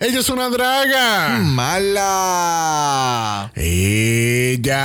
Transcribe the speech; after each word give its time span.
Ella 0.00 0.20
es 0.20 0.30
una 0.30 0.48
draga. 0.48 1.40
Mala. 1.40 2.00
Ella. 3.56 4.78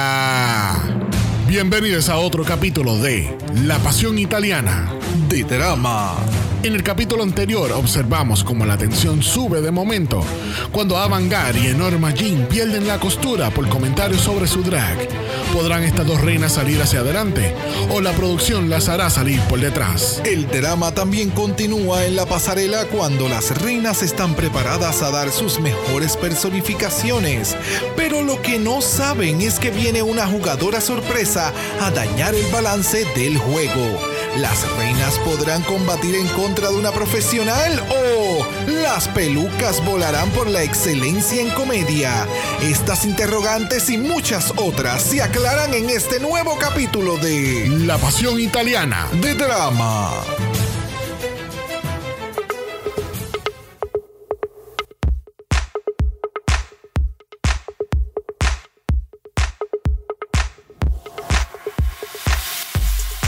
Bienvenidos 1.47 2.09
a 2.09 2.17
otro 2.17 2.43
capítulo 2.43 2.97
de 2.97 3.37
La 3.63 3.77
Pasión 3.77 4.17
Italiana. 4.17 4.91
De 5.29 5.43
drama. 5.43 6.15
En 6.63 6.75
el 6.75 6.81
capítulo 6.81 7.23
anterior 7.23 7.73
observamos 7.73 8.41
cómo 8.41 8.65
la 8.65 8.77
tensión 8.77 9.21
sube 9.21 9.59
de 9.59 9.69
momento 9.69 10.23
cuando 10.71 10.97
Avangar 10.97 11.57
y 11.57 11.67
Enorma 11.67 12.11
Jean 12.11 12.47
pierden 12.47 12.87
la 12.87 13.01
costura 13.01 13.49
por 13.49 13.67
comentarios 13.67 14.21
sobre 14.21 14.47
su 14.47 14.63
drag. 14.63 15.09
¿Podrán 15.51 15.83
estas 15.83 16.07
dos 16.07 16.21
reinas 16.21 16.53
salir 16.53 16.81
hacia 16.81 17.01
adelante 17.01 17.53
o 17.89 17.99
la 17.99 18.13
producción 18.13 18.69
las 18.69 18.87
hará 18.87 19.09
salir 19.09 19.41
por 19.41 19.59
detrás? 19.59 20.21
El 20.23 20.47
drama 20.47 20.93
también 20.93 21.31
continúa 21.31 22.05
en 22.05 22.15
la 22.15 22.25
pasarela 22.25 22.85
cuando 22.85 23.27
las 23.27 23.61
reinas 23.61 24.01
están 24.01 24.33
preparadas 24.33 25.01
a 25.01 25.11
dar 25.11 25.31
sus 25.31 25.59
mejores 25.59 26.15
personificaciones. 26.15 27.57
Pero 27.97 28.21
lo 28.21 28.41
que 28.41 28.57
no 28.57 28.81
saben 28.81 29.41
es 29.41 29.59
que 29.59 29.69
viene 29.69 30.01
una 30.01 30.27
jugadora 30.27 30.79
sorpresa 30.79 31.51
a 31.81 31.91
dañar 31.91 32.33
el 32.33 32.45
balance 32.53 33.05
del 33.17 33.37
juego. 33.37 34.12
¿Las 34.37 34.69
reinas 34.77 35.19
podrán 35.19 35.61
combatir 35.63 36.15
en 36.15 36.27
contra 36.29 36.69
de 36.69 36.75
una 36.75 36.91
profesional 36.91 37.83
o 37.89 38.45
las 38.67 39.07
pelucas 39.09 39.83
volarán 39.85 40.29
por 40.31 40.49
la 40.49 40.63
excelencia 40.63 41.41
en 41.41 41.49
comedia? 41.51 42.27
Estas 42.61 43.05
interrogantes 43.05 43.89
y 43.89 43.97
muchas 43.97 44.53
otras 44.55 45.03
se 45.03 45.21
aclaran 45.21 45.73
en 45.73 45.89
este 45.89 46.19
nuevo 46.19 46.57
capítulo 46.57 47.17
de 47.17 47.69
La 47.69 47.97
Pasión 47.97 48.39
Italiana. 48.39 49.07
De 49.13 49.35
Drama. 49.35 50.11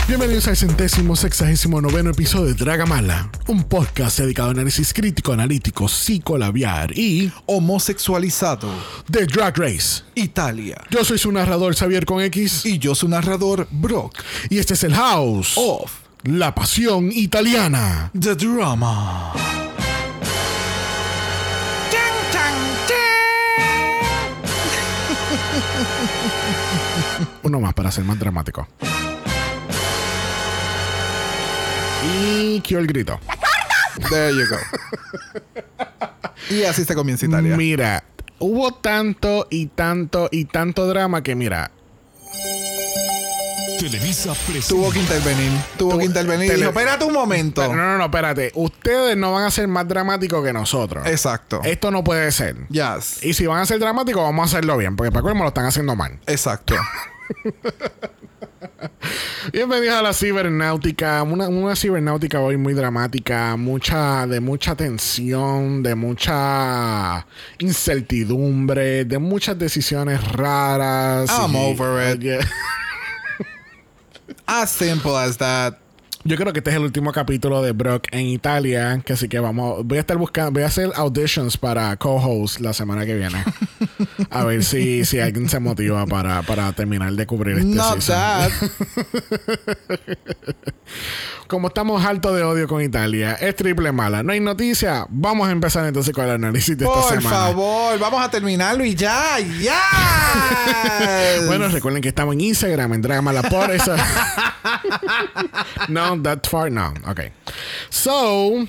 Bienvenidos 0.08 0.46
al 0.46 0.56
centésimo 0.56 1.16
sexagésimo 1.16 1.80
noveno 1.80 2.10
episodio 2.10 2.46
de 2.46 2.54
Dragamala, 2.54 3.28
un 3.48 3.64
podcast 3.64 4.20
dedicado 4.20 4.48
a 4.48 4.52
análisis 4.52 4.94
crítico, 4.94 5.32
analítico, 5.32 5.88
psicolabiar 5.88 6.96
y 6.96 7.32
Homosexualizado. 7.46 8.68
de 9.08 9.26
Drag 9.26 9.56
Race. 9.58 10.04
Italia. 10.14 10.80
Yo 10.90 11.04
soy 11.04 11.18
su 11.18 11.32
narrador 11.32 11.74
Xavier 11.74 12.04
con 12.06 12.22
X 12.22 12.64
Y 12.66 12.78
yo 12.78 12.94
su 12.94 13.08
narrador, 13.08 13.66
Brock. 13.72 14.22
y 14.48 14.58
este 14.58 14.74
es 14.74 14.84
el 14.84 14.94
House 14.94 15.54
Of 15.56 15.90
La 16.22 16.54
Pasión 16.54 17.10
Italiana. 17.12 18.12
The 18.18 18.36
Drama. 18.36 19.32
Uno 27.42 27.60
más 27.60 27.74
para 27.74 27.90
ser 27.90 28.04
más 28.04 28.18
dramático. 28.18 28.66
Y 32.06 32.60
quiero 32.60 32.80
el 32.80 32.86
grito. 32.86 33.18
There 34.10 34.32
you 34.34 34.44
go. 34.48 34.56
y 36.54 36.64
así 36.64 36.84
se 36.84 36.94
comienza 36.94 37.26
Italia. 37.26 37.56
Mira, 37.56 38.04
hubo 38.38 38.72
tanto 38.74 39.46
y 39.50 39.66
tanto 39.66 40.28
y 40.30 40.44
tanto 40.44 40.86
drama 40.86 41.22
que 41.22 41.34
mira, 41.34 41.70
Televisa 43.78 44.34
presenta. 44.46 44.68
Tuvo 44.68 44.90
que 44.90 44.98
intervenir. 45.00 45.52
Tuvo 45.76 45.98
que 45.98 46.04
intervenir. 46.04 46.46
y 46.46 46.48
Tele- 46.50 46.56
Dijo, 46.66 46.70
espérate 46.70 47.04
un 47.04 47.12
momento. 47.12 47.62
no, 47.68 47.74
no, 47.74 47.98
no, 47.98 48.04
espérate, 48.04 48.50
ustedes 48.54 49.16
no 49.16 49.32
van 49.32 49.44
a 49.44 49.50
ser 49.50 49.68
más 49.68 49.86
dramáticos 49.86 50.44
que 50.44 50.52
nosotros. 50.52 51.06
Exacto. 51.06 51.60
Esto 51.64 51.90
no 51.90 52.02
puede 52.02 52.30
ser. 52.32 52.56
Yes. 52.68 53.22
Y 53.22 53.34
si 53.34 53.46
van 53.46 53.60
a 53.60 53.66
ser 53.66 53.78
dramáticos, 53.78 54.22
vamos 54.22 54.42
a 54.42 54.46
hacerlo 54.56 54.76
bien, 54.76 54.96
porque 54.96 55.12
para 55.12 55.22
colmo 55.22 55.42
lo 55.44 55.48
están 55.48 55.66
haciendo 55.66 55.94
mal. 55.94 56.18
Exacto. 56.26 56.74
Bienvenidos 59.52 59.94
a 59.96 60.02
la 60.02 60.12
cibernáutica, 60.12 61.22
una, 61.22 61.48
una 61.48 61.76
cibernáutica 61.76 62.40
hoy 62.40 62.56
muy 62.56 62.74
dramática, 62.74 63.56
mucha, 63.56 64.26
de 64.26 64.40
mucha 64.40 64.74
tensión, 64.74 65.82
de 65.82 65.94
mucha 65.94 67.26
incertidumbre, 67.58 69.04
de 69.04 69.18
muchas 69.18 69.58
decisiones 69.58 70.22
raras. 70.32 71.30
I'm 71.30 71.54
y- 71.54 71.72
over 71.72 72.16
it. 72.16 72.44
As 74.46 74.70
simple 74.70 75.16
as 75.16 75.36
that. 75.38 75.78
Yo 76.26 76.36
creo 76.36 76.52
que 76.52 76.58
este 76.58 76.70
es 76.70 76.76
el 76.76 76.82
último 76.82 77.12
capítulo 77.12 77.62
de 77.62 77.70
Brock 77.70 78.08
en 78.10 78.26
Italia, 78.26 79.00
que 79.04 79.12
así 79.12 79.28
que 79.28 79.38
vamos, 79.38 79.86
voy 79.86 79.98
a 79.98 80.00
estar 80.00 80.16
buscando, 80.16 80.50
voy 80.50 80.64
a 80.64 80.66
hacer 80.66 80.90
auditions 80.96 81.56
para 81.56 81.96
co-host 81.96 82.58
la 82.58 82.72
semana 82.72 83.06
que 83.06 83.14
viene. 83.14 83.44
A 84.30 84.44
ver 84.44 84.64
si, 84.64 85.04
si 85.04 85.20
alguien 85.20 85.48
se 85.48 85.60
motiva 85.60 86.04
para, 86.06 86.42
para 86.42 86.72
terminar 86.72 87.12
de 87.12 87.26
cubrir 87.26 87.58
este 87.58 87.76
Not 87.76 88.00
season. 88.00 88.16
that. 88.16 88.50
Como 91.48 91.68
estamos 91.68 92.04
altos 92.04 92.34
de 92.34 92.42
odio 92.42 92.66
con 92.66 92.82
Italia, 92.82 93.34
es 93.34 93.54
triple 93.54 93.92
mala. 93.92 94.24
No 94.24 94.32
hay 94.32 94.40
noticia. 94.40 95.06
Vamos 95.08 95.48
a 95.48 95.52
empezar 95.52 95.86
entonces 95.86 96.12
con 96.12 96.24
el 96.24 96.32
análisis 96.32 96.76
de 96.76 96.84
esta 96.84 97.00
Por 97.00 97.08
semana. 97.08 97.30
favor, 97.30 97.98
vamos 98.00 98.20
a 98.20 98.28
terminarlo 98.28 98.84
y 98.84 98.94
ya. 98.94 99.38
¡Ya! 99.60 99.80
Bueno, 101.46 101.68
recuerden 101.68 102.02
que 102.02 102.08
estamos 102.08 102.34
en 102.34 102.40
Instagram, 102.40 102.94
en 102.94 103.02
Dragamala 103.02 103.42
por 103.42 103.70
eso. 103.70 103.94
no, 105.88 106.20
that 106.22 106.40
far, 106.48 106.70
no. 106.70 106.92
Ok. 107.06 107.20
So. 107.88 108.66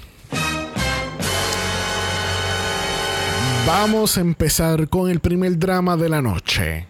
Vamos 3.66 4.18
a 4.18 4.22
empezar 4.22 4.88
con 4.88 5.10
el 5.10 5.20
primer 5.20 5.58
drama 5.58 5.98
de 5.98 6.10
la 6.10 6.22
noche. 6.22 6.88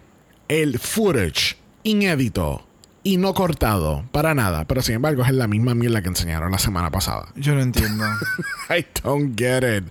El 0.48 0.78
footage 0.78 1.56
inédito 1.82 2.67
y 3.08 3.16
no 3.16 3.32
cortado 3.32 4.04
para 4.12 4.34
nada. 4.34 4.66
Pero 4.66 4.82
sin 4.82 4.96
embargo 4.96 5.24
es 5.24 5.32
la 5.32 5.46
misma 5.46 5.74
mierda 5.74 6.02
que 6.02 6.08
enseñaron 6.08 6.52
la 6.52 6.58
semana 6.58 6.90
pasada. 6.90 7.28
Yo 7.36 7.54
no 7.54 7.62
entiendo. 7.62 8.04
I 8.70 8.84
don't 9.02 9.34
get 9.34 9.62
it. 9.62 9.84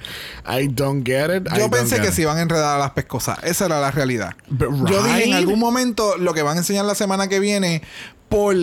I 0.48 0.68
don't 0.68 1.04
get 1.04 1.36
it. 1.36 1.48
I 1.52 1.58
Yo 1.58 1.72
pensé 1.72 2.00
que 2.00 2.12
se 2.12 2.22
iban 2.22 2.38
a 2.38 2.42
enredar 2.42 2.76
a 2.76 2.80
las 2.80 2.92
pescosas. 2.92 3.40
Esa 3.44 3.66
era 3.66 3.80
la 3.80 3.90
realidad. 3.90 4.36
But 4.50 4.70
Yo 4.88 5.02
dije 5.02 5.26
en 5.26 5.34
algún 5.34 5.58
momento 5.58 6.16
lo 6.18 6.36
que 6.36 6.44
van 6.44 6.58
a 6.58 6.60
enseñar 6.60 6.86
la 6.86 6.94
semana 6.94 7.28
que 7.28 7.40
viene 7.40 7.82
por 8.30 8.56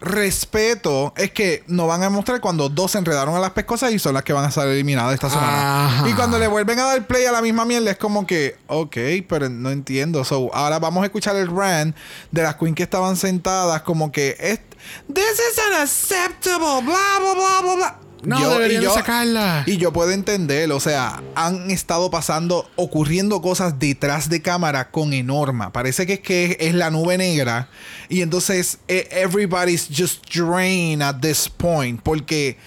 respeto 0.00 1.12
es 1.16 1.30
que 1.30 1.62
nos 1.66 1.86
van 1.86 2.02
a 2.02 2.10
mostrar 2.10 2.40
cuando 2.40 2.68
dos 2.68 2.92
se 2.92 2.98
enredaron 2.98 3.34
a 3.34 3.38
las 3.38 3.50
pescosas 3.50 3.92
y 3.92 3.98
son 3.98 4.14
las 4.14 4.22
que 4.22 4.32
van 4.32 4.44
a 4.44 4.50
ser 4.50 4.68
eliminadas 4.68 5.14
esta 5.14 5.30
semana. 5.30 5.86
Ajá. 5.86 6.08
Y 6.08 6.14
cuando 6.14 6.38
le 6.38 6.46
vuelven 6.46 6.78
a 6.78 6.84
dar 6.84 7.06
play 7.06 7.24
a 7.26 7.32
la 7.32 7.42
misma 7.42 7.64
mierda 7.64 7.90
es 7.90 7.98
como 7.98 8.26
que, 8.26 8.56
ok, 8.66 8.96
pero 9.28 9.48
no 9.48 9.70
entiendo. 9.70 10.24
So, 10.24 10.50
ahora 10.54 10.78
vamos 10.78 11.02
a 11.02 11.06
escuchar 11.06 11.36
el 11.36 11.48
rant 11.48 11.96
de 12.30 12.42
las 12.42 12.56
queens 12.56 12.76
que 12.76 12.82
estaban 12.82 13.16
sentadas 13.16 13.82
como 13.82 14.10
que 14.10 14.36
This 15.12 15.38
is 15.38 15.60
unacceptable, 15.68 16.82
bla 16.82 17.18
bla 17.20 17.34
bla 17.34 17.60
bla 17.62 17.74
bla. 17.74 18.09
No, 18.22 18.38
Yo- 18.40 18.50
deberían 18.50 18.82
y 18.82 18.84
yo- 18.84 18.94
sacarla. 18.94 19.62
y 19.66 19.76
yo 19.78 19.92
puedo 19.92 20.10
entender, 20.10 20.70
o 20.72 20.80
sea, 20.80 21.22
han 21.34 21.70
estado 21.70 22.10
pasando, 22.10 22.68
ocurriendo 22.76 23.40
cosas 23.40 23.78
detrás 23.78 24.28
de 24.28 24.42
cámara 24.42 24.90
con 24.90 25.12
Enorma. 25.12 25.72
Parece 25.72 26.06
que 26.06 26.14
es 26.14 26.20
que 26.20 26.56
es 26.60 26.74
la 26.74 26.90
nube 26.90 27.16
negra. 27.16 27.68
Y 28.08 28.20
entonces, 28.22 28.78
eh, 28.88 29.08
everybody's 29.12 29.88
just 29.94 30.24
drained 30.34 31.02
at 31.02 31.20
this 31.20 31.48
point. 31.48 32.00
Porque 32.02 32.58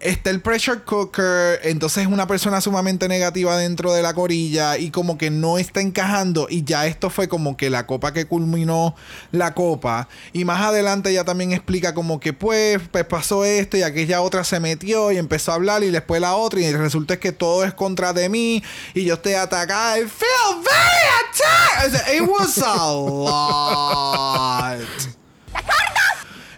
está 0.00 0.30
el 0.30 0.40
pressure 0.40 0.82
cooker, 0.82 1.60
entonces 1.64 2.04
es 2.04 2.08
una 2.08 2.26
persona 2.26 2.60
sumamente 2.60 3.08
negativa 3.08 3.56
dentro 3.56 3.92
de 3.92 4.02
la 4.02 4.14
corilla 4.14 4.78
y 4.78 4.90
como 4.90 5.18
que 5.18 5.30
no 5.30 5.58
está 5.58 5.80
encajando. 5.80 6.46
Y 6.50 6.64
ya 6.64 6.86
esto 6.86 7.10
fue 7.10 7.28
como 7.28 7.56
que 7.56 7.70
la 7.70 7.86
copa 7.86 8.12
que 8.12 8.26
culminó 8.26 8.94
la 9.32 9.54
copa. 9.54 10.08
Y 10.32 10.44
más 10.44 10.60
adelante 10.60 11.10
ella 11.10 11.24
también 11.24 11.52
explica 11.52 11.94
como 11.94 12.20
que 12.20 12.32
pues, 12.32 12.80
pues 12.90 13.04
pasó 13.04 13.44
esto 13.44 13.76
y 13.76 13.82
aquella 13.82 14.22
otra 14.22 14.44
se 14.44 14.60
metió 14.60 15.12
y 15.12 15.18
empezó 15.18 15.52
a 15.52 15.56
hablar 15.56 15.82
y 15.82 15.90
después 15.90 16.20
la 16.20 16.36
otra 16.36 16.60
y 16.60 16.72
resulta 16.72 17.14
es 17.14 17.20
que 17.20 17.32
todo 17.32 17.64
es 17.64 17.74
contra 17.74 18.12
de 18.12 18.28
mí 18.28 18.62
y 18.94 19.04
yo 19.04 19.14
estoy 19.14 19.34
atacada. 19.34 19.98
I 19.98 20.02
feel 20.02 20.62
very 20.62 21.08
attacked. 21.22 22.14
It 22.14 22.22
was 22.22 22.58
a 22.58 22.92
lot. 24.78 25.17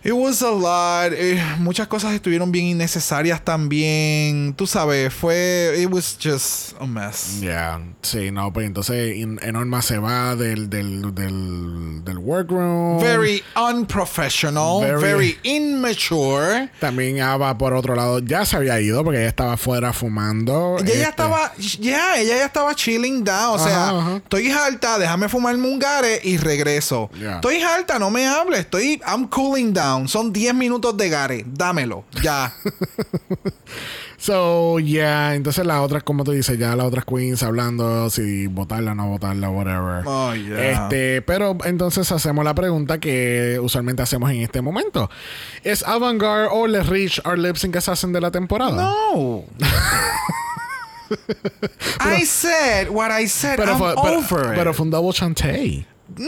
It 0.03 0.13
was 0.13 0.41
a 0.43 0.51
lot. 0.51 1.13
Eh, 1.13 1.39
muchas 1.59 1.87
cosas 1.87 2.15
estuvieron 2.15 2.51
bien 2.51 2.65
innecesarias 2.67 3.45
también. 3.45 4.55
Tú 4.57 4.67
sabes, 4.67 5.13
fue. 5.13 5.75
It 5.79 5.91
was 5.93 6.17
just 6.19 6.73
a 6.81 6.87
mess. 6.87 7.41
Ya, 7.43 7.79
sí, 8.01 8.31
no, 8.31 8.51
pues 8.51 8.67
entonces 8.67 9.15
Enorma 9.43 9.83
se 9.83 9.99
va 9.99 10.37
del, 10.37 10.71
del, 10.71 11.15
del, 11.15 12.03
del 12.03 12.19
workroom. 12.19 12.99
Very 12.99 13.43
unprofessional. 13.57 14.81
Very- 14.81 15.01
Very, 15.03 15.39
immature. 15.43 16.71
También 16.81 17.21
Ava, 17.21 17.57
por 17.59 17.75
otro 17.75 17.95
lado, 17.95 18.21
ya 18.21 18.45
se 18.47 18.57
había 18.57 18.81
ido 18.81 19.05
porque 19.05 19.19
ella 19.21 19.29
estaba 19.29 19.53
afuera 19.55 19.93
fumando. 19.93 20.77
Y 20.79 20.83
ella 20.85 20.93
Este, 20.93 21.03
estaba, 21.11 21.53
ya, 21.79 22.17
ella 22.19 22.37
ya 22.39 22.45
estaba 22.47 22.75
chilling 22.75 23.23
down. 23.23 23.61
O 23.61 23.63
sea, 23.63 23.91
Ajá, 23.91 24.17
estoy 24.17 24.51
harta, 24.51 24.99
déjame 24.99 25.29
fumarme 25.29 25.69
un 25.69 25.79
gare 25.79 26.21
y 26.25 26.37
regreso. 26.39 27.11
Ya. 27.21 27.35
Estoy 27.37 27.61
harta, 27.61 27.99
no 27.99 28.11
me 28.11 28.27
hables. 28.27 28.61
Estoy, 28.61 29.01
I'm 29.07 29.27
cooling 29.29 29.73
down. 29.75 29.90
Son 30.07 30.33
10 30.33 30.55
minutos 30.55 30.97
de 30.97 31.09
gare. 31.09 31.45
Dámelo, 31.47 32.05
ya. 32.23 32.55
So, 34.21 34.79
yeah, 34.79 35.35
entonces 35.35 35.65
las 35.65 35.81
otras, 35.81 36.03
como 36.03 36.25
tú 36.25 36.33
dices, 36.33 36.59
ya 36.59 36.77
las 36.77 36.85
otras 36.85 37.07
queens 37.07 37.43
hablando 37.43 38.11
si 38.11 38.49
votarla 38.49 38.93
o 38.93 38.95
no 38.95 39.09
votarla, 39.09 39.49
whatever. 39.49 40.03
Oh, 40.05 40.35
yeah. 40.35 40.73
Este, 40.73 41.23
pero 41.23 41.57
entonces 41.65 42.13
hacemos 42.13 42.45
la 42.45 42.55
pregunta 42.55 43.01
que 43.01 43.59
usualmente 43.63 44.03
hacemos 44.03 44.31
en 44.31 44.43
este 44.43 44.61
momento. 44.61 45.09
¿Es 45.65 45.83
Avantgarde 45.85 46.49
o 46.53 46.67
Les 46.67 46.87
Rich 46.87 47.23
our 47.25 47.39
lip 47.39 47.57
sync 47.57 47.77
assassin 47.77 48.13
de 48.13 48.21
la 48.21 48.31
temporada? 48.31 48.73
No. 48.73 49.45
I 52.01 52.27
said 52.27 52.91
what 52.91 53.11
I 53.11 53.27
said. 53.27 53.57
Pero, 53.57 53.73
I'm 53.73 53.79
fue, 53.79 53.95
pero, 54.03 54.19
over 54.19 54.53
it. 54.53 54.55
pero 54.55 54.75
fue 54.75 54.85
un 54.85 54.91
double 54.91 55.15
chantey. 55.15 55.87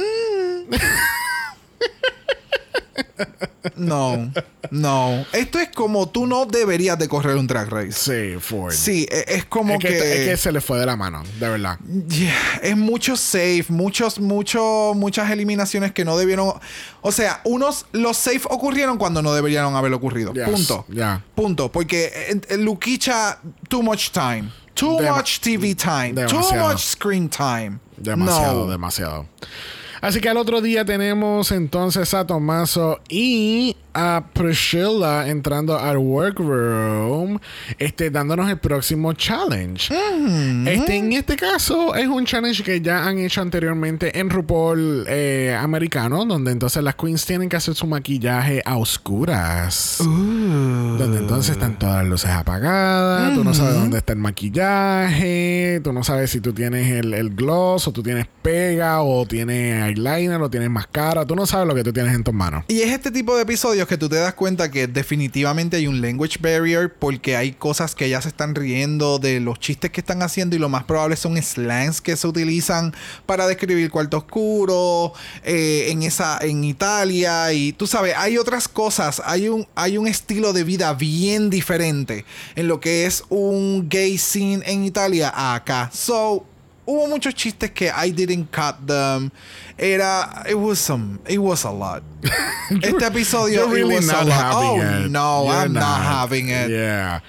No, 3.76 4.30
no. 4.70 5.24
Esto 5.32 5.58
es 5.58 5.68
como 5.70 6.08
tú 6.08 6.26
no 6.26 6.46
deberías 6.46 6.98
de 6.98 7.08
correr 7.08 7.36
un 7.36 7.46
track 7.46 7.68
race. 7.70 7.92
Sí, 7.92 8.38
Ford. 8.40 8.72
Sí, 8.72 9.06
e- 9.10 9.24
es 9.28 9.44
como 9.44 9.74
Es 9.74 9.80
que, 9.80 9.88
que, 9.88 10.22
es 10.22 10.28
que 10.30 10.36
se 10.36 10.52
le 10.52 10.60
fue 10.60 10.78
de 10.78 10.86
la 10.86 10.96
mano, 10.96 11.22
de 11.38 11.48
verdad. 11.48 11.78
Yeah, 12.08 12.34
es 12.62 12.76
mucho 12.76 13.16
safe, 13.16 13.66
muchos, 13.68 14.18
mucho, 14.18 14.92
muchas 14.96 15.30
eliminaciones 15.30 15.92
que 15.92 16.04
no 16.04 16.16
debieron. 16.16 16.52
O 17.00 17.12
sea, 17.12 17.40
unos 17.44 17.86
los 17.92 18.16
safe 18.16 18.42
ocurrieron 18.50 18.98
cuando 18.98 19.22
no 19.22 19.32
deberían 19.32 19.74
haber 19.74 19.92
ocurrido. 19.92 20.32
Yes, 20.32 20.44
Punto. 20.44 20.86
Punto. 21.34 21.70
Porque 21.72 22.10
eh, 22.48 22.56
Luquicha, 22.56 23.38
too 23.68 23.82
much 23.82 24.10
time. 24.10 24.50
Too 24.74 24.98
Dema- 24.98 25.16
much 25.16 25.38
TV 25.40 25.74
time. 25.74 26.14
Too 26.14 26.20
demasiado. 26.28 26.68
much 26.72 26.80
screen 26.80 27.28
time. 27.28 27.78
Demasiado, 27.96 28.64
No. 28.66 28.70
demasiado. 28.70 29.26
Así 30.02 30.20
que 30.20 30.28
al 30.28 30.36
otro 30.36 30.60
día 30.60 30.84
tenemos 30.84 31.52
entonces 31.52 32.12
a 32.12 32.26
Tomaso 32.26 33.00
y 33.08 33.76
a 33.94 34.24
Priscilla 34.32 35.28
entrando 35.28 35.78
al 35.78 35.98
workroom, 35.98 37.38
este, 37.78 38.10
dándonos 38.10 38.50
el 38.50 38.58
próximo 38.58 39.12
challenge. 39.12 39.94
Este, 40.66 40.96
en 40.96 41.12
este 41.12 41.36
caso 41.36 41.94
es 41.94 42.08
un 42.08 42.24
challenge 42.24 42.64
que 42.64 42.80
ya 42.80 43.06
han 43.06 43.18
hecho 43.18 43.42
anteriormente 43.42 44.18
en 44.18 44.28
RuPaul 44.28 45.04
eh, 45.06 45.56
americano, 45.60 46.24
donde 46.24 46.50
entonces 46.50 46.82
las 46.82 46.96
queens 46.96 47.24
tienen 47.24 47.48
que 47.48 47.56
hacer 47.56 47.74
su 47.74 47.86
maquillaje 47.86 48.60
a 48.64 48.78
oscuras. 48.78 49.98
Donde 50.00 51.18
entonces 51.18 51.52
están 51.52 51.78
todas 51.78 51.98
las 51.98 52.06
luces 52.06 52.30
apagadas, 52.30 53.34
tú 53.34 53.44
no 53.44 53.54
sabes 53.54 53.74
dónde 53.74 53.98
está 53.98 54.14
el 54.14 54.18
maquillaje, 54.18 55.80
tú 55.84 55.92
no 55.92 56.02
sabes 56.02 56.30
si 56.30 56.40
tú 56.40 56.52
tienes 56.52 56.90
el, 56.90 57.14
el 57.14 57.30
gloss 57.30 57.86
o 57.86 57.92
tú 57.92 58.02
tienes 58.02 58.26
pega 58.42 59.02
o 59.02 59.26
tienes 59.26 59.91
eyeliner 59.92 60.40
o 60.40 60.50
tienes 60.50 60.70
máscara, 60.70 61.24
tú 61.24 61.34
no 61.34 61.46
sabes 61.46 61.66
lo 61.66 61.74
que 61.74 61.84
tú 61.84 61.92
tienes 61.92 62.14
en 62.14 62.24
tus 62.24 62.34
manos. 62.34 62.64
Y 62.68 62.80
es 62.80 62.90
este 62.90 63.10
tipo 63.10 63.36
de 63.36 63.42
episodios 63.42 63.86
que 63.86 63.96
tú 63.96 64.08
te 64.08 64.16
das 64.16 64.34
cuenta 64.34 64.70
que 64.70 64.86
definitivamente 64.86 65.76
hay 65.76 65.86
un 65.86 66.00
language 66.00 66.38
barrier 66.40 66.92
porque 66.92 67.36
hay 67.36 67.52
cosas 67.52 67.94
que 67.94 68.08
ya 68.08 68.20
se 68.20 68.28
están 68.28 68.54
riendo 68.54 69.18
de 69.18 69.40
los 69.40 69.58
chistes 69.58 69.90
que 69.90 70.00
están 70.00 70.22
haciendo 70.22 70.56
y 70.56 70.58
lo 70.58 70.68
más 70.68 70.84
probable 70.84 71.16
son 71.16 71.40
slangs 71.40 72.00
que 72.00 72.16
se 72.16 72.26
utilizan 72.26 72.94
para 73.26 73.46
describir 73.46 73.90
cuarto 73.90 74.18
oscuro 74.18 75.12
eh, 75.44 75.86
en 75.90 76.02
esa 76.02 76.38
en 76.40 76.64
Italia 76.64 77.52
y 77.52 77.72
tú 77.72 77.86
sabes 77.86 78.14
hay 78.16 78.38
otras 78.38 78.68
cosas 78.68 79.22
hay 79.24 79.48
un 79.48 79.66
hay 79.74 79.98
un 79.98 80.06
estilo 80.06 80.52
de 80.52 80.64
vida 80.64 80.94
bien 80.94 81.50
diferente 81.50 82.24
en 82.54 82.68
lo 82.68 82.80
que 82.80 83.06
es 83.06 83.24
un 83.28 83.88
gay 83.88 84.18
scene 84.18 84.62
en 84.66 84.84
Italia 84.84 85.32
acá 85.54 85.90
so 85.92 86.46
Hubo 86.84 87.06
muchos 87.08 87.34
chistes 87.34 87.70
que 87.70 87.86
I 87.90 88.10
didn't 88.10 88.50
cut 88.50 88.76
them. 88.86 89.30
Era, 89.78 90.44
it 90.48 90.54
was 90.56 90.78
some, 90.78 91.18
it 91.28 91.38
was 91.38 91.64
a 91.64 91.70
lot. 91.70 92.02
este 92.82 93.04
episodio, 93.06 93.62
You're 93.66 93.72
really 93.74 93.94
it 93.94 94.00
was 94.00 94.08
a 94.10 94.24
not 94.24 94.26
lot. 94.26 94.32
having 94.32 94.80
oh 94.80 95.04
it. 95.06 95.10
no, 95.10 95.44
You're 95.44 95.54
I'm 95.54 95.72
not. 95.72 96.02
having 96.02 96.48
it. 96.48 96.70
Yeah. 96.70 97.20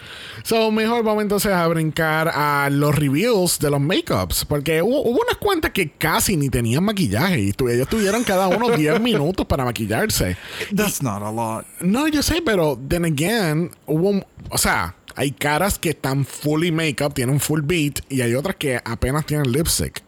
So, 0.43 0.71
mejor 0.71 1.03
vamos 1.03 1.21
entonces 1.23 1.53
a 1.53 1.65
brincar 1.67 2.27
a 2.27 2.67
los 2.69 2.93
reveals 2.95 3.59
de 3.59 3.69
los 3.69 3.79
makeups. 3.79 4.43
Porque 4.45 4.81
hubo, 4.81 5.01
hubo 5.01 5.19
unas 5.21 5.37
cuantas 5.37 5.71
que 5.71 5.91
casi 5.91 6.35
ni 6.35 6.49
tenían 6.49 6.83
maquillaje. 6.83 7.39
Y 7.39 7.53
tu- 7.53 7.69
ellos 7.69 7.87
tuvieron 7.87 8.23
cada 8.25 8.49
uno 8.49 8.69
10 8.75 8.99
minutos 8.99 9.45
para 9.45 9.63
maquillarse. 9.63 10.35
That's 10.75 11.01
not 11.01 11.21
a 11.21 11.31
lot. 11.31 11.65
No, 11.79 12.07
yo 12.09 12.21
sé, 12.21 12.41
pero 12.41 12.77
then 12.89 13.05
again, 13.05 13.71
hubo. 13.87 14.25
O 14.49 14.57
sea, 14.57 14.93
hay 15.15 15.31
caras 15.31 15.77
que 15.79 15.89
están 15.89 16.25
fully 16.25 16.71
makeup, 16.71 17.13
tienen 17.13 17.39
full 17.39 17.61
beat, 17.63 17.99
y 18.09 18.21
hay 18.21 18.33
otras 18.35 18.55
que 18.55 18.79
apenas 18.83 19.25
tienen 19.25 19.51
lipstick. 19.51 20.01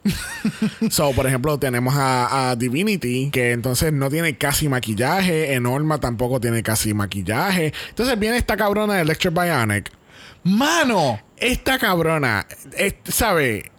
so, 0.89 1.11
por 1.11 1.27
ejemplo, 1.27 1.57
tenemos 1.59 1.95
a, 1.95 2.49
a 2.51 2.55
Divinity, 2.55 3.29
que 3.31 3.51
entonces 3.51 3.91
no 3.93 4.09
tiene 4.09 4.37
casi 4.37 4.67
maquillaje. 4.69 5.53
Enorma 5.53 5.99
tampoco 5.99 6.39
tiene 6.39 6.63
casi 6.63 6.93
maquillaje. 6.93 7.73
Entonces 7.89 8.17
viene 8.19 8.37
esta 8.37 8.57
cabrona 8.57 8.95
de 8.95 9.01
Electric 9.01 9.33
Bionic. 9.33 9.91
Mano, 10.43 11.19
Esta 11.37 11.77
cabrona, 11.79 12.45
eh, 12.77 12.97
¿sabe? 13.05 13.71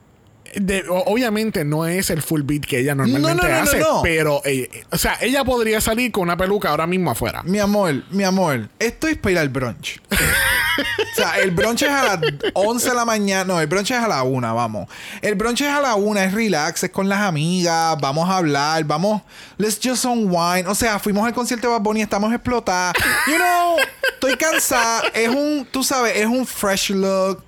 De- 0.57 0.85
obviamente 0.89 1.65
no 1.65 1.87
es 1.87 2.11
el 2.11 2.23
full 2.23 2.43
beat 2.43 2.65
que 2.65 2.79
ella 2.81 2.95
normalmente 2.95 3.29
No, 3.37 3.43
no, 3.43 3.49
no, 3.49 3.57
no, 3.57 3.63
hace, 3.63 3.79
no. 3.79 4.01
pero, 4.03 4.41
eh, 4.45 4.69
o 4.91 4.97
sea, 4.99 5.17
ella 5.21 5.45
podría 5.45 5.81
salir 5.81 6.11
con 6.13 6.23
una 6.25 6.37
peluca 6.37 6.71
ahora 6.71 6.87
mismo 6.87 7.11
afuera. 7.11 7.43
mi 7.45 7.59
amor, 7.59 8.05
mi 8.11 8.25
amor, 8.25 8.69
esto 8.79 9.07
es 9.07 9.17
para 9.19 9.33
ir 9.33 9.39
al 9.39 9.49
brunch. 9.51 10.01
o 11.13 11.15
sea, 11.15 11.39
el 11.39 11.51
brunch 11.51 11.83
es 11.83 11.91
a 11.91 12.17
las 12.17 12.33
11 12.55 12.89
de 12.89 12.95
la 12.95 13.05
mañana. 13.05 13.45
No, 13.45 13.61
el 13.61 13.67
brunch 13.67 13.91
es 13.91 13.99
a 13.99 14.09
la 14.09 14.23
1, 14.23 14.55
vamos. 14.55 14.89
El 15.23 15.35
brunch 15.35 15.61
es 15.63 15.69
a 15.69 15.81
la 15.81 15.95
1, 15.95 16.21
es 16.21 16.33
relax, 16.33 16.85
es 16.85 16.91
con 16.91 17.09
las 17.09 17.21
amigas, 17.21 17.97
vamos 18.01 18.29
a 18.29 18.39
hablar, 18.39 18.85
vamos, 18.85 19.23
let's 19.59 19.79
just 19.83 20.05
unwind. 20.05 20.67
O 20.69 20.75
sea, 20.75 20.99
fuimos 20.99 21.27
al 21.27 21.35
concierto 21.35 21.69
de 21.69 21.73
Bad 21.73 21.83
Bunny, 21.83 22.03
estamos 22.03 22.33
explotadas. 22.33 22.95
You 23.27 23.37
know, 23.37 23.77
estoy 24.15 24.37
cansada. 24.37 25.03
Es 25.15 25.29
un, 25.29 25.67
tú 25.71 25.83
sabes, 25.83 26.17
es 26.17 26.27
un 26.27 26.47
fresh 26.47 26.91
look. 26.91 27.45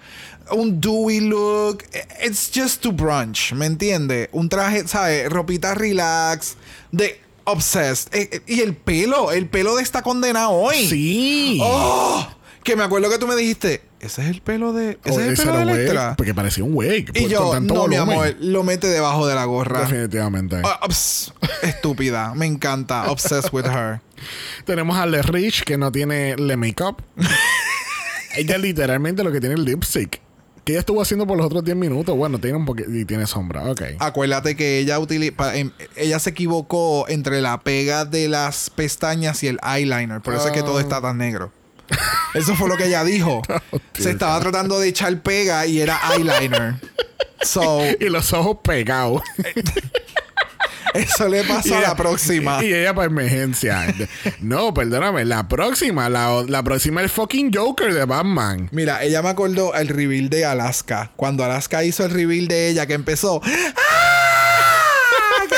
Un 0.51 0.81
dewy 0.81 1.21
look. 1.21 1.85
It's 2.25 2.51
just 2.55 2.81
to 2.83 2.91
brunch, 2.91 3.53
¿me 3.53 3.67
entiendes? 3.67 4.29
Un 4.33 4.49
traje, 4.49 4.89
¿sabes? 4.89 5.29
Ropita 5.29 5.75
relax. 5.75 6.57
De 6.91 7.21
obsessed. 7.49 8.15
Eh, 8.15 8.29
eh, 8.33 8.43
y 8.47 8.61
el 8.61 8.77
pelo, 8.77 9.33
el 9.33 9.49
pelo 9.49 9.77
de 9.77 9.83
esta 9.83 10.03
condena 10.03 10.51
hoy. 10.51 10.87
Sí. 10.87 11.59
¡Oh! 11.63 12.27
Que 12.69 12.77
me 12.77 12.85
acuerdo 12.85 13.09
que 13.09 13.17
tú 13.19 13.27
me 13.27 13.35
dijiste, 13.35 13.81
ese 13.99 14.21
es 14.21 14.29
el 14.29 14.43
pelo 14.43 14.75
de. 14.75 14.99
Ese 15.03 15.23
es 15.33 15.41
el 15.41 15.47
pelo 15.47 15.57
de 15.57 15.63
Electra. 15.73 16.15
Porque 16.19 16.35
parecía 16.35 16.65
un 16.65 16.73
wig. 16.75 17.11
Y 17.15 17.27
yo, 17.27 17.51
tanto 17.51 17.73
no, 17.73 17.87
mi 17.89 17.97
amor, 17.97 18.37
lo 18.41 18.63
mete 18.63 18.89
debajo 18.89 19.27
de 19.27 19.35
la 19.35 19.47
gorra. 19.47 19.81
Definitivamente. 19.81 20.61
Ah, 20.63 20.79
ups, 20.85 21.33
estúpida, 21.63 22.35
me 22.35 22.45
encanta. 22.45 23.11
Obsessed 23.11 23.55
with 23.55 23.65
her. 23.65 24.01
Tenemos 24.67 24.99
a 24.99 25.07
Le 25.07 25.23
Rich, 25.23 25.63
que 25.65 25.79
no 25.79 25.91
tiene 25.91 26.37
le 26.37 26.59
makeup. 26.59 27.01
ella 28.37 28.59
literalmente 28.59 29.25
lo 29.25 29.33
que 29.33 29.41
tiene 29.41 29.55
es 29.55 29.61
lipstick. 29.63 30.21
Que 30.65 30.73
ella 30.73 30.81
estuvo 30.81 31.01
haciendo 31.01 31.27
por 31.27 31.39
los 31.39 31.47
otros 31.47 31.65
10 31.65 31.75
minutos. 31.79 32.15
Bueno, 32.15 32.39
tiene 32.39 32.59
un 32.59 32.67
poquito. 32.67 32.91
Y 32.93 33.07
tiene 33.07 33.27
sombra. 33.27 33.65
Ok. 33.71 33.81
Acuérdate 33.99 34.55
que 34.57 34.79
ella 34.79 34.99
utili- 34.99 35.35
pa- 35.35 35.57
em- 35.57 35.73
ella 35.97 36.19
se 36.19 36.29
equivocó 36.29 37.09
entre 37.09 37.41
la 37.41 37.61
pega 37.61 38.05
de 38.05 38.29
las 38.29 38.69
pestañas 38.69 39.43
y 39.43 39.47
el 39.49 39.59
eyeliner. 39.67 40.21
Por 40.21 40.35
eso 40.35 40.49
es 40.49 40.53
que 40.53 40.63
todo 40.63 40.79
está 40.81 41.01
tan 41.01 41.17
negro. 41.17 41.51
Eso 42.35 42.55
fue 42.55 42.69
lo 42.69 42.77
que 42.77 42.87
ella 42.87 43.05
dijo. 43.05 43.43
se 43.95 44.11
estaba 44.11 44.39
tratando 44.41 44.79
de 44.81 44.89
echar 44.89 45.21
pega 45.21 45.67
y 45.67 45.81
era 45.81 46.01
eyeliner. 46.15 46.75
So, 47.43 47.81
Y 48.01 48.09
los 48.09 48.33
ojos 48.33 48.59
pegados. 48.63 49.23
eso 50.95 51.29
le 51.29 51.45
pasó 51.45 51.77
a 51.77 51.81
la 51.81 51.97
próxima. 51.97 52.65
Y 52.65 52.73
ella 52.73 52.95
para 52.95 53.07
emergencia. 53.07 53.95
no, 54.41 54.75
perdóname. 54.75 55.25
La 55.25 55.49
próxima. 55.49 56.09
La, 56.09 56.45
la 56.47 56.63
próxima 56.63 57.01
es 57.01 57.05
el 57.05 57.11
fucking 57.11 57.53
Joker 57.53 57.93
de 57.93 58.05
Batman. 58.05 58.69
Mira, 58.73 59.03
ella 59.03 59.23
me 59.23 59.31
acordó 59.31 59.75
el 59.75 59.89
reveal 59.89 60.29
de 60.29 60.45
Alaska. 60.45 61.13
Cuando 61.17 61.45
Alaska 61.45 61.85
hizo 61.85 62.05
el 62.05 62.11
reveal 62.11 62.49
de 62.49 62.69
ella, 62.69 62.87
que 62.87 62.95
empezó. 62.95 63.41
¡Ah! 63.45 64.08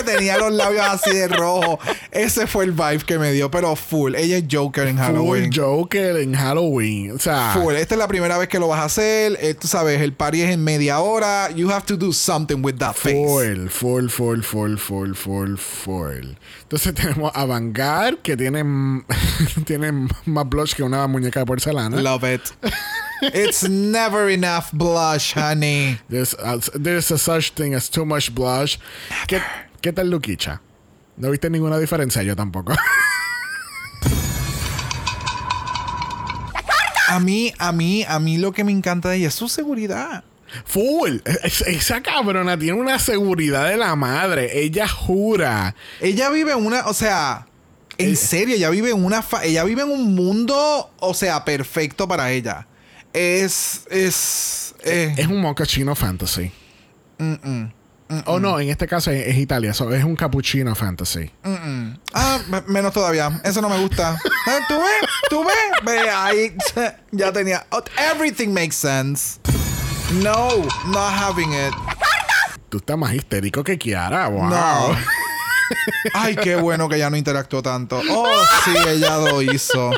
Que 0.01 0.13
tenía 0.13 0.39
los 0.39 0.53
labios 0.53 0.87
así 0.87 1.11
de 1.15 1.29
rojo. 1.29 1.79
Ese 2.11 2.47
fue 2.47 2.65
el 2.65 2.73
vibe 2.73 3.01
que 3.01 3.19
me 3.19 3.33
dio, 3.33 3.51
pero 3.51 3.77
full. 3.77 4.15
Ella 4.15 4.39
es 4.39 4.45
Joker 4.51 4.87
en 4.87 4.97
Halloween. 4.97 5.53
Full 5.53 5.63
Joker 5.63 6.17
en 6.17 6.35
Halloween. 6.35 7.13
O 7.13 7.19
sea. 7.19 7.53
Full. 7.55 7.75
Esta 7.75 7.95
es 7.95 7.99
la 7.99 8.09
primera 8.09 8.39
vez 8.39 8.49
que 8.49 8.59
lo 8.59 8.69
vas 8.69 8.81
a 8.81 8.85
hacer. 8.85 9.39
Eh, 9.41 9.55
tú 9.55 9.69
sabes, 9.69 10.01
el 10.01 10.13
party 10.13 10.43
es 10.43 10.51
en 10.51 10.63
media 10.65 11.01
hora. 11.01 11.51
You 11.51 11.71
have 11.71 11.87
to 11.87 11.97
do 11.97 12.13
something 12.13 12.63
with 12.63 12.77
that 12.79 12.95
face. 12.95 13.15
Full, 13.15 13.69
full, 13.69 14.09
full, 14.09 14.43
full, 14.43 14.77
full, 14.77 15.15
full, 15.15 15.57
full. 15.57 16.37
Entonces 16.63 16.95
tenemos 16.95 17.33
a 17.35 17.45
Vanguard, 17.45 18.19
que 18.23 18.37
tiene, 18.37 18.63
tiene 19.67 20.09
más 20.25 20.49
blush 20.49 20.75
que 20.75 20.83
una 20.83 21.07
muñeca 21.07 21.41
de 21.41 21.47
porcelana. 21.47 22.01
Love 22.01 22.25
it. 22.25 22.53
It's 23.23 23.69
never 23.69 24.31
enough 24.31 24.73
blush, 24.73 25.35
honey. 25.35 25.99
There's, 26.09 26.35
a, 26.35 26.59
there's 26.75 27.11
a 27.11 27.19
such 27.19 27.51
thing 27.51 27.75
as 27.75 27.91
too 27.91 28.07
much 28.07 28.35
blush. 28.35 28.79
¿Qué, 29.29 29.43
¿Qué 29.81 29.93
tal 29.93 30.11
Luquicha? 30.11 30.61
¿No 31.17 31.31
viste 31.31 31.51
ninguna 31.51 31.79
diferencia? 31.79 32.23
Yo 32.23 32.37
tampoco. 32.37 32.75
A 37.09 37.19
mí, 37.19 37.53
a 37.59 37.73
mí, 37.73 38.05
a 38.07 38.21
mí 38.21 38.39
lo 38.39 38.53
que 38.53 38.63
me 38.63 38.71
encanta 38.71 39.09
de 39.09 39.17
ella 39.17 39.29
es 39.29 39.35
su 39.35 39.49
seguridad. 39.49 40.23
Full. 40.65 41.17
Es- 41.43 41.63
Esa 41.63 42.01
cabrona 42.03 42.57
tiene 42.57 42.79
una 42.81 43.01
seguridad 43.01 43.69
de 43.69 43.77
la 43.77 43.97
madre. 43.97 44.61
Ella 44.63 44.87
jura. 44.87 45.75
Ella 46.01 46.31
vive 46.31 46.53
en 46.53 46.65
una, 46.65 46.87
o 46.87 46.95
sea, 46.95 47.49
en 47.99 48.17
serio, 48.17 48.55
ella 48.55 48.71
vive 48.71 48.91
en 48.91 49.05
una, 49.05 49.23
fa- 49.23 49.43
ella 49.45 49.65
vive 49.65 49.83
en 49.83 49.91
un 49.91 50.15
mundo, 50.15 50.93
o 51.01 51.13
sea, 51.13 51.45
perfecto 51.45 52.07
para 52.07 52.31
ella. 52.31 52.69
es. 53.13 53.81
Es. 53.91 54.77
eh, 54.85 55.13
Es 55.17 55.27
un 55.27 55.41
mochaccino 55.41 55.97
fantasy. 55.97 56.53
mm, 57.19 57.33
mm, 57.43 57.73
mm, 58.11 58.21
O 58.27 58.39
no, 58.39 58.61
en 58.61 58.69
este 58.69 58.87
caso 58.87 59.11
es, 59.11 59.27
es 59.29 59.37
Italia. 59.39 59.73
so, 59.73 59.93
es 59.95 60.05
un 60.05 60.17
cappuccino 60.17 60.75
fantasy. 60.75 61.31
mm, 61.45 61.51
mm. 61.51 62.01
Ah, 62.13 62.39
me- 62.49 62.63
menos 62.67 62.93
todavía. 62.93 63.41
Eso 63.45 63.63
no 63.63 63.69
me 63.69 63.79
gusta. 63.79 64.19
Eh, 64.47 64.59
¿Tú 64.69 64.75
ves? 64.75 65.11
¿Tú 65.31 65.45
ves? 65.45 65.57
Ve 65.85 66.11
ahí. 66.11 66.55
Ya 67.13 67.33
tenía. 67.33 67.65
oh, 67.71 67.83
Everything 68.13 68.49
makes 68.53 68.75
sense. 68.77 69.39
No, 70.23 70.49
not 70.87 71.13
having 71.13 71.53
it. 71.53 71.73
Tú 72.69 72.79
estás 72.79 72.97
más 72.99 73.15
histérico 73.15 73.63
que 73.65 73.79
Kiara. 73.79 74.29
Wow. 74.29 74.49
No. 74.51 74.97
Ay, 76.15 76.35
qué 76.37 76.57
bueno 76.57 76.89
que 76.89 76.99
ya 76.99 77.11
no 77.11 77.17
interactuó 77.17 77.63
tanto. 77.63 78.01
Oh, 78.11 78.29
sí, 78.65 78.73
ella 78.89 79.19
lo 79.19 79.41
hizo. 79.43 79.91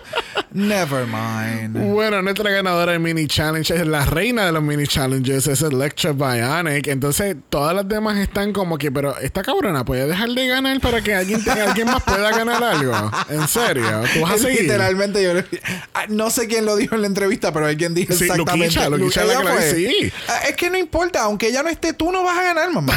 Never 0.54 1.06
mind. 1.06 1.78
Bueno, 1.92 2.20
nuestra 2.22 2.50
ganadora 2.50 2.92
del 2.92 3.00
mini 3.00 3.26
challenge 3.26 3.74
es 3.74 3.86
la 3.86 4.04
reina 4.04 4.44
de 4.46 4.52
los 4.52 4.62
mini 4.62 4.86
challenges, 4.86 5.46
es 5.46 5.62
Electra 5.62 6.12
Bionic. 6.12 6.86
Entonces, 6.88 7.36
todas 7.48 7.74
las 7.74 7.88
demás 7.88 8.18
están 8.18 8.52
como 8.52 8.76
que, 8.78 8.92
pero 8.92 9.16
esta 9.18 9.42
cabrona 9.42 9.84
puede 9.84 10.06
dejar 10.06 10.28
de 10.30 10.46
ganar 10.46 10.80
para 10.80 11.00
que 11.00 11.14
alguien, 11.14 11.40
alguien 11.48 11.86
más 11.86 12.02
pueda 12.02 12.30
ganar 12.30 12.62
algo. 12.62 13.10
En 13.30 13.48
serio, 13.48 14.02
tú 14.12 14.20
vas 14.20 14.32
a 14.32 14.38
seguir. 14.38 14.62
Literalmente 14.62 15.22
yo 15.22 15.34
le- 15.34 15.44
Ah, 15.94 16.04
no 16.08 16.30
sé 16.30 16.46
quién 16.46 16.64
lo 16.66 16.76
dijo 16.76 16.94
en 16.94 17.00
la 17.02 17.06
entrevista, 17.06 17.52
pero 17.52 17.66
alguien 17.66 17.94
dijo 17.94 18.12
Sí, 18.14 18.24
exactamente. 18.24 18.66
Luquicha, 18.66 18.88
Luquicha 18.88 19.24
la 19.24 19.56
que 19.56 19.70
sí. 19.74 20.12
Ah, 20.28 20.40
Es 20.48 20.56
que 20.56 20.68
no 20.70 20.76
importa, 20.78 21.22
aunque 21.22 21.48
ella 21.48 21.62
no 21.62 21.68
esté, 21.68 21.92
tú 21.92 22.12
no 22.12 22.22
vas 22.24 22.38
a 22.38 22.42
ganar, 22.42 22.70
mamá. 22.72 22.94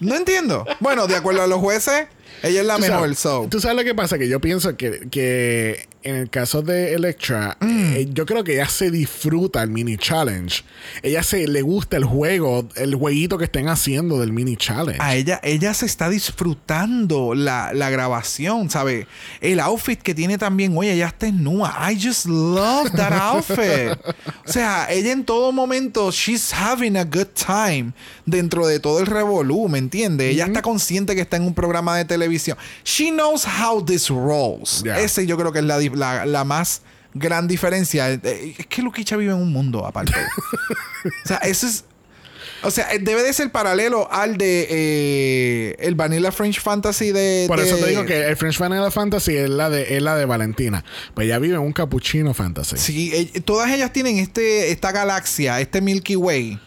no 0.00 0.14
entiendo. 0.16 0.64
Bueno, 0.80 1.06
de 1.06 1.16
acuerdo 1.16 1.42
a 1.42 1.46
los 1.46 1.58
jueces, 1.60 2.06
ella 2.42 2.60
es 2.60 2.66
la 2.66 2.74
Tú 2.76 2.80
mejor. 2.82 2.98
sabes- 3.00 3.18
So. 3.18 3.46
Tú 3.50 3.60
sabes 3.60 3.76
lo 3.76 3.84
que 3.84 3.94
pasa, 3.94 4.18
que 4.18 4.28
yo 4.28 4.40
pienso 4.40 4.76
que, 4.76 5.08
que 5.10 5.88
en 6.04 6.16
el 6.16 6.30
caso 6.30 6.62
de 6.62 6.94
Electra, 6.94 7.56
Mm. 7.60 7.92
eh, 7.94 8.08
yo 8.12 8.26
creo 8.26 8.42
que 8.44 8.54
ella 8.54 8.68
se 8.68 8.90
disfruta 8.90 9.62
el 9.62 9.70
mini 9.70 9.96
challenge. 9.96 10.64
Ella 11.02 11.22
se 11.22 11.46
le 11.46 11.62
gusta 11.62 11.96
el 11.96 12.04
juego, 12.04 12.68
el 12.76 12.94
jueguito 12.94 13.38
que 13.38 13.44
estén 13.44 13.68
haciendo 13.68 14.18
del 14.20 14.32
mini 14.32 14.56
challenge. 14.56 14.98
A 15.00 15.14
ella, 15.14 15.40
ella 15.42 15.72
se 15.74 15.86
está 15.86 16.08
disfrutando 16.08 17.34
la, 17.34 17.72
la 17.72 17.90
grabación, 17.90 18.68
¿sabes? 18.70 19.06
El 19.40 19.60
outfit 19.60 20.00
que 20.00 20.14
tiene 20.14 20.38
también, 20.38 20.76
oye, 20.76 20.92
ella 20.92 21.08
está 21.08 21.30
nua. 21.30 21.74
I 21.90 21.98
just 22.00 22.26
love 22.26 22.90
that 22.96 23.12
outfit. 23.12 23.96
o 24.46 24.50
sea, 24.52 24.86
ella 24.90 25.12
en 25.12 25.24
todo 25.24 25.52
momento, 25.52 26.10
she's 26.10 26.52
having 26.52 26.96
a 26.96 27.04
good 27.04 27.28
time 27.34 27.92
dentro 28.26 28.66
de 28.66 28.80
todo 28.80 29.00
el 29.00 29.06
revolú, 29.06 29.68
¿me 29.68 29.78
entiendes? 29.78 30.32
Ella 30.32 30.46
está 30.46 30.62
consciente 30.62 31.14
que 31.14 31.20
está 31.22 31.36
en 31.36 31.44
un 31.44 31.54
programa 31.54 31.96
de 31.96 32.04
televisión. 32.04 32.56
She 32.84 33.10
knows 33.10 33.44
how 33.46 33.84
this 33.84 34.08
rolls. 34.08 34.82
Yeah. 34.82 35.00
Ese 35.00 35.26
yo 35.26 35.36
creo 35.36 35.52
que 35.52 35.60
es 35.60 35.64
la, 35.64 35.78
di- 35.78 35.90
la, 35.94 36.26
la 36.26 36.44
más 36.44 36.82
gran 37.14 37.46
diferencia. 37.48 38.10
Eh, 38.12 38.54
Es 38.58 38.66
que 38.66 38.82
Luquicha 38.82 39.16
vive 39.16 39.32
en 39.32 39.38
un 39.38 39.52
mundo 39.52 39.86
aparte. 39.86 40.14
o 41.24 41.28
sea, 41.28 41.36
eso 41.38 41.66
es... 41.66 41.84
O 42.64 42.70
sea, 42.70 42.92
eh, 42.94 43.00
debe 43.00 43.24
de 43.24 43.32
ser 43.32 43.50
paralelo 43.50 44.08
al 44.12 44.36
de 44.36 44.68
eh, 44.70 45.76
el 45.80 45.96
Vanilla 45.96 46.30
French 46.30 46.60
Fantasy 46.60 47.10
de. 47.10 47.46
Por 47.48 47.58
de- 47.60 47.66
eso 47.66 47.76
te 47.76 47.86
digo 47.88 48.04
que 48.04 48.24
el 48.28 48.36
French 48.36 48.56
Vanilla 48.58 48.88
Fantasy 48.92 49.36
es 49.36 49.50
la 49.50 49.68
de, 49.68 49.96
es 49.96 50.02
la 50.02 50.14
de 50.16 50.26
Valentina. 50.26 50.84
Pues 51.12 51.24
ella 51.26 51.40
vive 51.40 51.54
en 51.56 51.60
un 51.60 51.72
cappuccino 51.72 52.34
fantasy. 52.34 52.76
Sí, 52.78 53.10
eh, 53.12 53.40
todas 53.40 53.68
ellas 53.72 53.92
tienen 53.92 54.18
este, 54.18 54.70
esta 54.70 54.92
galaxia, 54.92 55.60
este 55.60 55.80
Milky 55.80 56.14
Way. 56.14 56.60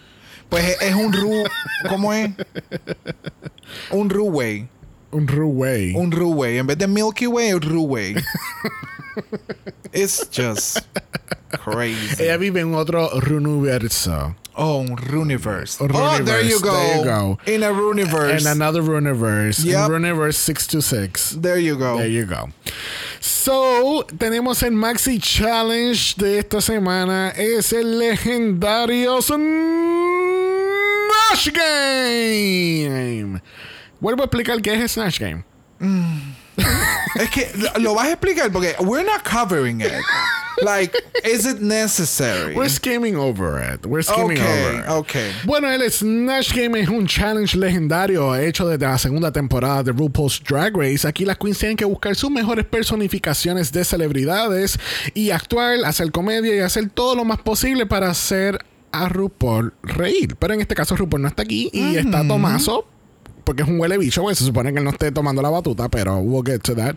Pues 0.50 0.64
es, 0.68 0.82
es 0.82 0.94
un 0.94 1.14
Ru. 1.14 1.44
¿Cómo 1.88 2.12
es? 2.12 2.30
Un 3.90 4.10
Ruway. 4.10 4.68
Un 5.12 5.26
Ruway. 5.26 5.94
Un 5.94 6.12
Ruway. 6.12 6.58
En 6.58 6.66
vez 6.66 6.76
de 6.76 6.86
Milky 6.88 7.26
Way, 7.26 7.54
un 7.54 7.62
Ruway. 7.62 8.14
It's 9.92 10.26
just 10.30 10.80
crazy. 11.50 12.24
Ella 12.24 12.36
vive 12.38 12.60
en 12.60 12.74
otro 12.74 13.08
Runiverso. 13.20 14.34
Oh, 14.58 14.80
un 14.80 14.96
Runiverse. 14.96 15.80
Un 15.82 15.90
Oh, 15.94 16.18
there 16.24 16.42
you 16.42 16.58
go. 16.60 16.72
there 16.72 16.96
you 16.98 17.04
go. 17.04 17.38
In 17.46 17.62
a 17.62 17.70
Runiverse. 17.72 18.40
En 18.40 18.46
another 18.46 18.82
Runiverse. 18.82 19.62
Yep. 19.64 19.76
En 19.84 19.90
Runiverse 19.90 20.38
626. 20.38 21.36
There 21.42 21.58
you 21.58 21.76
go. 21.76 21.98
There 21.98 22.08
you 22.08 22.24
go. 22.24 22.48
So, 23.20 24.04
tenemos 24.18 24.62
el 24.62 24.72
Maxi 24.72 25.18
Challenge 25.20 26.14
de 26.16 26.38
esta 26.38 26.60
semana. 26.60 27.32
Es 27.36 27.72
el 27.72 27.98
legendario 27.98 29.20
Snatch 29.20 29.42
Game. 31.52 33.40
Vuelvo 34.00 34.22
a 34.22 34.24
explicar 34.26 34.60
qué 34.62 34.74
es 34.82 34.92
Snatch 34.92 35.20
Game. 35.20 35.44
Es 37.16 37.30
que 37.30 37.50
lo- 37.78 37.94
vas 37.94 38.06
a 38.08 38.12
explicar 38.12 38.50
porque 38.52 38.74
we're 38.80 39.04
not 39.04 39.22
covering 39.22 39.80
it. 39.80 39.92
Like, 40.62 40.94
is 41.24 41.44
it 41.46 41.60
necessary? 41.60 42.54
We're 42.54 42.68
skimming 42.70 43.16
over 43.16 43.58
it. 43.60 43.84
We're 43.86 44.02
skimming 44.02 44.38
over 44.40 44.74
it. 44.80 44.88
okay. 44.88 45.32
Bueno, 45.44 45.70
el 45.70 45.90
Snatch 45.90 46.54
Game 46.54 46.78
es 46.80 46.88
un 46.88 47.06
challenge 47.06 47.56
legendario 47.56 48.34
hecho 48.36 48.66
desde 48.66 48.86
la 48.86 48.96
segunda 48.98 49.30
temporada 49.32 49.82
de 49.82 49.92
RuPaul's 49.92 50.42
Drag 50.46 50.74
Race. 50.76 51.06
Aquí 51.06 51.24
las 51.26 51.36
queens 51.38 51.58
tienen 51.58 51.76
que 51.76 51.84
buscar 51.84 52.14
sus 52.16 52.30
mejores 52.30 52.64
personificaciones 52.64 53.70
de 53.72 53.84
celebridades 53.84 54.78
y 55.14 55.30
actuar, 55.30 55.84
hacer 55.84 56.10
comedia 56.10 56.54
y 56.56 56.60
hacer 56.60 56.88
todo 56.90 57.14
lo 57.14 57.24
más 57.24 57.38
posible 57.38 57.84
para 57.86 58.08
hacer 58.10 58.58
a 58.92 59.08
RuPaul 59.10 59.74
reír. 59.82 60.36
Pero 60.36 60.54
en 60.54 60.60
este 60.62 60.74
caso 60.74 60.96
RuPaul 60.96 61.20
no 61.22 61.28
está 61.28 61.42
aquí 61.42 61.68
y 61.72 61.96
está 61.96 62.26
Tomaso. 62.26 62.86
Porque 63.46 63.62
es 63.62 63.68
un 63.68 63.78
huele 63.78 63.96
bicho, 63.96 64.22
pues 64.22 64.38
se 64.38 64.44
supone 64.44 64.72
que 64.72 64.80
él 64.80 64.84
no 64.84 64.90
esté 64.90 65.12
tomando 65.12 65.40
la 65.40 65.50
batuta, 65.50 65.88
pero 65.88 66.16
we'll 66.16 66.44
get 66.44 66.62
to 66.62 66.74
that. 66.74 66.96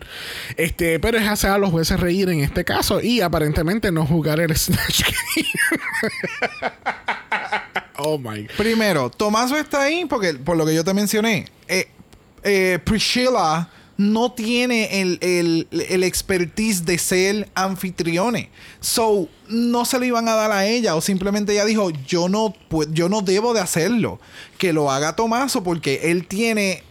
Este, 0.56 0.98
pero 0.98 1.16
es 1.16 1.28
hacer 1.28 1.50
a 1.50 1.58
los 1.58 1.70
jueces 1.70 2.00
reír 2.00 2.28
en 2.28 2.40
este 2.40 2.64
caso 2.64 3.00
y 3.00 3.20
aparentemente 3.20 3.92
no 3.92 4.04
jugar 4.04 4.40
el 4.40 4.56
Snatch 4.56 5.04
Game. 5.04 6.72
oh 7.98 8.18
my 8.18 8.48
Primero, 8.56 9.10
Tomaso 9.10 9.56
está 9.56 9.82
ahí 9.82 10.06
porque, 10.06 10.34
por 10.34 10.56
lo 10.56 10.66
que 10.66 10.74
yo 10.74 10.82
te 10.82 10.92
mencioné, 10.92 11.46
eh, 11.68 11.88
eh, 12.42 12.80
Priscilla 12.82 13.68
no 14.00 14.32
tiene 14.32 15.02
el, 15.02 15.18
el, 15.20 15.68
el 15.90 16.04
expertise 16.04 16.86
de 16.86 16.96
ser 16.96 17.50
anfitriones. 17.54 18.48
So, 18.80 19.28
no 19.48 19.84
se 19.84 19.98
lo 19.98 20.06
iban 20.06 20.26
a 20.26 20.34
dar 20.34 20.52
a 20.52 20.64
ella. 20.64 20.96
O 20.96 21.02
simplemente 21.02 21.52
ella 21.52 21.66
dijo, 21.66 21.90
yo 22.06 22.30
no, 22.30 22.54
pu- 22.70 22.90
yo 22.94 23.10
no 23.10 23.20
debo 23.20 23.52
de 23.52 23.60
hacerlo. 23.60 24.18
Que 24.56 24.72
lo 24.72 24.90
haga 24.90 25.14
Tomaso 25.16 25.62
porque 25.62 26.00
él 26.10 26.26
tiene 26.26 26.82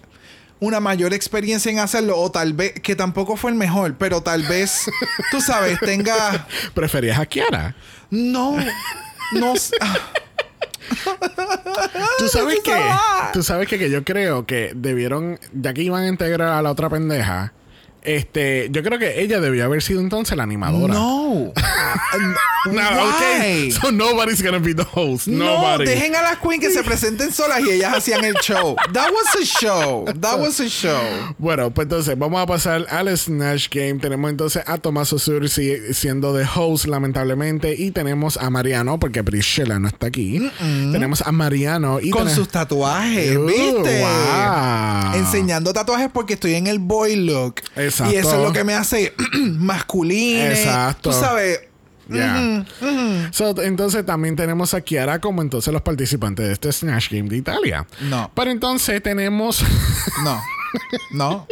una 0.59 0.79
mayor 0.79 1.11
experiencia 1.15 1.71
en 1.71 1.79
hacerlo. 1.79 2.15
O 2.15 2.29
tal 2.29 2.53
vez, 2.53 2.73
que 2.79 2.95
tampoco 2.95 3.37
fue 3.37 3.49
el 3.49 3.57
mejor, 3.57 3.95
pero 3.97 4.21
tal 4.21 4.43
vez, 4.43 4.85
tú 5.31 5.41
sabes, 5.41 5.79
tenga... 5.79 6.47
¿Preferías 6.75 7.17
a 7.17 7.25
Kiara? 7.25 7.75
No, 8.11 8.55
no... 9.31 9.53
ah. 9.81 9.97
Tú 12.17 12.27
sabes 12.27 12.59
que, 12.63 12.75
tú 13.33 13.43
sabes 13.43 13.67
que, 13.67 13.79
que 13.79 13.89
yo 13.89 14.03
creo 14.03 14.45
que 14.45 14.71
debieron, 14.75 15.39
ya 15.53 15.73
que 15.73 15.83
iban 15.83 16.03
a 16.03 16.07
integrar 16.07 16.49
a 16.49 16.61
la 16.61 16.71
otra 16.71 16.89
pendeja, 16.89 17.53
este, 18.03 18.69
yo 18.71 18.81
creo 18.83 18.97
que 18.99 19.21
ella 19.21 19.39
debió 19.39 19.65
haber 19.65 19.81
sido 19.81 19.99
entonces 20.01 20.35
la 20.37 20.43
animadora. 20.43 20.93
No. 20.93 21.51
No, 22.65 22.73
Why? 22.73 23.09
okay. 23.15 23.71
So 23.71 23.89
nobody's 23.89 24.43
gonna 24.43 24.59
be 24.59 24.73
the 24.75 24.83
host. 24.93 25.27
No, 25.27 25.45
Nobody. 25.45 25.85
dejen 25.85 26.13
a 26.13 26.21
las 26.21 26.39
queens 26.39 26.59
que 26.61 26.69
se 26.69 26.83
presenten 26.83 27.31
solas 27.31 27.61
y 27.61 27.71
ellas 27.71 27.95
hacían 27.95 28.25
el 28.25 28.33
show. 28.43 28.75
That 28.91 29.11
was 29.13 29.33
a 29.41 29.45
show. 29.45 30.03
That 30.19 30.39
was 30.41 30.59
a 30.59 30.67
show. 30.67 30.99
Bueno, 31.37 31.71
pues 31.71 31.85
entonces 31.85 32.19
vamos 32.19 32.41
a 32.41 32.45
pasar 32.45 32.85
al 32.89 33.17
Snatch 33.17 33.69
Game. 33.73 33.95
Tenemos 34.01 34.29
entonces 34.29 34.61
a 34.67 34.77
Tomás 34.77 35.11
Osur 35.13 35.47
si- 35.47 35.93
siendo 35.93 36.33
de 36.33 36.45
host, 36.53 36.85
lamentablemente. 36.87 37.73
Y 37.77 37.91
tenemos 37.91 38.35
a 38.35 38.49
Mariano, 38.49 38.99
porque 38.99 39.23
Priscilla 39.23 39.79
no 39.79 39.87
está 39.87 40.07
aquí. 40.07 40.51
Tenemos 40.59 41.21
a 41.21 41.31
Mariano 41.31 42.01
y 42.01 42.09
Con 42.09 42.29
sus 42.29 42.49
tatuajes, 42.49 43.39
¿viste? 43.45 44.01
wow. 44.01 45.13
Enseñando 45.15 45.71
tatuajes 45.71 46.09
porque 46.13 46.33
estoy 46.33 46.55
en 46.55 46.67
el 46.67 46.79
boy 46.79 47.15
look. 47.15 47.55
Exacto. 47.89 48.13
Y 48.13 48.17
eso 48.17 48.35
es 48.35 48.41
lo 48.41 48.53
que 48.53 48.63
me 48.63 48.73
hace 48.73 49.13
masculino. 49.57 50.51
Exacto. 50.51 51.09
Tú 51.11 51.15
sabes. 51.15 51.61
Ya. 52.07 52.65
So, 53.31 53.61
entonces 53.61 54.03
también 54.03 54.35
tenemos 54.35 54.73
a 54.73 54.81
Kiara 54.81 55.19
como 55.21 55.43
entonces 55.43 55.71
los 55.71 55.83
participantes 55.83 56.47
de 56.47 56.53
este 56.53 56.71
Snatch 56.71 57.11
Game 57.11 57.29
de 57.29 57.37
Italia. 57.37 57.85
No. 58.01 58.31
Pero 58.33 58.51
entonces 58.51 59.01
tenemos. 59.03 59.63
No. 60.23 60.41
No. 61.11 61.47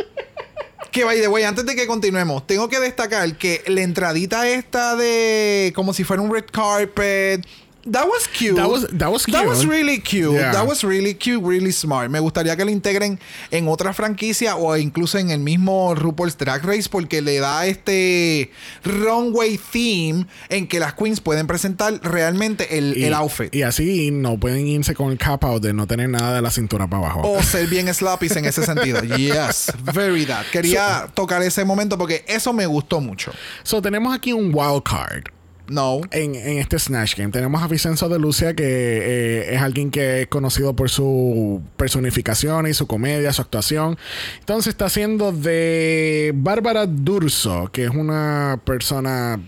Que 0.91 1.03
by 1.03 1.19
the 1.21 1.27
way, 1.27 1.43
antes 1.43 1.65
de 1.65 1.75
que 1.75 1.87
continuemos, 1.87 2.45
tengo 2.47 2.69
que 2.69 2.79
destacar 2.79 3.35
que 3.37 3.63
la 3.67 3.81
entradita 3.81 4.47
esta 4.47 4.95
de 4.95 5.71
como 5.75 5.93
si 5.93 6.03
fuera 6.03 6.21
un 6.21 6.33
red 6.33 6.45
carpet. 6.51 7.45
That 7.91 8.05
was 8.05 8.27
cute. 8.27 8.55
That 8.55 8.67
was- 8.69 8.87
that 8.97 9.09
was 9.09 9.25
That 9.25 9.45
was 9.45 9.59
cute. 9.59 9.71
really 9.71 9.99
cute. 10.01 10.33
Yeah. 10.33 10.51
That 10.51 10.67
was 10.67 10.83
really 10.83 11.13
cute, 11.13 11.41
really 11.43 11.71
smart. 11.71 12.09
Me 12.09 12.19
gustaría 12.19 12.55
que 12.55 12.65
lo 12.65 12.71
integren 12.71 13.19
en 13.51 13.67
otra 13.67 13.93
franquicia 13.93 14.55
o 14.55 14.75
incluso 14.77 15.17
en 15.17 15.29
el 15.31 15.39
mismo 15.39 15.95
RuPaul's 15.95 16.37
Drag 16.37 16.63
Race 16.65 16.89
porque 16.89 17.21
le 17.21 17.39
da 17.39 17.65
este 17.65 18.51
runway 18.83 19.57
theme 19.57 20.25
en 20.49 20.67
que 20.67 20.79
las 20.79 20.93
queens 20.93 21.21
pueden 21.21 21.47
presentar 21.47 21.99
realmente 22.03 22.77
el, 22.77 22.97
y, 22.97 23.05
el 23.05 23.13
outfit. 23.13 23.53
Y 23.53 23.61
así 23.63 24.11
no 24.11 24.37
pueden 24.39 24.67
irse 24.67 24.93
con 24.95 25.11
el 25.11 25.17
cap 25.17 25.43
out 25.43 25.61
de 25.63 25.73
no 25.73 25.87
tener 25.87 26.09
nada 26.09 26.33
de 26.35 26.41
la 26.41 26.51
cintura 26.51 26.87
para 26.87 27.03
abajo. 27.03 27.21
O 27.23 27.41
ser 27.43 27.67
bien 27.67 27.93
slappies 27.93 28.35
en 28.35 28.45
ese 28.45 28.63
sentido. 28.65 29.01
Yes, 29.03 29.71
very 29.93 30.25
that. 30.25 30.45
Quería 30.51 31.07
tocar 31.13 31.41
ese 31.41 31.63
momento 31.65 31.97
porque 31.97 32.23
eso 32.27 32.53
me 32.53 32.65
gustó 32.65 32.99
mucho. 32.99 33.31
So, 33.63 33.81
tenemos 33.81 34.13
aquí 34.15 34.33
un 34.33 34.51
wild 34.53 34.83
card. 34.83 35.25
No. 35.69 36.01
En, 36.11 36.35
en 36.35 36.57
este 36.59 36.79
Snatch 36.79 37.15
Game 37.17 37.31
tenemos 37.31 37.61
a 37.61 37.67
Vicenzo 37.67 38.07
de 38.09 38.19
Lucia, 38.19 38.55
que 38.55 38.63
eh, 38.63 39.55
es 39.55 39.61
alguien 39.61 39.91
que 39.91 40.21
es 40.21 40.27
conocido 40.27 40.75
por 40.75 40.89
su 40.89 41.61
personificación 41.75 42.67
y 42.67 42.73
su 42.73 42.87
comedia, 42.87 43.33
su 43.33 43.41
actuación. 43.41 43.97
Entonces 44.39 44.71
está 44.71 44.85
haciendo 44.85 45.31
de 45.31 46.31
Bárbara 46.35 46.85
Durso, 46.85 47.69
que 47.71 47.85
es 47.85 47.89
una 47.89 48.61
persona 48.63 49.39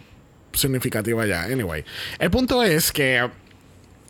significativa 0.54 1.26
ya. 1.26 1.44
Anyway, 1.44 1.86
el 2.20 2.30
punto 2.32 2.64
es 2.64 2.92
que 2.92 3.30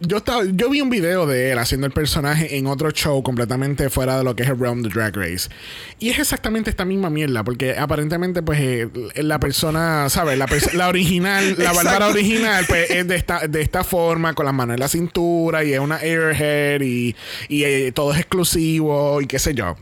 yo, 0.01 0.17
estaba, 0.17 0.43
yo 0.45 0.69
vi 0.69 0.81
un 0.81 0.89
video 0.89 1.25
de 1.25 1.51
él 1.51 1.59
haciendo 1.59 1.87
el 1.87 1.93
personaje 1.93 2.57
en 2.57 2.67
otro 2.67 2.91
show 2.91 3.21
completamente 3.23 3.89
fuera 3.89 4.17
de 4.17 4.23
lo 4.23 4.35
que 4.35 4.43
es 4.43 4.49
el 4.49 4.59
Realm 4.59 4.81
de 4.81 4.89
Drag 4.89 5.15
Race. 5.15 5.49
Y 5.99 6.09
es 6.09 6.19
exactamente 6.19 6.69
esta 6.69 6.85
misma 6.85 7.09
mierda, 7.09 7.43
porque 7.43 7.77
aparentemente, 7.77 8.41
pues, 8.41 8.59
eh, 8.59 8.89
la 9.15 9.39
persona, 9.39 10.09
¿sabes? 10.09 10.37
La, 10.37 10.47
la 10.73 10.87
original, 10.87 11.55
la 11.57 11.73
Bárbara 11.73 12.07
original, 12.07 12.65
pues, 12.67 12.89
es 12.89 13.07
de 13.07 13.15
esta, 13.15 13.47
de 13.47 13.61
esta 13.61 13.83
forma, 13.83 14.33
con 14.33 14.45
las 14.45 14.53
manos 14.53 14.75
en 14.75 14.79
la 14.79 14.87
cintura, 14.87 15.63
y 15.63 15.73
es 15.73 15.79
una 15.79 15.97
airhead, 15.97 16.81
y, 16.81 17.15
y 17.47 17.63
eh, 17.63 17.91
todo 17.91 18.13
es 18.13 18.19
exclusivo, 18.19 19.21
y 19.21 19.27
qué 19.27 19.39
sé 19.39 19.53
yo. 19.53 19.75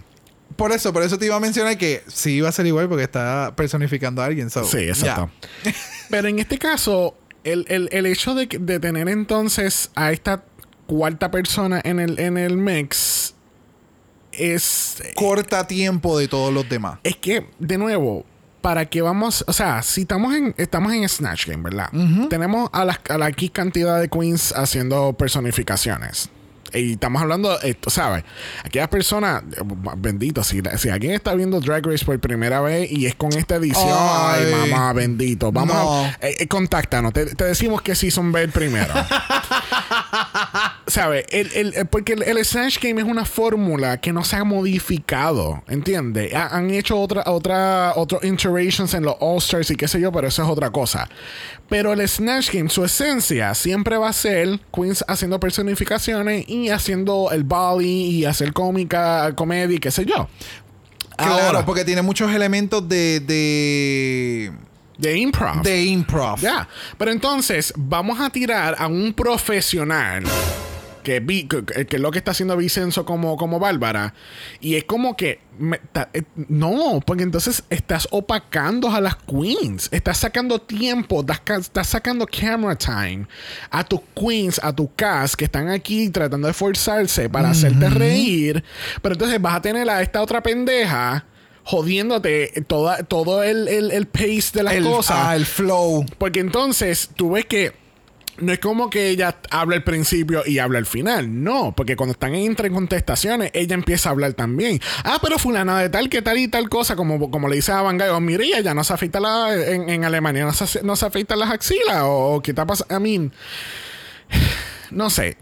Por 0.55 0.71
eso, 0.71 0.91
por 0.91 1.03
eso 1.03 1.19
te 1.19 1.27
iba 1.27 1.36
a 1.36 1.39
mencionar 1.39 1.77
que 1.77 2.03
sí 2.07 2.31
iba 2.38 2.50
a 2.50 2.51
ser 2.51 2.65
igual 2.65 2.89
porque 2.89 3.03
está 3.03 3.53
personificando 3.55 4.24
a 4.24 4.25
alguien. 4.25 4.50
so, 4.50 4.63
Sí, 4.63 4.79
exacto. 4.79 5.29
Pero 6.09 6.27
en 6.27 6.39
este 6.39 6.57
caso, 6.57 7.15
el, 7.51 7.66
el- 7.70 7.89
el 7.92 8.06
hecho 8.06 8.36
de, 8.36 8.48
de 8.48 8.80
tener 8.80 9.10
entonces 9.10 9.92
a 9.96 10.12
esta 10.12 10.44
cuarta 10.86 11.32
persona 11.32 11.82
en 11.84 12.00
el, 12.00 12.20
en 12.20 12.38
el 12.38 12.58
mix 12.58 13.34
es. 14.32 15.01
Corta 15.16 15.68
tiempo 15.68 16.18
de 16.18 16.27
todos 16.27 16.54
los 16.54 16.68
demás. 16.70 17.00
Es 17.04 17.16
que, 17.16 17.48
de 17.60 17.77
nuevo, 17.77 18.25
para 18.62 18.86
que 18.86 19.01
vamos. 19.01 19.44
O 19.48 19.54
sea, 19.54 19.82
si 19.84 20.01
estamos 20.01 20.36
en, 20.36 20.54
estamos 20.58 20.94
en 20.94 21.08
Snatch 21.08 21.48
Game, 21.48 21.63
¿verdad? 21.63 21.89
Tenemos 22.30 22.70
a 22.74 22.86
la, 22.86 23.00
a 23.10 23.18
la 23.18 23.30
X 23.30 23.51
cantidad 23.51 24.00
de 24.00 24.10
queens 24.10 24.54
haciendo 24.56 25.13
personificaciones. 25.13 26.30
Y 26.74 26.93
estamos 26.93 27.21
hablando, 27.21 27.59
esto, 27.62 27.89
¿sabes? 27.89 28.24
Aquellas 28.63 28.88
personas, 28.89 29.43
eh, 29.55 29.62
bendito, 29.97 30.43
si, 30.43 30.62
si 30.77 30.89
alguien 30.89 31.13
está 31.13 31.33
viendo 31.33 31.59
Drag 31.59 31.86
Race 31.86 32.05
por 32.05 32.19
primera 32.19 32.62
vez 32.62 32.91
y 32.91 33.05
es 33.05 33.15
con 33.15 33.33
esta 33.33 33.55
edición, 33.55 33.88
ay, 33.89 34.43
Ay. 34.63 34.71
mamá, 34.71 34.93
bendito. 34.93 35.51
Vamos 35.51 35.75
No. 35.75 36.03
a, 36.05 36.07
eh, 36.21 36.36
eh, 36.39 36.47
contáctanos, 36.47 37.13
te, 37.13 37.25
te 37.36 37.43
decimos 37.45 37.81
que 37.81 37.95
sí 37.95 38.12
son 38.12 38.31
ver 38.31 38.50
primero. 38.51 38.93
¿Sabes? 40.88 41.26
El, 41.30 41.52
el- 41.54 41.74
el- 41.76 41.86
porque 41.88 42.14
el, 42.14 42.24
el 42.24 42.44
Snatch 42.46 42.80
Game 42.82 43.02
es 43.02 43.08
una 43.08 43.26
fórmula 43.26 44.00
que 44.00 44.14
no 44.14 44.24
se 44.24 44.36
ha 44.36 44.44
modificado, 44.44 45.64
¿entiendes? 45.68 46.34
Ha- 46.34 46.56
han 46.56 46.70
hecho 46.72 47.00
otra, 47.00 47.24
otra, 47.28 47.94
otros 47.96 48.24
iterations 48.24 48.94
en 48.94 49.04
los 49.04 49.16
All-Stars 49.20 49.72
y 49.72 49.76
qué 49.76 49.88
sé 49.88 50.00
yo, 50.00 50.12
pero 50.12 50.28
eso 50.28 50.44
es 50.44 50.50
otra 50.50 50.70
cosa. 50.72 51.08
Pero 51.70 51.94
el 51.94 52.08
Snatch 52.08 52.52
Game, 52.54 52.70
su 52.70 52.84
esencia, 52.86 53.54
siempre 53.54 53.98
va 53.98 54.10
a 54.10 54.14
ser 54.14 54.60
Queens 54.74 55.04
haciendo 55.08 55.40
personificaciones 55.40 56.48
y 56.48 56.70
haciendo 56.70 57.30
el 57.32 57.44
volley 57.44 58.10
y 58.10 58.26
hacer 58.26 58.54
cómica, 58.54 59.34
comedia 59.36 59.76
y 59.76 59.80
qué 59.80 59.92
sé 59.92 60.06
yo. 60.06 60.28
Claro, 61.18 61.34
Ahora, 61.48 61.66
porque 61.66 61.84
tiene 61.84 62.04
muchos 62.04 62.32
elementos 62.32 62.88
de. 62.88 63.20
de. 63.20 64.52
De 64.98 65.18
improv. 65.18 65.62
de 65.63 65.86
improv. 65.86 66.39
Ya. 66.39 66.68
Pero 66.98 67.12
entonces, 67.12 67.74
vamos 67.77 68.20
a 68.20 68.30
tirar 68.30 68.75
a 68.80 68.88
un 68.88 69.13
profesional. 69.13 70.24
Que, 71.04 71.22
vi- 71.22 71.48
que, 71.48 71.63
es 71.89 72.01
lo 72.01 72.12
que 72.12 72.18
está 72.18 72.32
haciendo 72.32 72.58
Vicenzo 72.58 73.06
como, 73.06 73.38
como 73.38 73.60
Bárbara. 73.60 74.13
Y 74.60 74.75
es 74.75 74.84
como 74.84 75.16
que. 75.16 75.39
me- 75.58 75.77
ta- 75.94 76.10
eh, 76.13 76.24
no, 76.50 77.00
porque 77.06 77.24
entonces 77.24 77.63
estás 77.70 78.10
opacando 78.12 78.92
a 78.92 79.00
las 79.00 79.16
queens. 79.16 79.88
Estás 79.94 80.18
sacando 80.18 80.60
tiempo. 80.60 81.24
Estás 81.58 81.88
sacando 81.88 82.25
camera 82.27 82.75
time 82.75 83.25
a 83.70 83.86
tus 83.86 84.01
queens, 84.13 84.60
a 84.62 84.74
tu 84.75 84.94
cast 84.96 85.36
que 85.36 85.46
están 85.46 85.70
aquí 85.70 86.10
tratando 86.10 86.48
de 86.48 86.51
esforzarse 86.51 87.30
para 87.30 87.51
hacerte 87.51 87.89
reír. 87.89 88.62
Pero 89.01 89.13
entonces 89.16 89.42
vas 89.42 89.56
a 89.56 89.62
tener 89.62 89.89
a 89.89 90.01
esta 90.01 90.22
otra 90.22 90.44
pendeja 90.44 91.24
jodiéndote 91.67 92.63
toda, 92.65 93.03
todo 93.03 93.43
el, 93.43 93.67
el, 93.67 93.91
el 93.91 94.08
pace 94.08 94.51
de 94.53 94.63
las 94.63 94.73
el, 94.75 94.86
cosas. 94.86 95.17
ah, 95.19 95.36
el 95.36 95.45
flow. 95.45 96.06
Porque 96.17 96.39
entonces 96.39 97.10
tú 97.13 97.32
ves 97.32 97.45
que 97.45 97.73
no 98.38 98.53
es 98.53 98.60
como 98.60 98.89
que 98.89 99.10
ella 99.10 99.38
habla 99.49 99.75
al 99.75 99.84
principio 99.84 100.43
y 100.45 100.60
habla 100.60 100.80
al 100.80 100.86
final. 100.86 101.43
No, 101.43 101.73
porque 101.75 101.97
cuando 101.97 102.13
están 102.13 102.36
entre 102.36 102.71
contestaciones, 102.71 103.51
ella 103.53 103.73
empieza 103.73 104.08
a 104.08 104.12
hablar 104.13 104.32
también. 104.32 104.80
Ah, 105.03 105.19
pero 105.21 105.38
fulana 105.38 105.77
de 105.82 105.89
tal 105.89 106.08
que 106.08 106.21
tal 106.21 106.38
y 106.38 106.47
tal 106.47 106.69
cosa, 106.69 106.95
como, 106.95 107.30
como 107.30 107.49
le 107.49 107.58
dice 107.58 107.73
a 107.73 107.82
Van 107.82 107.97
Gogh, 107.97 108.21
mire, 108.21 108.45
ella 108.45 108.73
no 108.73 108.86
se 108.86 108.93
afeita 108.93 109.19
la, 109.19 109.53
en, 109.53 109.89
en 109.89 110.06
Alemania, 110.06 110.45
no 110.45 110.53
se, 110.53 110.82
no 110.84 110.95
se 110.95 111.06
afeita 111.06 111.36
las 111.36 111.49
axilas, 111.51 112.03
o, 112.03 112.36
o 112.36 112.41
qué 112.41 112.51
está 112.51 112.65
pasando. 112.65 112.95
I 112.95 112.99
mean, 113.01 113.34
no 114.91 115.10
sé. 115.10 115.38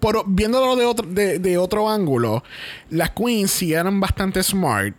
Por, 0.00 0.24
viéndolo 0.26 0.74
de 0.74 0.84
otro, 0.86 1.06
de, 1.06 1.38
de 1.38 1.58
otro 1.58 1.90
ángulo, 1.90 2.42
las 2.88 3.10
queens 3.10 3.50
si 3.50 3.74
eran 3.74 4.00
bastante 4.00 4.42
smart, 4.42 4.96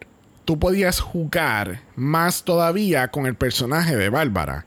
tú 0.47 0.57
podías 0.57 1.01
jugar 1.01 1.81
más 1.97 2.43
todavía 2.45 3.09
con 3.09 3.25
el 3.25 3.35
personaje 3.35 3.97
de 3.97 4.07
Bárbara. 4.07 4.65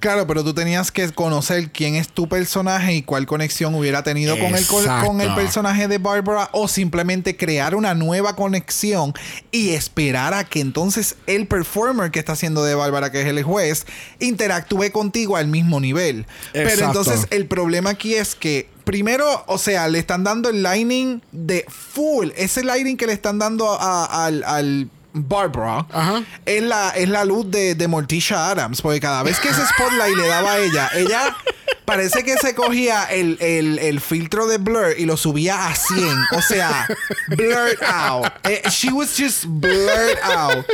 Claro, 0.00 0.26
pero 0.26 0.42
tú 0.42 0.52
tenías 0.52 0.90
que 0.90 1.08
conocer 1.12 1.70
quién 1.70 1.94
es 1.94 2.08
tu 2.08 2.28
personaje 2.28 2.92
y 2.92 3.02
cuál 3.02 3.24
conexión 3.24 3.72
hubiera 3.76 4.02
tenido 4.02 4.36
con 4.36 4.56
el, 4.56 4.66
con, 5.04 5.20
el 5.20 5.32
personaje 5.36 5.86
de 5.86 5.98
Barbara 5.98 6.48
o 6.52 6.66
simplemente 6.66 7.36
crear 7.36 7.76
una 7.76 7.94
nueva 7.94 8.34
conexión 8.34 9.14
y 9.52 9.70
esperar 9.70 10.34
a 10.34 10.42
que 10.42 10.58
entonces 10.58 11.14
el 11.28 11.46
performer 11.46 12.10
que 12.10 12.18
está 12.18 12.32
haciendo 12.32 12.64
de 12.64 12.74
Bárbara, 12.74 13.12
que 13.12 13.20
es 13.20 13.28
el 13.28 13.44
juez, 13.44 13.86
interactúe 14.18 14.90
contigo 14.90 15.36
al 15.36 15.46
mismo 15.46 15.78
nivel. 15.78 16.26
Pero 16.52 16.68
Exacto. 16.68 16.98
entonces 16.98 17.28
el 17.30 17.46
problema 17.46 17.90
aquí 17.90 18.14
es 18.14 18.34
que 18.34 18.68
primero, 18.82 19.44
o 19.46 19.58
sea, 19.58 19.86
le 19.86 20.00
están 20.00 20.24
dando 20.24 20.48
el 20.48 20.64
lighting 20.64 21.22
de 21.30 21.64
full, 21.68 22.30
ese 22.36 22.64
lighting 22.64 22.96
que 22.96 23.06
le 23.06 23.12
están 23.12 23.38
dando 23.38 23.70
a- 23.80 24.26
al, 24.26 24.42
al 24.42 24.90
Barbara 25.14 25.86
Ajá. 25.92 26.22
es 26.46 26.62
la, 26.62 26.90
es 26.90 27.08
la 27.08 27.24
luz 27.24 27.50
de, 27.50 27.74
de 27.74 27.88
Morticia 27.88 28.50
Adams. 28.50 28.80
Porque 28.82 29.00
cada 29.00 29.22
vez 29.22 29.38
que 29.40 29.48
ese 29.48 29.60
spotlight 29.66 30.16
le 30.16 30.26
daba 30.28 30.52
a 30.52 30.58
ella, 30.58 30.90
ella 30.94 31.36
parece 31.84 32.24
que 32.24 32.36
se 32.38 32.54
cogía 32.54 33.04
el, 33.04 33.36
el- 33.40 33.78
el 33.78 34.00
filtro 34.00 34.46
de 34.46 34.58
blur 34.58 34.94
y 34.96 35.04
lo 35.04 35.16
subía 35.16 35.66
a 35.68 35.74
100. 35.74 36.08
O 36.36 36.42
sea, 36.42 36.86
blurred 37.28 37.82
out. 37.84 38.26
Eh, 38.44 38.62
she 38.70 38.90
was 38.90 39.14
just 39.16 39.44
blurred 39.46 40.18
out. 40.24 40.64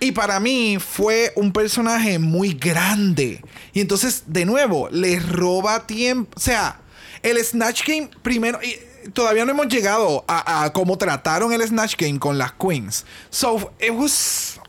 Y 0.00 0.12
para 0.12 0.40
mí 0.40 0.78
fue 0.80 1.32
un 1.36 1.52
personaje 1.52 2.18
muy 2.18 2.54
grande. 2.54 3.40
Y 3.72 3.80
entonces, 3.80 4.24
de 4.26 4.44
nuevo, 4.44 4.88
le 4.90 5.20
roba 5.20 5.86
tiempo. 5.86 6.32
O 6.36 6.40
sea, 6.40 6.80
el 7.22 7.38
Snatch 7.44 7.86
Game 7.86 8.10
primero. 8.22 8.58
y 8.62 8.76
todavía 9.12 9.44
no 9.44 9.52
hemos 9.52 9.68
llegado 9.68 10.24
a, 10.28 10.70
cómo 10.72 10.98
trataron 10.98 11.52
el 11.52 11.62
Snatch 11.62 11.96
Game 11.96 12.18
con 12.18 12.38
las 12.38 12.52
Queens. 12.52 13.04
So, 13.30 13.72
it 13.80 13.90
was 13.90 14.60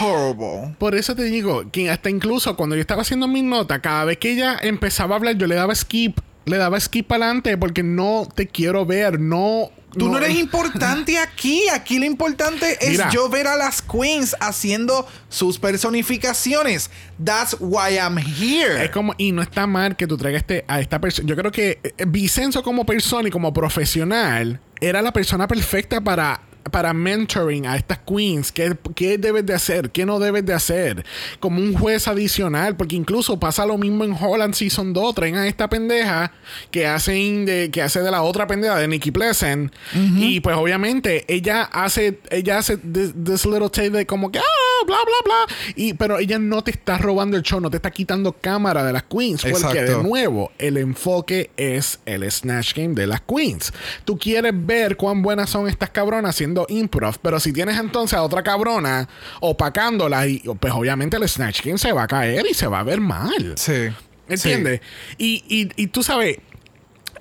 horrible. 0.00 0.74
Por 0.78 0.94
eso 0.94 1.14
te 1.14 1.24
digo 1.24 1.70
que 1.70 1.90
hasta 1.90 2.10
incluso 2.10 2.56
cuando 2.56 2.76
yo 2.76 2.80
estaba 2.80 3.02
haciendo 3.02 3.28
mis 3.28 3.44
notas, 3.44 3.80
cada 3.80 4.04
vez 4.04 4.18
que 4.18 4.32
ella 4.32 4.58
empezaba 4.62 5.14
a 5.14 5.18
hablar, 5.18 5.36
yo 5.36 5.46
le 5.46 5.54
daba 5.54 5.74
skip, 5.74 6.18
le 6.44 6.56
daba 6.56 6.78
skip 6.78 7.10
adelante 7.10 7.56
porque 7.56 7.82
no 7.82 8.28
te 8.34 8.48
quiero 8.48 8.86
ver, 8.86 9.20
no. 9.20 9.70
Tú 9.92 10.08
no, 10.08 10.18
eres 10.18 10.38
importante 10.38 11.18
aquí. 11.18 11.68
Aquí 11.72 11.98
lo 11.98 12.04
importante 12.04 12.78
es 12.80 12.90
Mira. 12.90 13.10
yo 13.10 13.28
ver 13.28 13.46
a 13.46 13.56
las 13.56 13.82
queens 13.82 14.34
haciendo 14.40 15.06
sus 15.28 15.58
personificaciones. 15.58 16.90
That's 17.22 17.56
why 17.60 17.96
I'm 17.96 18.18
here. 18.18 18.84
Es 18.84 18.90
como, 18.90 19.14
y 19.18 19.32
no 19.32 19.42
está 19.42 19.66
mal 19.66 19.96
que 19.96 20.06
tú 20.06 20.16
traigas 20.16 20.42
este, 20.42 20.64
a 20.68 20.80
esta 20.80 21.00
persona. 21.00 21.28
Yo 21.28 21.36
creo 21.36 21.52
que 21.52 21.78
eh, 21.82 22.04
Vicenzo 22.06 22.62
como 22.62 22.86
persona 22.86 23.28
y 23.28 23.30
como 23.30 23.52
profesional 23.52 24.60
era 24.80 25.02
la 25.02 25.12
persona 25.12 25.46
perfecta 25.46 26.00
para, 26.00 26.40
para 26.70 26.92
mentoring 26.92 27.66
a 27.66 27.76
estas 27.76 27.98
queens. 27.98 28.52
¿Qué, 28.52 28.76
¿Qué 28.94 29.18
debes 29.18 29.46
de 29.46 29.54
hacer? 29.54 29.90
¿Qué 29.90 30.06
no 30.06 30.18
debes 30.18 30.44
de 30.46 30.54
hacer? 30.54 31.04
Como 31.40 31.60
un 31.60 31.74
juez 31.74 32.08
adicional. 32.08 32.76
Porque 32.76 32.96
incluso 32.96 33.38
pasa 33.38 33.66
lo 33.66 33.78
mismo 33.78 34.04
en 34.04 34.16
Holland 34.18 34.54
Season 34.54 34.92
2. 34.92 35.14
Traen 35.14 35.36
a 35.36 35.46
esta 35.46 35.68
pendeja 35.68 36.32
que, 36.70 36.86
hacen 36.86 37.44
de, 37.46 37.70
que 37.70 37.82
hace 37.82 38.00
de 38.00 38.10
la 38.10 38.22
otra 38.22 38.46
pendeja 38.46 38.76
de 38.76 38.88
Nikki 38.88 39.10
Pleasant. 39.10 39.72
Y 39.94 40.40
pues 40.40 40.56
obviamente 40.56 41.24
ella 41.28 41.62
hace, 41.62 42.20
ella 42.30 42.58
hace 42.58 42.76
this, 42.76 43.12
this 43.24 43.44
little 43.44 43.70
take 43.70 43.90
de 43.90 44.06
como 44.06 44.30
que, 44.30 44.38
ah, 44.38 44.84
bla, 44.86 44.98
bla, 45.04 45.16
bla. 45.24 45.56
Y, 45.76 45.94
pero 45.94 46.18
ella 46.18 46.38
no 46.38 46.62
te 46.62 46.70
está 46.70 46.98
robando 46.98 47.36
el 47.36 47.42
show, 47.42 47.60
no 47.60 47.70
te 47.70 47.76
está 47.76 47.90
quitando 47.90 48.32
cámara 48.32 48.84
de 48.84 48.92
las 48.92 49.04
queens. 49.04 49.44
Porque 49.44 49.82
de 49.82 50.02
nuevo, 50.02 50.52
el 50.58 50.76
enfoque 50.76 51.50
es 51.56 52.00
el 52.06 52.30
Snatch 52.30 52.74
Game 52.74 52.94
de 52.94 53.06
las 53.06 53.20
queens. 53.22 53.72
Tú 54.04 54.18
quieres 54.18 54.52
ver 54.54 54.96
cuán 54.96 55.22
buenas 55.22 55.50
son 55.50 55.68
estas 55.68 55.90
cabronas 55.90 56.30
haciendo 56.30 56.51
improv, 56.68 57.18
pero 57.20 57.40
si 57.40 57.52
tienes 57.52 57.78
entonces 57.78 58.18
a 58.18 58.22
otra 58.22 58.42
cabrona 58.42 59.08
opacándola, 59.40 60.26
y, 60.26 60.40
pues 60.60 60.72
obviamente 60.72 61.16
el 61.16 61.28
Snatch 61.28 61.62
Game 61.64 61.78
se 61.78 61.92
va 61.92 62.04
a 62.04 62.06
caer 62.06 62.46
y 62.50 62.54
se 62.54 62.66
va 62.66 62.80
a 62.80 62.82
ver 62.82 63.00
mal. 63.00 63.54
Sí. 63.56 63.88
¿Entiendes? 64.28 64.80
Y, 65.18 65.44
y, 65.48 65.82
y 65.82 65.86
tú 65.88 66.02
sabes, 66.02 66.38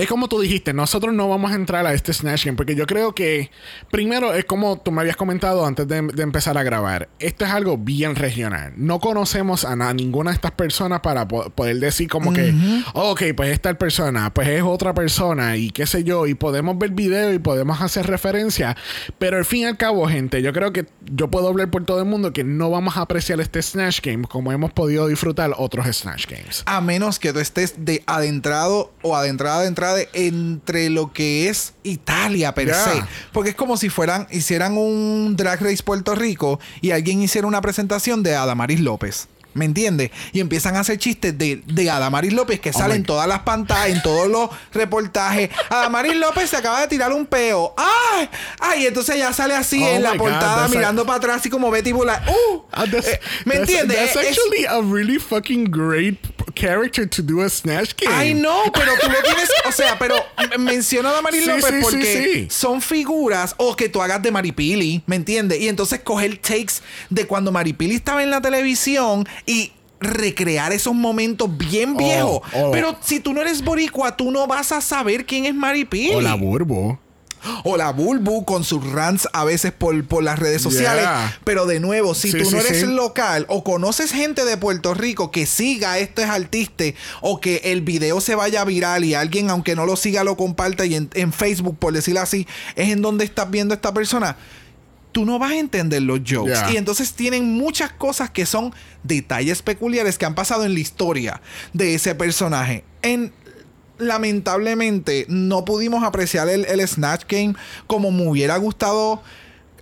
es 0.01 0.07
como 0.07 0.27
tú 0.27 0.39
dijiste, 0.39 0.73
nosotros 0.73 1.13
no 1.13 1.29
vamos 1.29 1.51
a 1.51 1.55
entrar 1.55 1.85
a 1.85 1.93
este 1.93 2.11
Snatch 2.11 2.45
Game 2.45 2.57
porque 2.57 2.73
yo 2.73 2.87
creo 2.87 3.13
que, 3.13 3.51
primero, 3.91 4.33
es 4.33 4.45
como 4.45 4.79
tú 4.79 4.91
me 4.91 5.01
habías 5.01 5.15
comentado 5.15 5.63
antes 5.63 5.87
de, 5.87 5.97
empezar 5.97 6.57
a 6.57 6.63
grabar, 6.63 7.07
esto 7.19 7.45
es 7.45 7.51
algo 7.51 7.77
bien 7.77 8.15
regional. 8.15 8.73
No 8.77 8.99
conocemos 8.99 9.63
a, 9.63 9.75
ninguna 9.93 10.31
de 10.31 10.35
estas 10.35 10.53
personas 10.53 11.01
para 11.01 11.27
poder 11.27 11.77
decir 11.77 12.09
como 12.09 12.33
que, 12.33 12.51
ok, 12.93 13.21
pues 13.37 13.51
esta 13.51 13.75
persona, 13.75 14.33
pues 14.33 14.47
es 14.47 14.63
otra 14.63 14.95
persona 14.95 15.55
y 15.55 15.69
qué 15.69 15.85
sé 15.85 16.03
yo, 16.03 16.25
y 16.25 16.33
podemos 16.33 16.79
ver 16.79 16.91
video 16.91 17.31
y 17.31 17.37
podemos 17.37 17.79
hacer 17.79 18.07
referencia, 18.07 18.75
pero 19.19 19.37
al 19.37 19.45
fin 19.45 19.61
y 19.61 19.65
al 19.65 19.77
cabo, 19.77 20.07
gente, 20.07 20.41
yo 20.41 20.51
creo 20.51 20.73
que 20.73 20.87
yo 21.11 21.29
puedo 21.29 21.47
hablar 21.47 21.69
por 21.69 21.85
todo 21.85 21.99
el 21.99 22.05
mundo 22.05 22.33
que 22.33 22.43
no 22.43 22.71
vamos 22.71 22.97
a 22.97 23.01
apreciar 23.01 23.39
este 23.39 23.61
Snatch 23.61 24.01
Game 24.01 24.27
como 24.27 24.51
hemos 24.51 24.73
podido 24.73 25.05
disfrutar 25.05 25.51
otros 25.57 25.85
Snatch 25.95 26.25
Games. 26.27 26.63
A 26.65 26.81
menos 26.81 27.19
que 27.19 27.33
tú 27.33 27.39
estés 27.39 27.75
de 27.85 28.03
adentrado 28.07 28.91
o 29.03 29.15
adentrada 29.15 29.61
de 29.61 29.67
entre 30.13 30.89
lo 30.89 31.13
que 31.13 31.49
es 31.49 31.73
Italia 31.83 32.53
per 32.53 32.73
se. 32.73 33.03
Porque 33.31 33.51
es 33.51 33.55
como 33.55 33.77
si 33.77 33.89
fueran, 33.89 34.27
hicieran 34.31 34.77
un 34.77 35.35
Drag 35.37 35.61
Race 35.61 35.83
Puerto 35.83 36.15
Rico 36.15 36.59
y 36.81 36.91
alguien 36.91 37.21
hiciera 37.21 37.47
una 37.47 37.61
presentación 37.61 38.23
de 38.23 38.35
Adamaris 38.35 38.79
López. 38.79 39.27
¿Me 39.53 39.65
entiendes? 39.65 40.11
Y 40.31 40.39
empiezan 40.39 40.77
a 40.77 40.79
hacer 40.79 40.97
chistes 40.97 41.37
de, 41.37 41.61
de 41.65 41.89
Adamaris 41.89 42.31
López 42.31 42.59
que 42.61 42.71
salen 42.71 42.97
en 42.97 43.03
todas 43.03 43.27
las 43.27 43.39
pantallas, 43.39 43.97
en 43.97 44.01
todos 44.01 44.29
los 44.29 44.49
reportajes. 44.73 45.49
Adamaris 45.69 46.15
López 46.15 46.49
se 46.49 46.57
acaba 46.57 46.81
de 46.81 46.87
tirar 46.87 47.11
un 47.11 47.25
peo. 47.25 47.73
¡Ay! 47.77 48.29
¡Ay! 48.59 48.85
Entonces 48.85 49.17
ya 49.17 49.33
sale 49.33 49.53
así 49.53 49.83
oh 49.83 49.87
en 49.89 50.03
la 50.03 50.13
portada 50.13 50.67
mirando 50.69 51.05
para 51.05 51.17
atrás, 51.17 51.37
así 51.37 51.49
como 51.49 51.69
Betty 51.69 51.91
Bula. 51.91 52.23
¡Uh! 52.27 52.61
Ah, 52.71 52.85
eh, 52.85 53.19
¿Me 53.43 53.55
entiendes? 53.55 54.13
That's 54.13 54.27
actually 54.27 54.65
a 54.65 54.81
really 54.81 55.19
fucking 55.19 55.65
great 55.69 56.17
character 56.53 57.07
to 57.07 57.21
do 57.21 57.41
a 57.41 57.49
Snatch 57.49 57.95
Game. 57.95 58.13
Ay, 58.13 58.33
no, 58.33 58.63
pero 58.73 58.93
tú 58.99 59.07
lo 59.07 59.21
tienes. 59.23 59.49
O 59.67 59.71
sea, 59.71 59.97
pero 59.97 60.15
menciona 60.59 61.09
a 61.09 61.11
Adamaris 61.13 61.47
López 61.47 61.73
porque 61.81 62.47
son 62.49 62.81
figuras 62.81 63.55
o 63.57 63.75
que 63.75 63.89
tú 63.89 64.01
hagas 64.01 64.21
de 64.21 64.31
Maripili, 64.31 65.03
¿me 65.05 65.15
entiendes? 65.15 65.59
Y 65.59 65.67
entonces 65.67 66.01
coger 66.01 66.37
takes 66.37 66.75
de 67.09 67.27
cuando 67.27 67.51
Maripili 67.51 67.95
estaba 67.95 68.23
en 68.23 68.29
la 68.29 68.41
televisión 68.41 69.27
y 69.45 69.71
recrear 69.99 70.73
esos 70.73 70.95
momentos 70.95 71.55
bien 71.57 71.93
oh, 71.95 71.97
viejos. 71.97 72.41
Oh. 72.53 72.71
Pero 72.71 72.97
si 73.01 73.19
tú 73.19 73.33
no 73.33 73.41
eres 73.41 73.63
boricua, 73.63 74.17
tú 74.17 74.31
no 74.31 74.47
vas 74.47 74.71
a 74.71 74.81
saber 74.81 75.25
quién 75.25 75.45
es 75.45 75.53
Maripili. 75.53 76.15
O 76.15 76.21
la 76.21 76.35
Burbo. 76.35 76.99
O 77.63 77.77
la 77.77 77.91
Bulbu 77.91 78.45
con 78.45 78.63
sus 78.63 78.83
rants 78.91 79.27
a 79.33 79.43
veces 79.43 79.71
por, 79.71 80.05
por 80.05 80.23
las 80.23 80.39
redes 80.39 80.61
sociales. 80.61 81.07
Pero 81.43 81.65
de 81.65 81.79
nuevo, 81.79 82.13
si 82.15 82.31
tú 82.31 82.49
no 82.51 82.59
eres 82.59 82.83
local 82.83 83.45
o 83.49 83.63
conoces 83.63 84.11
gente 84.11 84.45
de 84.45 84.57
Puerto 84.57 84.93
Rico 84.93 85.31
que 85.31 85.45
siga 85.45 85.93
a 85.93 85.99
estos 85.99 86.25
artistas 86.25 86.93
o 87.21 87.39
que 87.39 87.61
el 87.65 87.81
video 87.81 88.21
se 88.21 88.35
vaya 88.35 88.63
viral 88.63 89.03
y 89.03 89.13
alguien, 89.13 89.49
aunque 89.49 89.75
no 89.75 89.85
lo 89.85 89.95
siga, 89.95 90.23
lo 90.23 90.37
comparta 90.37 90.85
y 90.85 90.95
en, 90.95 91.09
en 91.13 91.33
Facebook, 91.33 91.77
por 91.77 91.93
decirlo 91.93 92.21
así, 92.21 92.47
es 92.75 92.89
en 92.89 93.01
donde 93.01 93.25
estás 93.25 93.49
viendo 93.49 93.73
a 93.73 93.75
esta 93.75 93.93
persona 93.93 94.37
tú 95.11 95.25
no 95.25 95.39
vas 95.39 95.51
a 95.51 95.57
entender 95.57 96.01
los 96.01 96.21
jokes. 96.27 96.57
Y 96.71 96.77
entonces 96.77 97.13
tienen 97.13 97.53
muchas 97.53 97.91
cosas 97.91 98.29
que 98.29 98.45
son 98.45 98.73
detalles 99.03 99.61
peculiares 99.61 100.17
que 100.17 100.25
han 100.25 100.35
pasado 100.35 100.65
en 100.65 100.73
la 100.73 100.79
historia 100.79 101.41
de 101.73 101.95
ese 101.95 102.15
personaje. 102.15 102.83
En 103.01 103.33
lamentablemente 104.01 105.25
no 105.29 105.65
pudimos 105.65 106.03
apreciar 106.03 106.49
el, 106.49 106.87
Snatch 106.87 107.25
Game 107.27 107.55
como 107.87 108.11
me 108.11 108.27
hubiera 108.27 108.57
gustado 108.57 109.21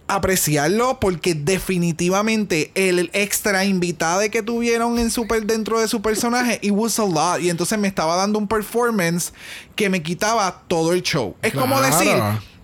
apreciarlo 0.08 1.00
porque 1.00 1.36
definitivamente 1.36 2.72
el 2.74 3.12
extra 3.14 3.64
invitado 3.66 4.22
que 4.32 4.42
tuvieron 4.42 4.98
en 4.98 5.12
super 5.12 5.46
dentro 5.46 5.80
de 5.80 5.88
su 5.88 6.02
personaje 6.02 6.60
it 6.64 6.72
was 6.72 7.00
a 7.00 7.06
lot 7.06 7.42
y 7.42 7.50
entonces 7.50 7.78
me 7.78 7.88
estaba 7.88 8.16
dando 8.16 8.40
un 8.40 8.48
performance 8.48 9.32
que 9.76 9.90
me 9.90 10.02
quitaba 10.02 10.64
todo 10.68 10.94
el 10.94 11.04
show. 11.04 11.36
Es 11.42 11.54
como 11.54 11.80
decir, 11.80 12.16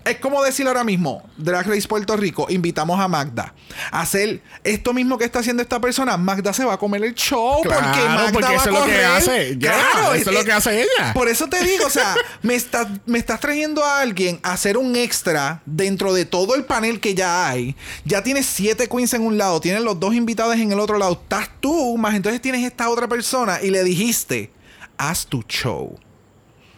es 0.06 0.20
como 0.20 0.44
decir 0.44 0.68
ahora 0.68 0.84
mismo, 0.84 1.24
Drag 1.36 1.68
Race 1.68 1.88
Puerto 1.88 2.16
Rico, 2.16 2.46
invitamos 2.50 3.00
a 3.00 3.08
Magda 3.08 3.54
a 3.92 4.02
hacer 4.02 4.42
esto 4.64 4.94
mismo 4.94 5.18
que 5.18 5.26
está 5.26 5.40
haciendo 5.40 5.64
esta 5.64 5.82
persona. 5.82 6.16
Magda 6.16 6.54
se 6.54 6.64
va 6.64 6.74
a 6.74 6.78
comer 6.78 7.04
el 7.04 7.16
show 7.16 7.62
porque 7.64 7.80
Magda 7.80 8.32
porque 8.32 8.56
eso 8.56 8.70
es 8.70 8.80
lo 8.80 8.86
que 8.86 9.04
hace. 9.04 9.58
claro, 9.58 10.14
eso 10.14 10.30
es, 10.30 10.38
lo 10.38 10.46
que 10.46 10.52
hace 10.52 10.82
ella. 10.82 11.14
Por 11.14 11.28
eso 11.28 11.48
te 11.48 11.64
digo, 11.64 11.88
o 11.88 11.90
sea, 11.90 12.16
me 12.44 12.54
estás, 12.54 12.88
me 13.08 13.18
estás 13.18 13.40
trayendo 13.40 13.84
a 13.84 14.02
alguien 14.02 14.40
a 14.44 14.54
hacer 14.54 14.78
un 14.78 14.96
extra 14.96 15.62
dentro 15.66 16.14
de 16.14 16.26
todo 16.26 16.54
el 16.54 16.66
panel 16.66 17.00
que 17.00 17.16
ya 17.16 17.50
hay. 17.50 17.76
Ya 18.06 18.22
tienes 18.22 18.46
siete 18.46 18.88
queens 18.88 19.14
en 19.16 19.24
un 19.24 19.40
lado, 19.40 19.60
tienes 19.60 19.82
los 19.82 20.00
dos 20.00 20.14
invitados 20.14 20.56
en 20.56 20.72
el 20.72 20.80
otro 20.80 21.00
lado. 21.00 21.14
Estás 21.14 21.50
tú, 21.60 21.98
más 21.98 22.14
entonces 22.14 22.42
tienes 22.42 22.64
esta 22.64 22.90
otra 22.90 23.08
persona 23.08 23.60
y 23.62 23.72
le 23.72 23.84
dijiste, 23.84 24.52
haz 24.98 25.26
tu 25.26 25.42
show. 25.44 25.98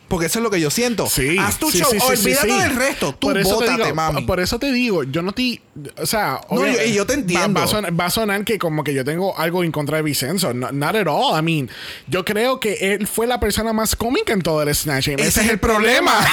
Porque 0.07 0.27
eso 0.27 0.39
es 0.39 0.43
lo 0.43 0.49
que 0.49 0.61
yo 0.61 0.69
siento. 0.69 1.07
Sí, 1.07 1.37
Haz 1.37 1.57
tu 1.57 1.69
show. 1.69 1.89
Olvídate 2.07 2.47
del 2.47 2.75
resto. 2.75 3.13
Tú 3.19 3.27
por 3.27 3.43
bótate, 3.43 3.93
mami. 3.93 4.23
Por 4.23 4.39
eso 4.39 4.57
te 4.57 4.71
digo, 4.71 5.03
yo 5.03 5.21
no 5.21 5.33
te. 5.33 5.61
O 5.97 6.05
sea. 6.05 6.39
No, 6.49 6.65
yo, 6.65 6.81
y 6.83 6.93
yo 6.93 7.05
te 7.05 7.13
entiendo. 7.13 7.59
Va, 7.59 8.05
a 8.05 8.09
sonar, 8.09 8.43
que 8.45 8.57
como 8.57 8.83
que 8.83 8.93
yo 8.93 9.03
tengo 9.03 9.37
algo 9.37 9.63
en 9.63 9.71
contra 9.71 9.97
de 9.97 10.03
Vicenzo. 10.03 10.53
not 10.53 10.95
at 10.95 11.07
all. 11.07 11.37
I 11.37 11.41
mean, 11.41 11.69
yo 12.07 12.23
creo 12.23 12.59
que 12.59 12.93
él 12.93 13.07
fue 13.07 13.27
la 13.27 13.39
persona 13.39 13.73
más 13.73 13.95
cómica 13.95 14.33
en 14.33 14.41
todo 14.41 14.61
el 14.61 14.73
Snatch 14.73 15.09
Ese, 15.09 15.41
es 15.41 15.49
el 15.49 15.59
problema. 15.59 16.13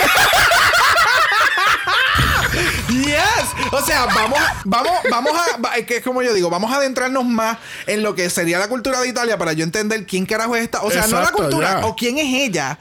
Yes. 2.88 3.72
O 3.72 3.82
sea, 3.82 4.06
vamos, 4.06 4.38
vamos, 4.64 4.92
vamos 5.10 5.32
a. 5.34 5.82
Que 5.82 5.96
es 5.96 6.04
como 6.04 6.22
yo 6.22 6.32
digo, 6.32 6.50
vamos 6.50 6.72
a 6.72 6.76
adentrarnos 6.76 7.24
más 7.24 7.58
en 7.86 8.04
lo 8.04 8.14
que 8.14 8.30
sería 8.30 8.60
la 8.60 8.68
cultura 8.68 9.00
de 9.00 9.08
Italia 9.08 9.36
para 9.36 9.52
yo 9.52 9.64
entender 9.64 10.06
quién 10.06 10.24
carajo 10.24 10.54
es 10.54 10.62
esta. 10.62 10.82
O 10.82 10.90
sea, 10.90 11.06
no 11.08 11.20
la 11.20 11.32
cultura 11.32 11.80
o 11.84 11.96
quién 11.96 12.18
es 12.18 12.32
ella 12.32 12.78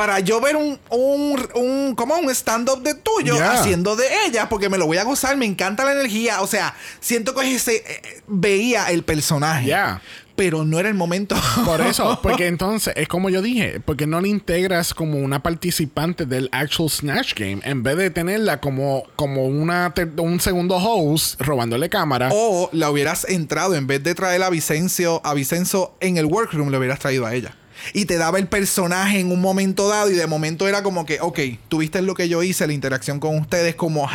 para 0.00 0.18
yo 0.20 0.40
ver 0.40 0.56
un, 0.56 0.78
un, 0.88 1.46
un 1.54 1.94
como 1.94 2.16
un 2.16 2.30
stand-up 2.30 2.82
de 2.82 2.94
tuyo 2.94 3.34
haciendo 3.38 3.96
de 3.96 4.06
ella, 4.26 4.48
porque 4.48 4.70
me 4.70 4.78
lo 4.78 4.86
voy 4.86 4.96
a 4.96 5.04
gozar, 5.04 5.36
me 5.36 5.44
encanta 5.44 5.84
la 5.84 5.92
energía, 5.92 6.40
o 6.40 6.46
sea, 6.46 6.74
siento 7.00 7.34
que 7.34 7.54
ese, 7.54 7.84
eh, 7.86 8.22
veía 8.26 8.86
el 8.86 9.02
personaje. 9.02 9.66
Ya. 9.66 10.00
Pero 10.36 10.64
no 10.64 10.78
era 10.80 10.88
el 10.88 10.94
momento. 10.94 11.36
Por 11.66 11.82
eso, 11.82 12.18
porque 12.22 12.46
entonces 12.46 12.94
es 12.96 13.08
como 13.08 13.28
yo 13.28 13.42
dije, 13.42 13.80
porque 13.84 14.06
no 14.06 14.22
la 14.22 14.28
integras 14.28 14.94
como 14.94 15.18
una 15.18 15.42
participante 15.42 16.24
del 16.24 16.48
actual 16.50 16.88
Snatch 16.88 17.34
Game 17.34 17.60
en 17.62 17.82
vez 17.82 17.98
de 17.98 18.08
tenerla 18.08 18.58
como, 18.58 19.02
como 19.16 19.44
una 19.48 19.92
un 20.16 20.40
segundo 20.40 20.76
host 20.76 21.38
robándole 21.42 21.90
cámara. 21.90 22.30
O 22.32 22.70
la 22.72 22.90
hubieras 22.90 23.28
entrado 23.28 23.74
en 23.74 23.86
vez 23.86 24.02
de 24.02 24.14
traer 24.14 24.42
a 24.44 24.48
Vicencio, 24.48 25.20
a 25.26 25.34
Vicenzo 25.34 25.94
en 26.00 26.16
el 26.16 26.24
workroom, 26.24 26.70
le 26.70 26.78
hubieras 26.78 27.00
traído 27.00 27.26
a 27.26 27.34
ella 27.34 27.54
y 27.92 28.04
te 28.04 28.16
daba 28.16 28.38
el 28.38 28.46
personaje 28.46 29.20
en 29.20 29.32
un 29.32 29.40
momento 29.40 29.88
dado 29.88 30.10
y 30.10 30.14
de 30.14 30.26
momento 30.26 30.68
era 30.68 30.82
como 30.82 31.06
que, 31.06 31.20
ok, 31.20 31.38
tuviste 31.68 32.02
lo 32.02 32.14
que 32.14 32.28
yo 32.28 32.42
hice, 32.42 32.66
la 32.66 32.72
interacción 32.72 33.20
con 33.20 33.38
ustedes 33.38 33.74
como 33.74 34.08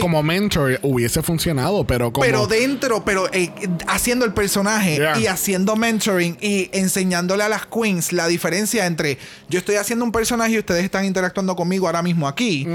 como 0.00 0.22
mentor 0.22 0.78
hubiese 0.82 1.22
funcionado, 1.22 1.84
pero 1.86 2.12
como... 2.12 2.24
Pero 2.24 2.46
dentro, 2.46 3.04
pero 3.04 3.32
eh, 3.32 3.50
haciendo 3.86 4.24
el 4.24 4.32
personaje 4.32 5.00
y 5.20 5.26
haciendo 5.26 5.76
mentoring 5.76 6.36
y 6.40 6.70
enseñándole 6.72 7.42
a 7.42 7.48
las 7.48 7.66
queens 7.66 8.12
la 8.12 8.26
diferencia 8.26 8.86
entre 8.86 9.18
yo 9.48 9.58
estoy 9.58 9.76
haciendo 9.76 10.04
un 10.04 10.12
personaje 10.12 10.52
y 10.52 10.58
ustedes 10.58 10.84
están 10.84 11.04
interactuando 11.04 11.56
conmigo 11.56 11.86
ahora 11.86 12.02
mismo 12.02 12.28
aquí. 12.28 12.66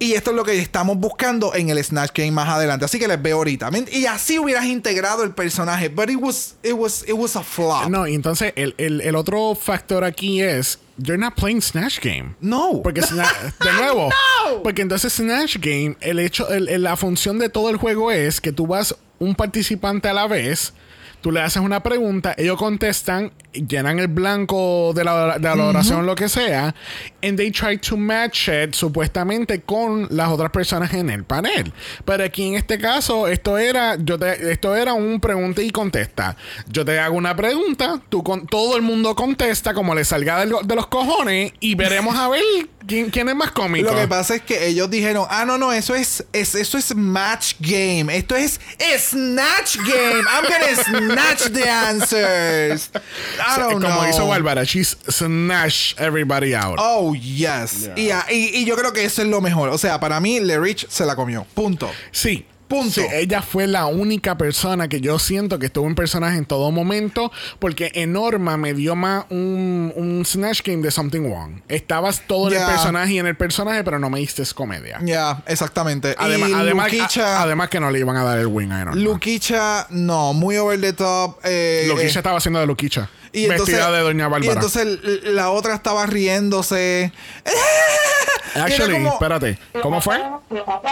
Y 0.00 0.12
esto 0.12 0.30
es 0.30 0.36
lo 0.36 0.44
que 0.44 0.58
estamos 0.58 0.96
buscando 0.96 1.54
en 1.54 1.70
el 1.70 1.82
Snatch 1.82 2.12
Game 2.14 2.30
más 2.30 2.48
adelante. 2.48 2.84
Así 2.84 2.98
que 2.98 3.08
les 3.08 3.20
veo 3.20 3.38
ahorita. 3.38 3.68
Y 3.90 4.06
así 4.06 4.38
hubieras 4.38 4.64
integrado 4.66 5.24
el 5.24 5.32
personaje. 5.34 5.88
But 5.88 6.10
it 6.10 6.18
was, 6.20 6.54
it 6.62 6.74
was, 6.74 7.04
it 7.08 7.14
was 7.14 7.34
a 7.34 7.42
flop. 7.42 7.88
No, 7.88 8.06
y 8.06 8.14
entonces 8.14 8.52
el, 8.54 8.74
el, 8.78 9.00
el 9.00 9.16
otro 9.16 9.56
factor 9.56 10.04
aquí 10.04 10.40
es 10.40 10.78
you're 10.98 11.18
not 11.18 11.34
playing 11.34 11.60
Snatch 11.60 11.98
Game. 12.00 12.36
No. 12.40 12.80
Porque 12.82 13.00
de 13.64 13.72
nuevo. 13.72 14.08
no. 14.08 14.62
Porque 14.62 14.82
entonces 14.82 15.12
Snatch 15.12 15.56
Game, 15.58 15.96
el 16.00 16.20
hecho, 16.20 16.48
el, 16.48 16.82
la 16.82 16.96
función 16.96 17.38
de 17.38 17.48
todo 17.48 17.70
el 17.70 17.76
juego 17.76 18.12
es 18.12 18.40
que 18.40 18.52
tú 18.52 18.68
vas 18.68 18.94
un 19.18 19.34
participante 19.34 20.08
a 20.08 20.12
la 20.12 20.28
vez 20.28 20.72
Tú 21.20 21.32
le 21.32 21.40
haces 21.40 21.60
una 21.60 21.82
pregunta, 21.82 22.34
ellos 22.38 22.56
contestan, 22.56 23.32
llenan 23.52 23.98
el 23.98 24.08
blanco 24.08 24.92
de 24.94 25.04
la, 25.04 25.38
de 25.38 25.56
la 25.56 25.64
oración, 25.64 26.06
lo 26.06 26.14
que 26.14 26.28
sea, 26.28 26.74
and 27.22 27.36
they 27.36 27.50
try 27.50 27.78
to 27.78 27.96
match 27.96 28.48
it 28.48 28.74
supuestamente 28.74 29.60
con 29.62 30.06
las 30.10 30.28
otras 30.28 30.50
personas 30.50 30.92
en 30.94 31.10
el 31.10 31.24
panel. 31.24 31.72
Pero 32.04 32.24
aquí 32.24 32.48
en 32.48 32.54
este 32.54 32.78
caso, 32.78 33.26
esto 33.28 33.58
era, 33.58 33.96
yo 33.98 34.18
te, 34.18 34.52
esto 34.52 34.74
era 34.74 34.92
un 34.92 35.20
pregunta 35.20 35.62
y 35.62 35.70
contesta. 35.70 36.36
Yo 36.68 36.84
te 36.84 36.98
hago 36.98 37.16
una 37.16 37.34
pregunta, 37.34 38.00
tú 38.08 38.22
con, 38.22 38.46
todo 38.46 38.76
el 38.76 38.82
mundo 38.82 39.14
contesta 39.14 39.74
como 39.74 39.94
le 39.94 40.04
salga 40.04 40.44
de, 40.44 40.54
de 40.64 40.74
los 40.74 40.86
cojones 40.86 41.52
y 41.60 41.74
veremos 41.74 42.16
a 42.16 42.28
ver 42.28 42.42
¿Quién, 42.88 43.28
es 43.28 43.34
más 43.34 43.50
cómico? 43.50 43.92
Lo 43.92 44.00
que 44.00 44.08
pasa 44.08 44.36
es 44.36 44.42
que 44.42 44.66
ellos 44.66 44.88
dijeron, 44.88 45.26
ah, 45.28 45.44
no, 45.44 45.58
no, 45.58 45.72
eso 45.72 45.94
es, 45.94 46.24
es, 46.32 46.54
eso 46.54 46.78
es 46.78 46.94
match 46.94 47.56
game. 47.60 48.16
Esto 48.16 48.34
es 48.34 48.58
snatch 48.98 49.76
game. 49.76 50.24
I'm 50.26 50.44
gonna 50.44 50.84
snatch 50.84 51.52
the 51.52 51.68
answers. 51.68 52.90
I 53.56 53.60
don't 53.60 53.72
Como 53.82 54.00
know. 54.00 54.08
hizo 54.08 54.26
Bárbara, 54.26 54.64
she's 54.64 54.96
snatch 55.10 55.94
everybody 55.98 56.54
out. 56.54 56.76
Oh, 56.78 57.14
yes. 57.14 57.90
Y, 57.96 58.10
y, 58.30 58.64
yo 58.64 58.76
creo 58.76 58.92
que 58.92 59.04
eso 59.04 59.22
es 59.22 59.28
lo 59.28 59.40
mejor. 59.40 59.68
O 59.70 59.78
sea, 59.78 60.00
para 60.00 60.20
mí, 60.20 60.40
Le 60.40 60.58
Rich 60.58 60.86
se 60.88 61.04
la 61.06 61.16
comió. 61.16 61.46
Punto. 61.54 61.90
Sí. 62.10 62.46
Punto. 62.68 63.00
Sí, 63.00 63.06
ella 63.10 63.40
fue 63.40 63.66
la 63.66 63.86
única 63.86 64.36
persona 64.36 64.88
que 64.88 65.00
yo 65.00 65.18
siento 65.18 65.58
que 65.58 65.64
estuvo 65.66 65.86
en 65.86 65.94
personaje 65.94 66.36
en 66.36 66.44
todo 66.44 66.70
momento, 66.70 67.32
porque 67.60 67.90
en 67.94 68.12
Norma 68.12 68.58
me 68.58 68.74
dio 68.74 68.94
más 68.94 69.24
un, 69.30 69.90
un 69.96 70.22
Snatch 70.26 70.60
Game 70.62 70.82
de 70.82 70.90
Something 70.90 71.22
Wrong. 71.30 71.62
Estabas 71.68 72.24
todo 72.26 72.52
en 72.52 72.60
el 72.60 72.66
personaje 72.66 73.12
y 73.14 73.18
en 73.20 73.26
el 73.26 73.38
personaje, 73.38 73.82
pero 73.84 73.98
no 73.98 74.10
me 74.10 74.18
diste 74.18 74.42
comedia. 74.54 74.98
Ya, 75.02 75.42
exactamente. 75.46 76.14
Además, 76.18 76.50
y 76.50 76.52
además, 76.52 76.92
Luquicha- 76.92 77.38
a- 77.38 77.42
además 77.44 77.70
que 77.70 77.80
no 77.80 77.90
le 77.90 78.00
iban 78.00 78.16
a 78.18 78.22
dar 78.22 78.36
el 78.38 78.48
win 78.48 78.70
a 78.70 78.84
Norma. 78.84 79.00
Luquicha, 79.00 79.86
no, 79.88 80.34
muy 80.34 80.58
over 80.58 80.78
the 80.78 80.92
top. 80.92 81.38
Eh, 81.44 81.86
Luquicha 81.88 82.04
eh, 82.06 82.18
estaba 82.18 82.36
haciendo 82.36 82.60
de 82.60 82.66
Luquicha. 82.66 83.08
Y 83.40 83.44
entonces, 83.44 83.66
vestida 83.76 83.90
de 83.92 84.00
Doña 84.00 84.28
Y 84.42 84.48
entonces 84.48 84.98
la 85.24 85.50
otra 85.50 85.74
estaba 85.74 86.06
riéndose. 86.06 87.12
Actually, 88.54 88.94
como- 88.94 89.12
espérate. 89.12 89.58
¿Cómo 89.82 90.00
fue? 90.00 90.20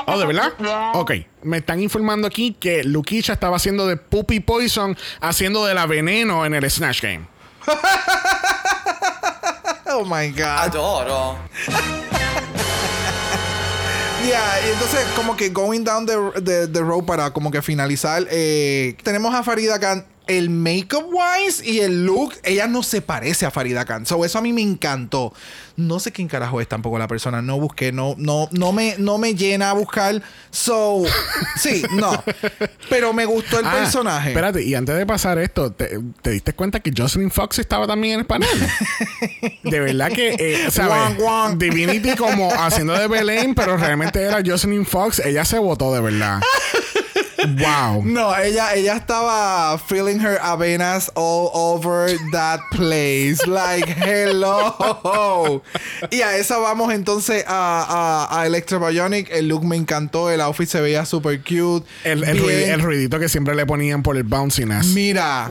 Oh, 0.06 0.18
¿de 0.18 0.26
verdad? 0.26 0.52
Ok. 0.94 1.12
Me 1.42 1.58
están 1.58 1.80
informando 1.80 2.26
aquí 2.26 2.56
que 2.58 2.84
Luquicha 2.84 3.32
estaba 3.32 3.56
haciendo 3.56 3.86
de 3.86 3.96
Puppy 3.96 4.40
Poison, 4.40 4.96
haciendo 5.20 5.64
de 5.64 5.74
la 5.74 5.86
veneno 5.86 6.44
en 6.46 6.54
el 6.54 6.70
Snatch 6.70 7.02
Game. 7.02 7.26
Oh 9.88 10.04
my 10.04 10.30
God. 10.30 10.42
Adoro. 10.42 11.38
Ya, 14.28 14.58
y 14.66 14.72
entonces 14.72 15.06
como 15.14 15.36
que 15.36 15.50
going 15.50 15.84
down 15.84 16.04
the, 16.04 16.16
the, 16.42 16.66
the 16.66 16.80
road 16.80 17.04
para 17.04 17.30
como 17.30 17.52
que 17.52 17.62
finalizar, 17.62 18.26
eh, 18.28 18.96
tenemos 19.04 19.32
a 19.32 19.44
Farida 19.44 19.78
Khan. 19.78 20.04
El 20.26 20.50
makeup 20.50 21.06
wise 21.10 21.64
y 21.64 21.80
el 21.80 22.04
look, 22.04 22.34
ella 22.42 22.66
no 22.66 22.82
se 22.82 23.00
parece 23.00 23.46
a 23.46 23.50
Farida 23.50 23.84
Khan. 23.84 24.06
So, 24.06 24.24
eso 24.24 24.38
a 24.38 24.42
mí 24.42 24.52
me 24.52 24.62
encantó. 24.62 25.32
No 25.76 26.00
sé 26.00 26.10
quién 26.10 26.26
carajo 26.26 26.60
es 26.60 26.68
tampoco 26.68 26.98
la 26.98 27.06
persona. 27.06 27.42
No 27.42 27.60
busqué, 27.60 27.92
no, 27.92 28.14
no, 28.18 28.48
no 28.50 28.72
me, 28.72 28.94
no 28.98 29.18
me 29.18 29.34
llena 29.34 29.70
a 29.70 29.72
buscar. 29.74 30.22
So, 30.50 31.04
sí, 31.60 31.82
no. 31.92 32.24
Pero 32.88 33.12
me 33.12 33.24
gustó 33.24 33.60
el 33.60 33.66
Ah, 33.66 33.72
personaje. 33.72 34.30
Espérate, 34.30 34.62
y 34.64 34.74
antes 34.74 34.96
de 34.96 35.06
pasar 35.06 35.38
esto, 35.38 35.70
¿te, 35.72 35.98
te 36.22 36.30
diste 36.30 36.54
cuenta 36.54 36.80
que 36.80 36.92
Jocelyn 36.96 37.30
Fox 37.30 37.58
estaba 37.58 37.86
también 37.86 38.14
en 38.14 38.20
el 38.20 38.26
panel? 38.26 38.48
de 39.62 39.80
verdad 39.80 40.10
que, 40.10 40.34
eh, 40.38 40.70
¿sabes? 40.70 41.16
Divinity 41.56 42.16
como 42.16 42.52
haciendo 42.52 42.94
de 42.94 43.06
Belén, 43.06 43.54
pero 43.54 43.76
realmente 43.76 44.22
era 44.22 44.40
Jocelyn 44.44 44.86
Fox. 44.86 45.20
Ella 45.20 45.44
se 45.44 45.58
votó 45.58 45.94
de 45.94 46.00
verdad. 46.00 46.40
wow. 47.58 48.02
No, 48.04 48.36
ella, 48.36 48.74
ella 48.74 48.96
estaba 48.96 49.78
feeling 49.78 50.18
her 50.18 50.38
avenas 50.40 51.10
all 51.14 51.50
over 51.54 52.16
that 52.32 52.60
place. 52.72 53.46
Like, 53.46 53.88
hello. 53.90 55.62
Y 56.10 56.22
a 56.22 56.36
esa 56.36 56.58
vamos 56.58 56.92
entonces 56.92 57.44
a, 57.46 58.28
a, 58.30 58.40
a 58.40 58.46
Electro 58.46 58.80
Bionic. 58.80 59.30
El 59.30 59.48
look 59.48 59.64
me 59.64 59.76
encantó. 59.76 60.30
El 60.30 60.40
outfit 60.40 60.68
se 60.68 60.80
veía 60.80 61.04
super 61.04 61.40
cute. 61.40 61.86
El, 62.04 62.24
el, 62.24 62.48
el 62.48 62.80
ruidito 62.80 63.18
que 63.18 63.28
siempre 63.28 63.54
le 63.54 63.66
ponían 63.66 64.02
por 64.02 64.16
el 64.16 64.24
bounciness. 64.24 64.86
Mira. 64.88 65.48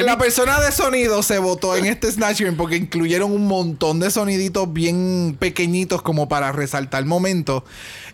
La 0.00 0.18
persona 0.18 0.60
de 0.60 0.72
sonido 0.72 1.22
se 1.22 1.38
votó 1.38 1.76
en 1.76 1.86
este 1.86 2.10
Snatch 2.12 2.40
Game 2.42 2.56
porque 2.56 2.76
incluyeron 2.76 3.32
un 3.32 3.46
montón 3.46 3.98
de 4.00 4.10
soniditos 4.10 4.72
bien 4.72 5.36
pequeñitos 5.38 6.02
como 6.02 6.28
para 6.28 6.52
resaltar 6.52 7.04
momentos. 7.06 7.62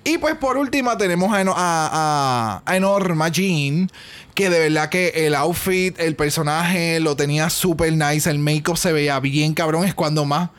Y 0.04 0.18
pues 0.18 0.36
por 0.36 0.56
última 0.56 0.96
tenemos 0.96 1.34
a, 1.34 1.42
a- 1.48 2.62
a 2.64 2.76
Enorma 2.76 3.28
Jean, 3.28 3.90
que 4.34 4.48
de 4.50 4.60
verdad 4.60 4.88
que 4.88 5.08
el 5.26 5.34
outfit, 5.34 5.98
el 5.98 6.14
personaje 6.14 7.00
lo 7.00 7.16
tenía 7.16 7.50
súper 7.50 7.92
nice, 7.92 8.30
el 8.30 8.38
make-up 8.38 8.76
se 8.78 8.92
veía 8.92 9.18
bien 9.18 9.52
cabrón, 9.54 9.84
es 9.84 9.94
cuando 9.94 10.24
más 10.24 10.50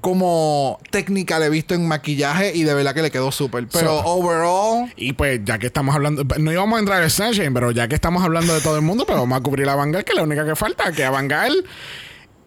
como 0.00 0.78
técnica 0.90 1.38
le 1.38 1.46
he 1.46 1.50
visto 1.50 1.74
en 1.74 1.86
maquillaje 1.86 2.52
y 2.54 2.62
de 2.64 2.74
verdad 2.74 2.94
que 2.94 3.02
le 3.02 3.10
quedó 3.10 3.30
súper. 3.32 3.66
Pero 3.68 4.00
So- 4.02 4.04
overall... 4.06 4.92
Y 4.96 5.12
pues, 5.12 5.40
ya 5.44 5.58
que 5.58 5.66
estamos 5.66 5.94
hablando, 5.94 6.24
no 6.38 6.52
íbamos 6.52 6.76
a 6.76 6.80
entrar 6.80 7.02
al 7.02 7.10
Snatch 7.10 7.38
Game, 7.38 7.52
pero 7.52 7.70
ya 7.70 7.86
que 7.88 7.94
estamos 7.94 8.22
hablando 8.22 8.54
de 8.54 8.60
todo 8.60 8.76
el 8.76 8.82
mundo, 8.82 9.04
pues 9.06 9.18
vamos 9.18 9.38
a 9.38 9.42
cubrir 9.42 9.68
a 9.68 9.74
Vanguard, 9.74 10.04
que 10.04 10.12
es 10.12 10.16
la 10.16 10.22
única 10.24 10.44
que 10.44 10.56
falta, 10.56 10.90
que 10.92 11.04
a 11.04 11.10
Vanguard, 11.10 11.52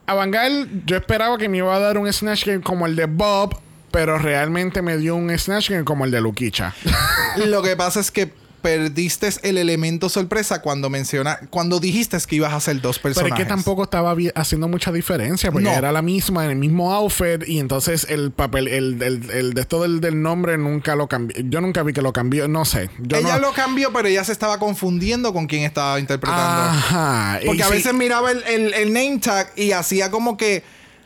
a 0.06 0.14
Vanguard, 0.14 0.68
yo 0.86 0.98
esperaba 0.98 1.38
que 1.38 1.48
me 1.50 1.58
iba 1.60 1.76
a 1.76 1.80
dar 1.80 1.98
un 1.98 2.12
Snatch 2.12 2.46
Game 2.46 2.62
como 2.62 2.86
el 2.88 2.96
de 2.96 3.06
Bob, 3.06 3.58
pero 3.92 4.18
realmente 4.18 4.82
me 4.82 4.98
dio 4.98 5.16
un 5.16 5.30
Snatch 5.38 5.70
Game 5.70 5.84
como 5.84 6.06
el 6.06 6.12
de 6.12 6.20
Luquicha. 6.22 6.74
Lo 7.46 7.62
que 7.62 7.76
pasa 7.76 8.00
es 8.00 8.10
que 8.12 8.34
perdiste 8.64 9.30
el 9.44 9.58
elemento 9.60 10.10
sorpresa 10.10 10.62
cuando 10.62 10.90
menciona, 10.90 11.38
cuando 11.52 11.80
dijiste 11.80 12.18
que 12.28 12.38
ibas 12.38 12.54
a 12.54 12.56
hacer 12.56 12.82
dos 12.82 12.98
pero 12.98 13.14
personajes. 13.14 13.40
es 13.40 13.44
que 13.46 13.50
tampoco 13.50 13.84
estaba 13.84 14.16
haciendo 14.36 14.68
mucha 14.68 14.92
diferencia, 14.92 15.52
porque 15.52 15.66
No. 15.70 15.74
era 15.74 15.92
la 15.92 16.02
misma, 16.02 16.46
en 16.46 16.52
el 16.52 16.56
mismo 16.58 16.94
outfit, 16.94 17.48
y 17.48 17.60
entonces 17.60 18.08
el 18.10 18.32
papel, 18.32 18.68
el, 18.70 19.02
el, 19.04 19.30
el 19.32 19.54
de 19.54 19.62
esto 19.62 19.82
del, 19.84 20.00
del 20.02 20.22
nombre 20.22 20.58
nunca 20.58 20.96
lo 20.96 21.08
cambió. 21.08 21.36
Yo 21.50 21.60
nunca 21.62 21.84
vi 21.84 21.92
que 21.94 22.02
lo 22.02 22.14
cambió, 22.14 22.48
no 22.48 22.64
sé. 22.66 22.90
Yo 23.00 23.18
ella 23.18 23.34
no- 23.36 23.48
lo 23.50 23.54
cambió, 23.54 23.92
pero 23.94 24.08
ella 24.08 24.24
se 24.24 24.32
estaba 24.32 24.58
confundiendo 24.58 25.34
con 25.34 25.46
quién 25.48 25.64
estaba 25.64 26.00
interpretando. 26.00 26.78
Ajá. 26.78 27.40
y 27.44 27.46
Porque 27.46 27.64
a 27.64 27.68
sí- 27.68 27.74
veces 27.74 27.94
miraba 27.94 28.32
el- 28.32 28.74
el 28.74 28.94
name 28.94 29.20
tag 29.22 29.52
y 29.58 29.74
hacía 29.74 30.10
como 30.10 30.38
que 30.38 30.64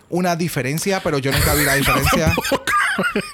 una 0.09 0.35
diferencia, 0.35 1.01
pero 1.03 1.17
yo 1.17 1.31
nunca 1.31 1.53
vi 1.53 1.63
la 1.65 1.75
diferencia. 1.75 2.33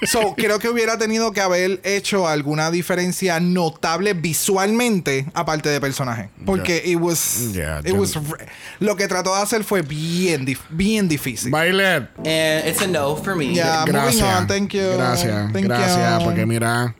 so, 0.06 0.34
creo 0.36 0.58
que 0.58 0.68
hubiera 0.68 0.98
tenido 0.98 1.32
que 1.32 1.40
haber 1.40 1.80
hecho 1.84 2.28
alguna 2.28 2.70
diferencia 2.70 3.40
notable 3.40 4.12
visualmente, 4.14 5.26
aparte 5.34 5.68
de 5.70 5.80
personaje. 5.80 6.28
Porque 6.44 6.82
it 6.84 6.96
was, 7.00 7.52
Yeah, 7.54 7.80
it 7.84 7.92
was 7.92 8.14
lo 8.80 8.96
que 8.96 9.08
trató 9.08 9.34
de 9.34 9.42
hacer 9.42 9.64
fue 9.64 9.82
bien, 9.82 10.44
dif- 10.46 10.58
bien 10.70 11.08
difícil. 11.08 11.50
Bailet. 11.50 12.08
And 12.18 12.68
it's 12.68 12.82
a 12.82 12.86
no 12.86 13.16
for 13.16 13.34
me. 13.36 13.54
Yeah. 13.54 13.80
moving 13.86 13.92
Gracias. 13.92 14.40
on, 14.40 14.46
thank 14.46 14.72
you. 14.74 14.92
Gracias. 14.96 15.52
Thank 15.52 15.66
gracias. 15.66 16.18
you. 16.20 16.24
Porque 16.26 16.44
mira. 16.46 16.94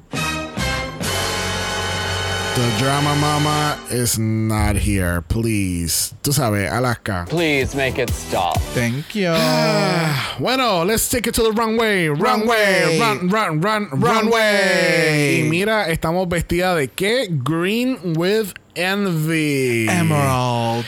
The 2.55 2.71
drama 2.79 3.17
mama 3.17 3.77
is 3.91 4.17
not 4.17 4.77
here. 4.77 5.23
Please. 5.23 6.15
Tú 6.23 6.33
sabes, 6.33 6.71
Alaska. 6.71 7.27
Please 7.29 7.75
make 7.75 7.99
it 7.99 8.11
stop. 8.11 8.57
Thank 8.75 9.17
you. 9.17 9.33
Ah, 9.35 10.37
Bueno, 10.39 10.85
let's 10.85 11.09
take 11.09 11.27
it 11.27 11.35
to 11.35 11.43
the 11.43 11.51
runway. 11.51 12.07
Runway. 12.07 12.97
Runway. 12.97 12.99
Run, 13.01 13.29
run, 13.29 13.61
run, 13.61 13.89
runway. 13.91 14.21
Runway. 14.21 15.41
Y 15.41 15.51
mira, 15.51 15.89
estamos 15.91 16.29
vestidas 16.29 16.77
de 16.77 16.87
qué? 16.87 17.27
Green 17.43 18.15
with 18.17 18.53
envy. 18.77 19.89
Emerald. 19.89 20.87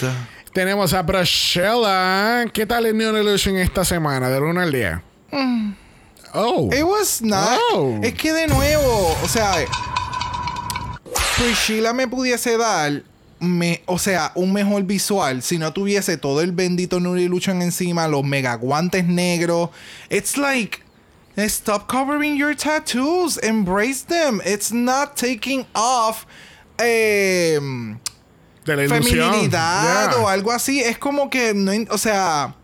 Tenemos 0.55 0.93
a 0.95 1.03
Brashella. 1.03 2.47
¿Qué 2.53 2.65
tal 2.67 2.87
el 2.87 2.97
Neon 2.97 3.17
Illusion 3.17 3.57
esta 3.57 3.85
semana? 3.85 4.29
Del 4.31 4.45
1 4.45 4.61
al 4.61 4.71
10. 4.71 4.99
Oh. 6.33 6.71
It 6.73 6.85
was 6.85 7.21
not. 7.23 7.59
Oh. 7.73 7.99
Es 8.05 8.13
que 8.15 8.33
de 8.33 8.47
nuevo, 8.47 9.17
o 9.23 9.27
sea, 9.29 9.65
Priscilla 11.38 11.92
me 11.92 12.09
pudiese 12.09 12.57
dar, 12.57 13.03
me, 13.40 13.83
o 13.87 13.99
sea, 13.99 14.33
un 14.35 14.53
mejor 14.53 14.83
visual 14.85 15.42
si 15.42 15.59
no 15.59 15.72
tuviese 15.72 16.16
todo 16.16 16.40
el 16.40 16.53
bendito 16.53 16.99
Nuri 17.01 17.29
Luchan 17.29 17.61
encima, 17.62 18.09
los 18.09 18.25
mega 18.25 18.55
guantes 18.55 19.05
negros. 19.07 19.70
It's 20.11 20.37
like. 20.37 20.83
Stop 21.38 21.87
covering 21.87 22.38
your 22.38 22.55
tattoos. 22.55 23.37
Embrace 23.42 24.03
them. 24.07 24.40
It's 24.46 24.72
not 24.72 25.16
taking 25.16 25.66
off. 25.75 26.25
em, 26.79 27.99
de 28.64 28.77
la 28.77 28.85
ilusión. 28.85 29.33
feminidad 29.33 30.12
Yeah. 30.12 30.22
o 30.22 30.29
algo 30.29 30.51
así. 30.51 30.81
Es 30.81 30.96
como 30.99 31.29
que, 31.29 31.53
no, 31.55 31.72
o 31.90 31.99
sea, 31.99 32.55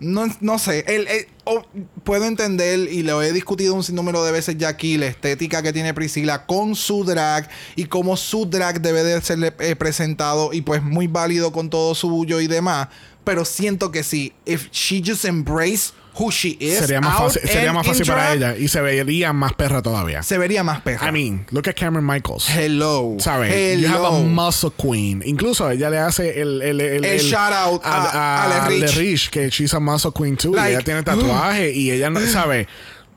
no, 0.00 0.26
no 0.40 0.58
sé. 0.58 0.84
El, 0.86 1.06
o- 1.44 1.64
puedo 2.04 2.24
entender 2.26 2.80
y 2.92 3.02
lo 3.02 3.22
he 3.22 3.32
discutido 3.32 3.74
un 3.74 3.82
sinnúmero 3.84 4.24
de 4.24 4.32
veces 4.32 4.56
ya 4.58 4.68
aquí, 4.68 4.98
la 4.98 5.06
estética 5.06 5.62
que 5.62 5.72
tiene 5.72 5.94
Priscila 5.94 6.46
con 6.46 6.74
su 6.74 7.04
drag 7.04 7.48
y 7.76 7.86
cómo 7.86 8.16
su 8.16 8.46
drag 8.46 8.80
debe 8.80 9.02
de 9.04 9.20
ser 9.22 9.54
eh, 9.60 9.76
presentado 9.76 10.52
y 10.52 10.60
pues 10.62 10.82
muy 10.82 11.06
válido 11.06 11.52
con 11.52 11.70
todo 11.70 11.94
suyo 11.94 12.40
y 12.40 12.46
demás. 12.46 12.88
Pero 13.24 13.44
siento 13.44 13.90
que 13.90 14.02
sí, 14.02 14.32
if 14.44 14.70
she 14.70 15.02
just 15.04 15.24
embrace 15.24 15.92
who 16.18 16.30
she 16.30 16.56
is, 16.60 16.78
Sería 16.78 17.00
más 17.00 17.18
fácil, 17.18 17.42
sería 17.48 17.72
más 17.72 17.86
fácil 17.86 18.06
para 18.06 18.32
ella 18.34 18.56
y 18.56 18.68
se 18.68 18.80
vería 18.80 19.32
más 19.32 19.52
perra 19.54 19.82
todavía. 19.82 20.22
Se 20.22 20.38
vería 20.38 20.62
más 20.62 20.80
perra. 20.82 21.08
I 21.08 21.12
mean, 21.12 21.46
look 21.50 21.68
at 21.68 21.74
Cameron 21.74 22.06
Michaels. 22.06 22.48
hello. 22.48 23.16
¿Sabes? 23.18 23.52
Hello. 23.52 23.80
You 23.80 23.88
have 23.88 24.04
a 24.06 24.20
muscle 24.24 24.70
queen. 24.76 25.22
Incluso 25.24 25.70
ella 25.70 25.90
le 25.90 25.98
hace 25.98 26.40
el... 26.40 26.62
El, 26.62 26.80
el, 26.80 27.04
El 27.04 27.20
shout 27.20 27.52
out 27.52 27.80
a- 27.84 28.44
a 28.64 28.68
Le 28.68 28.86
Rich. 28.86 28.96
Le 28.96 29.00
Rich, 29.02 29.30
que 29.30 29.50
she's 29.50 29.74
a 29.74 29.80
muscle 29.80 30.12
queen 30.12 30.36
too. 30.36 30.52
Like, 30.54 30.70
ella 30.74 30.80
tiene 30.84 31.02
tatuaje 31.02 31.70
y 31.72 31.90
ella 31.90 32.10
no... 32.10 32.20
¿Sabe? 32.20 32.66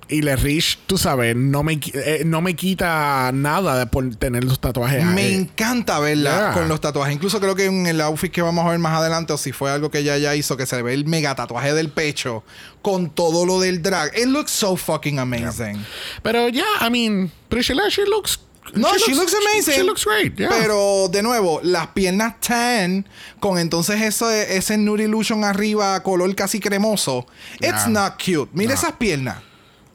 Y 0.09 0.21
Le 0.21 0.35
Rich, 0.37 0.79
tú 0.87 0.97
sabes, 0.97 1.35
no 1.35 1.63
me, 1.63 1.79
eh, 1.93 2.23
no 2.25 2.41
me 2.41 2.55
quita 2.55 3.29
nada 3.33 3.77
de 3.77 3.87
por 3.87 4.15
tener 4.15 4.43
los 4.45 4.59
tatuajes. 4.61 5.03
Me 5.03 5.33
encanta 5.33 5.99
verla 5.99 6.31
Yeah. 6.31 6.53
con 6.53 6.69
los 6.69 6.79
tatuajes. 6.79 7.13
Incluso 7.13 7.39
creo 7.39 7.55
que 7.55 7.65
en 7.65 7.87
el 7.87 7.99
outfit 8.01 8.31
que 8.31 8.41
vamos 8.41 8.65
a 8.65 8.69
ver 8.69 8.79
más 8.79 8.97
adelante, 8.99 9.33
o 9.33 9.37
si 9.37 9.51
fue 9.51 9.69
algo 9.69 9.91
que 9.91 9.99
ella 9.99 10.17
ya 10.17 10.35
hizo, 10.35 10.55
que 10.55 10.65
se 10.65 10.81
ve 10.81 10.93
el 10.93 11.05
mega 11.05 11.35
tatuaje 11.35 11.73
del 11.73 11.89
pecho 11.89 12.43
con 12.81 13.09
todo 13.09 13.45
lo 13.45 13.59
del 13.59 13.81
drag. 13.81 14.17
It 14.17 14.27
looks 14.27 14.51
so 14.51 14.77
fucking 14.77 15.19
amazing. 15.19 15.85
Pero 16.23 16.47
ya, 16.49 16.65
I 16.85 16.89
mean, 16.89 17.31
Priscilla, 17.49 17.89
she 17.89 18.05
looks... 18.05 18.39
No, 18.73 18.89
she, 18.97 19.13
looks, 19.15 19.33
amazing. 19.33 19.75
She, 19.75 19.83
looks 19.83 20.03
great, 20.03 20.35
yeah. 20.37 20.49
Pero 20.49 21.07
de 21.09 21.23
nuevo, 21.23 21.61
las 21.63 21.87
piernas 21.87 22.35
tan 22.41 23.07
con 23.39 23.57
entonces 23.59 24.01
eso, 24.01 24.29
ese 24.29 24.77
nude 24.77 25.03
illusion 25.05 25.45
arriba, 25.45 26.01
color 26.03 26.35
casi 26.35 26.59
cremoso. 26.59 27.25
It's 27.61 27.87
not 27.87 28.21
cute. 28.21 28.49
Mira 28.53 28.73
esas 28.73 28.91
piernas. 28.93 29.37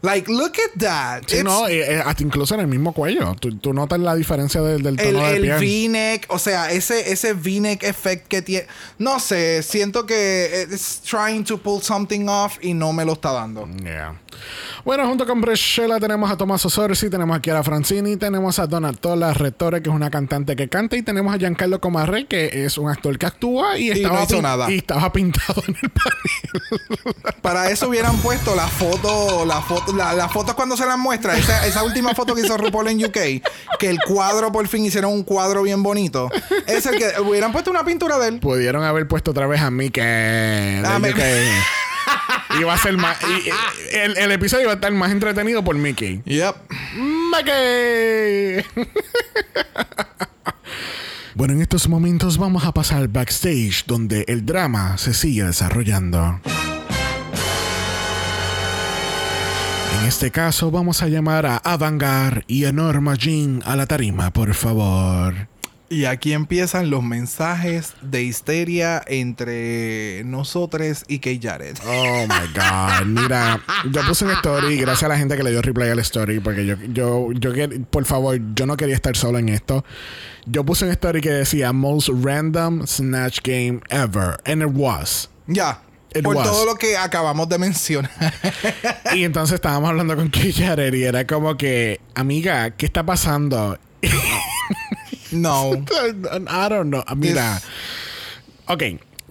Like, 0.03 0.31
look 0.31 0.53
at 0.59 0.81
that. 0.81 1.23
Sí, 1.29 1.37
It's- 1.37 1.45
no, 1.45 1.69
eh, 1.69 1.95
eh, 1.99 2.03
hasta 2.05 2.23
incluso 2.25 2.55
en 2.55 2.61
el 2.61 2.67
mismo 2.67 2.93
cuello. 2.93 3.37
Tú, 3.39 3.57
tú 3.59 3.73
notas 3.73 4.01
la 4.01 4.15
diferencia 4.17 4.61
del, 4.61 4.83
del 4.83 4.99
el, 4.99 5.15
tono 5.15 5.27
de 5.29 5.37
el 5.37 5.43
piel. 5.43 5.57
V-neck, 5.59 6.27
o 6.29 6.39
sea, 6.41 6.73
ese, 6.73 7.13
ese 7.13 7.35
V-neck 7.35 7.85
effect 7.85 8.27
que 8.27 8.43
tiene. 8.43 8.67
No 8.99 9.21
sé, 9.21 9.63
siento 9.63 10.05
que 10.05 10.67
it's 10.71 11.01
trying 11.03 11.45
to 11.45 11.57
pull 11.59 11.81
something 11.83 12.27
off 12.29 12.59
y 12.63 12.75
no 12.75 12.93
me 12.93 13.05
lo 13.05 13.13
está 13.13 13.33
dando. 13.33 13.69
Yeah. 13.85 14.21
Bueno, 14.85 15.07
junto 15.07 15.25
con 15.27 15.41
Breshela 15.41 16.01
tenemos 16.01 16.29
a 16.31 16.37
Tommaso 16.37 16.69
Sorsi, 16.69 17.09
tenemos 17.09 17.37
a 17.37 17.41
Chiara 17.41 17.63
Francini, 17.63 18.17
tenemos 18.17 18.59
a 18.59 18.67
Donatola 18.67 19.33
Rettore, 19.35 19.83
que 19.83 19.91
es 19.91 19.95
una 19.95 20.11
cantante 20.11 20.57
que 20.57 20.69
canta, 20.69 20.97
y 20.97 21.03
tenemos 21.03 21.33
a 21.33 21.39
Giancarlo 21.39 21.81
Comarre, 21.81 22.27
que 22.27 22.65
es 22.65 22.77
un 22.79 22.89
actor 22.91 23.17
que 23.19 23.27
actúa 23.27 23.79
y, 23.79 23.89
Y 23.89 23.91
estaba, 23.91 24.19
no 24.19 24.25
hizo 24.25 24.37
pin- 24.39 24.43
nada. 24.43 24.73
y 24.73 24.79
estaba 24.79 25.13
pintado 25.13 25.63
en 25.69 25.77
el 25.81 25.91
panel. 25.91 27.15
Para 27.43 27.71
eso 27.71 27.89
hubieran 27.89 28.17
puesto 28.19 28.57
la 28.57 28.67
foto, 28.67 29.45
la 29.45 29.61
foto, 29.61 29.92
la, 29.95 30.13
las 30.15 30.33
fotos 30.33 30.55
cuando 30.55 30.77
se 30.77 30.87
las 30.87 30.99
muestra, 30.99 31.37
esa, 31.37 31.67
esa 31.67 31.83
última 31.83 32.15
foto 32.15 32.35
que 32.35 32.43
hizo 32.43 32.57
RuPaul 32.57 32.89
en 32.89 33.05
UK, 33.05 33.19
que 33.79 33.89
el 33.91 33.99
cuadro 34.07 34.51
por 34.53 34.67
fin 34.69 34.85
hicieron 34.85 35.13
un 35.13 35.23
cuadro 35.25 35.63
bien 35.63 35.83
bonito. 35.83 36.31
Es 36.67 36.87
el 36.87 36.97
que 36.99 37.21
hubieran 37.21 37.53
puesto 37.53 37.71
una 37.71 37.85
pintura 37.85 38.19
de 38.19 38.29
él. 38.29 38.41
Pudieron 38.41 38.83
haber 38.85 39.07
puesto 39.09 39.31
otra 39.33 39.47
vez 39.47 39.61
a 39.61 39.71
Mickey. 39.71 40.03
Ah, 40.85 40.99
me- 41.01 41.11
UK. 41.11 41.19
Iba 42.61 42.75
a 42.75 42.79
ser 42.79 42.97
más. 42.97 43.17
y- 43.23 43.49
y- 43.49 43.53
el, 43.97 44.17
el 44.19 44.33
episodio 44.33 44.65
iba 44.65 44.73
a 44.73 44.75
estar 44.75 44.93
más 44.93 45.11
entretenido 45.13 45.63
por 45.65 45.77
Mickey. 45.77 46.23
Yep. 46.27 46.57
Mickey. 46.97 48.65
Bueno, 51.35 51.55
en 51.55 51.63
estos 51.63 51.89
momentos 51.89 52.37
vamos 52.37 52.65
a 52.65 52.73
pasar 52.73 52.99
al 52.99 53.09
backstage 53.09 53.85
donde 53.87 54.25
el 54.29 54.45
drama 54.45 54.99
se 54.99 55.15
sigue 55.15 55.45
desarrollando. 55.45 56.41
En 60.03 60.09
este 60.09 60.33
caso 60.33 60.73
vamos 60.73 61.01
a 61.01 61.07
llamar 61.07 61.47
a 61.47 61.59
Avangar 61.59 62.45
y 62.49 62.65
a 62.65 62.73
Norma 62.73 63.15
Jean 63.15 63.63
a 63.65 63.77
la 63.77 63.87
tarima, 63.87 64.33
por 64.33 64.53
favor. 64.53 65.47
Y 65.89 66.07
aquí 66.07 66.33
empiezan 66.33 66.91
los 66.91 67.05
mensajes 67.05 67.95
de 68.03 68.25
histeria 68.25 69.01
entre 69.07 70.25
nosotros 70.25 71.05
y 71.07 71.21
Kay 71.21 71.39
Jared. 71.41 71.77
Oh 71.87 72.27
my 72.27 72.53
god. 72.53 73.07
Mira, 73.07 73.61
yo 73.93 74.01
puse 74.05 74.25
una 74.25 74.35
story, 74.35 74.77
gracias 74.79 75.05
a 75.05 75.09
la 75.09 75.17
gente 75.17 75.37
que 75.37 75.45
le 75.45 75.53
dio 75.53 75.63
replay 75.63 75.91
al 75.91 76.01
story, 76.01 76.41
porque 76.41 76.67
yo, 76.67 76.75
yo, 76.89 77.31
yo, 77.31 77.53
por 77.89 78.05
favor, 78.05 78.41
yo 78.57 78.67
no 78.67 78.77
quería 78.77 78.97
estar 78.97 79.17
solo 79.17 79.39
en 79.39 79.51
esto. 79.51 79.85
Yo 80.47 80.65
puse 80.65 80.85
una 80.85 80.95
story 80.95 81.21
que 81.21 81.31
decía 81.31 81.73
most 81.73 82.09
random 82.09 82.89
snatch 82.89 83.39
game 83.45 83.81
ever, 83.89 84.37
and 84.47 84.63
it 84.63 84.71
was. 84.75 85.31
Ya. 85.47 85.81
It 86.15 86.23
por 86.23 86.37
was. 86.37 86.47
todo 86.47 86.67
lo 86.67 86.75
que 86.77 86.97
acabamos 86.97 87.49
de 87.49 87.59
mencionar. 87.59 88.11
Y 89.15 89.25
entonces 89.25 89.55
estábamos 89.55 89.91
hablando 89.91 90.17
con 90.17 90.29
Kay 90.29 90.53
Jared 90.53 90.93
y 90.95 91.05
era 91.05 91.27
como 91.27 91.57
que, 91.57 92.01
amiga, 92.15 92.71
¿qué 92.73 92.87
está 92.87 93.05
pasando? 93.05 93.79
no. 95.31 95.73
I 95.75 96.69
don't 96.69 96.89
know. 96.91 97.03
Mira. 97.17 97.55
Yes. 97.55 97.65
Ok. 98.67 98.83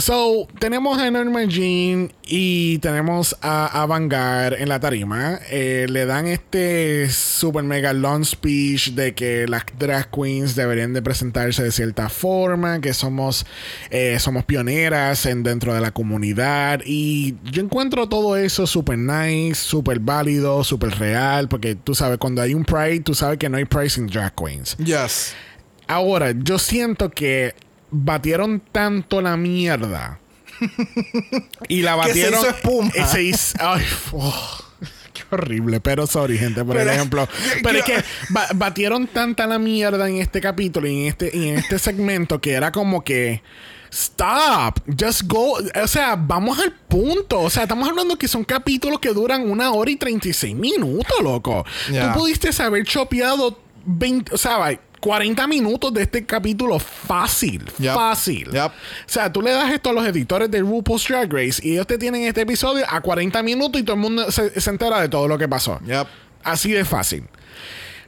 So, 0.02 0.48
tenemos 0.58 0.98
a 0.98 1.12
Norma 1.12 1.44
Jean 1.44 2.12
y 2.26 2.80
tenemos 2.80 3.38
a 3.40 3.84
Avangar 3.84 4.56
en 4.56 4.68
la 4.68 4.80
tarima. 4.80 5.40
Eh, 5.52 5.86
le 5.88 6.08
dan 6.08 6.26
este 6.26 7.08
super 7.12 7.64
mega 7.64 7.94
long 7.94 8.26
speech 8.26 8.94
de 8.94 9.14
que 9.14 9.46
las 9.48 9.64
drag 9.78 10.10
queens 10.10 10.56
deberían 10.56 10.94
de 10.94 11.04
presentarse 11.04 11.62
de 11.62 11.72
cierta 11.72 12.10
forma, 12.10 12.82
que 12.82 12.96
somos, 12.96 13.46
eh, 13.92 14.18
somos 14.20 14.44
pioneras 14.46 15.28
en, 15.28 15.44
dentro 15.44 15.72
de 15.72 15.82
la 15.82 15.92
comunidad. 15.92 16.82
Y 16.84 17.36
yo 17.52 17.62
encuentro 17.62 18.10
todo 18.10 18.38
eso 18.38 18.66
super 18.66 18.98
nice, 18.98 19.54
super 19.54 20.00
válido, 20.00 20.64
super 20.64 20.98
real, 20.98 21.48
porque 21.48 21.76
tú 21.76 21.94
sabes, 21.94 22.18
cuando 22.18 22.42
hay 22.42 22.56
un 22.56 22.66
Pride, 22.66 23.02
tú 23.02 23.14
sabes 23.14 23.38
que 23.38 23.50
no 23.50 23.58
hay 23.58 23.66
Pride 23.66 23.92
sin 23.92 24.08
drag 24.08 24.34
queens. 24.34 24.76
Yes. 24.78 25.36
Ahora, 25.86 26.34
yo 26.36 26.58
siento 26.58 27.12
que 27.12 27.54
batieron 27.92 28.62
tanto 28.72 29.22
la 29.22 29.38
mierda. 29.38 30.20
y 31.68 31.82
la 31.82 31.96
Que 32.06 32.14
se 32.14 32.30
batieron. 32.30 32.40
hizo 32.40 32.50
espuma. 32.50 32.92
y 32.96 33.02
se 33.04 33.24
hizo- 33.24 33.58
ay, 33.60 33.84
oh, 34.14 34.58
qué 35.14 35.24
horrible. 35.32 35.80
Pero 35.80 36.08
sorry, 36.08 36.38
gente, 36.38 36.64
por 36.64 36.76
Pero- 36.76 36.90
el 36.90 36.96
ejemplo. 36.98 37.28
Pero 37.64 37.80
es 37.80 37.84
que 37.86 38.04
ba- 38.30 38.48
batieron 38.56 39.08
tanta 39.08 39.48
la 39.48 39.60
mierda 39.60 40.08
en 40.10 40.18
este 40.18 40.42
capítulo 40.42 40.88
y 40.88 41.02
en 41.04 41.08
este, 41.08 41.32
y 41.36 41.50
en 41.50 41.58
este 41.60 41.80
segmento 41.80 42.40
que 42.42 42.54
era 42.54 42.72
como 42.72 43.04
que. 43.04 43.42
Stop, 43.94 44.80
just 44.98 45.24
go. 45.24 45.58
O 45.84 45.88
sea, 45.88 46.16
vamos 46.16 46.58
al 46.60 46.72
punto. 46.72 47.42
O 47.42 47.50
sea, 47.50 47.64
estamos 47.64 47.90
hablando 47.90 48.18
que 48.18 48.30
son 48.30 48.46
capítulos 48.46 49.00
que 49.02 49.10
duran 49.10 49.50
una 49.52 49.72
hora 49.74 49.92
y 49.92 49.98
36 49.98 50.56
minutos, 50.56 51.18
loco. 51.22 51.66
Tú 51.88 52.20
pudiste 52.20 52.50
haber 52.64 52.86
chopeado 52.86 53.60
20, 53.86 54.34
o 54.34 54.38
sea, 54.38 54.56
vai, 54.60 54.80
40 55.02 55.48
minutos 55.48 55.94
de 55.94 56.04
este 56.04 56.26
capítulo 56.26 56.80
fácil. 56.80 57.66
Yep. 57.80 57.94
Fácil. 57.94 58.46
Yep. 58.52 58.72
O 58.72 58.72
sea, 59.08 59.34
tú 59.34 59.42
le 59.42 59.52
das 59.52 59.72
esto 59.74 59.90
a 59.90 59.94
los 59.94 60.06
editores 60.08 60.50
de 60.50 60.60
RuPaul's 60.62 61.06
Drag 61.08 61.34
Race 61.34 61.60
y 61.62 61.74
ellos 61.74 61.88
te 61.88 61.98
tienen 61.98 62.24
este 62.24 62.42
episodio 62.42 62.86
a 62.88 63.02
40 63.02 63.44
minutos 63.44 63.82
y 63.82 63.84
todo 63.84 63.96
el 63.96 64.02
mundo 64.02 64.32
se, 64.32 64.62
se 64.62 64.70
entera 64.70 65.02
de 65.02 65.10
todo 65.10 65.28
lo 65.28 65.38
que 65.38 65.50
pasó. 65.50 65.80
Yep. 65.86 66.08
Así 66.44 66.72
de 66.72 66.86
fácil. 66.86 67.24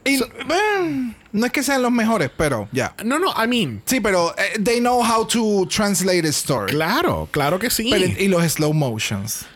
Y, 0.06 0.16
eh, 0.22 1.12
no 1.32 1.46
es 1.46 1.52
que 1.52 1.62
sean 1.62 1.82
los 1.82 1.90
mejores, 1.90 2.30
pero 2.36 2.68
ya. 2.72 2.94
No, 3.04 3.18
no, 3.18 3.32
I 3.42 3.48
mean, 3.48 3.82
Sí, 3.86 4.00
pero 4.00 4.34
eh, 4.38 4.58
they 4.62 4.78
know 4.78 5.02
how 5.02 5.26
to 5.26 5.66
translate 5.68 6.26
a 6.26 6.30
story. 6.30 6.72
claro, 6.72 7.28
claro 7.30 7.58
que 7.58 7.70
sí. 7.70 7.88
Pero- 7.90 8.04
y 8.20 8.28
los 8.28 8.42
slow 8.52 8.72
motions. 8.72 9.46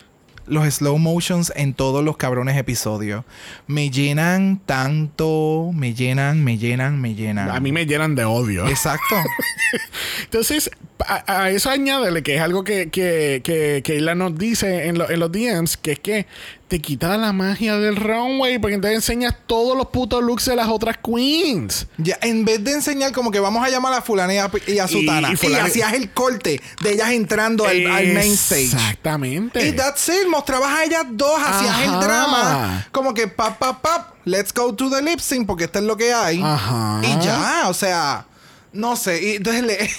Los 0.49 0.73
slow 0.73 0.97
motions 0.97 1.53
en 1.55 1.73
todos 1.73 2.03
los 2.03 2.17
cabrones 2.17 2.57
episodios. 2.57 3.23
Me 3.67 3.89
llenan 3.89 4.59
tanto, 4.65 5.71
me 5.73 5.93
llenan, 5.93 6.43
me 6.43 6.57
llenan, 6.57 6.99
me 6.99 7.15
llenan. 7.15 7.49
a 7.49 7.59
mí 7.59 7.71
me 7.71 7.85
llenan 7.85 8.15
de 8.15 8.25
odio. 8.25 8.67
Exacto. 8.67 9.15
Entonces, 10.23 10.69
a, 11.07 11.43
a 11.43 11.49
eso 11.51 11.69
añádele 11.69 12.23
que 12.23 12.35
es 12.35 12.41
algo 12.41 12.63
que, 12.63 12.89
que, 12.89 13.41
que, 13.43 13.81
nos 14.15 14.37
dice 14.37 14.87
en, 14.87 14.97
lo- 14.97 15.09
en 15.09 15.19
los 15.19 15.31
DMs, 15.31 15.77
que 15.77 15.91
es 15.93 15.99
que 15.99 16.25
te 16.69 16.79
quita 16.79 17.17
la 17.17 17.33
magia 17.33 17.77
del 17.77 17.95
runway, 17.95 18.59
porque 18.59 18.75
entonces 18.75 18.97
enseñas 18.97 19.35
todos 19.47 19.75
los 19.75 19.87
putos 19.87 20.23
looks 20.23 20.45
de 20.45 20.55
las 20.55 20.67
otras 20.67 20.97
queens. 20.97 21.87
Ya, 21.97 22.19
en 22.21 22.45
vez 22.45 22.63
de 22.63 22.73
enseñar 22.73 23.11
como 23.11 23.31
que 23.31 23.39
vamos 23.39 23.65
a 23.65 23.69
llamar 23.69 23.91
a 23.93 24.03
fulana 24.03 24.35
y 24.35 24.37
a, 24.37 24.51
y 24.67 24.77
a 24.77 24.87
sutana. 24.87 25.29
y 25.29 25.47
Y, 25.47 25.55
hacías 25.55 25.93
el 25.93 26.11
corte 26.11 26.61
de 26.81 26.91
ellas 26.91 27.09
entrando 27.09 27.65
al, 27.65 27.87
al 27.87 28.13
main 28.13 28.33
stage. 28.33 28.65
Exactamente. 28.65 29.67
Y 29.67 29.71
that's 29.71 30.07
it. 30.09 30.27
Mostrabas 30.29 30.69
a 30.77 30.83
ellas 30.85 31.05
dos, 31.09 31.41
hacías 31.43 31.71
Ajá. 31.71 31.83
el 31.85 31.99
drama. 31.99 32.87
Como 32.91 33.15
que 33.15 33.27
pap, 33.27 33.57
pap, 33.57 33.81
pap. 33.81 34.13
Let's 34.25 34.53
go 34.53 34.73
to 34.75 34.91
the 34.91 35.01
lip 35.01 35.19
sync 35.19 35.47
porque 35.47 35.63
esto 35.63 35.79
es 35.79 35.85
lo 35.85 35.97
que 35.97 36.13
hay. 36.13 36.39
Ajá. 36.39 37.01
Y 37.03 37.25
ya, 37.25 37.63
o 37.67 37.73
sea, 37.73 38.27
no 38.73 38.95
sé. 38.95 39.23
Y 39.23 39.35
entonces 39.37 39.63
le. 39.63 39.89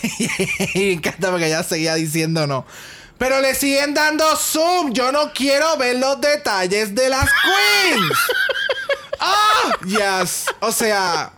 encanta 0.92 1.30
porque 1.33 1.46
ella 1.46 1.64
seguía 1.64 1.96
diciendo 1.96 2.46
no. 2.46 2.64
Pero 3.20 3.38
le 3.42 3.54
siguen 3.54 3.92
dando 3.92 4.24
zoom. 4.35 4.94
Yo 4.94 5.12
no 5.12 5.30
quiero 5.35 5.76
ver 5.76 5.98
los 5.98 6.18
detalles 6.22 6.94
de 6.94 7.11
las 7.11 7.28
queens. 7.28 8.12
¡Ah! 9.20 9.76
Yes. 9.85 10.46
O 10.61 10.72
sea. 10.72 11.30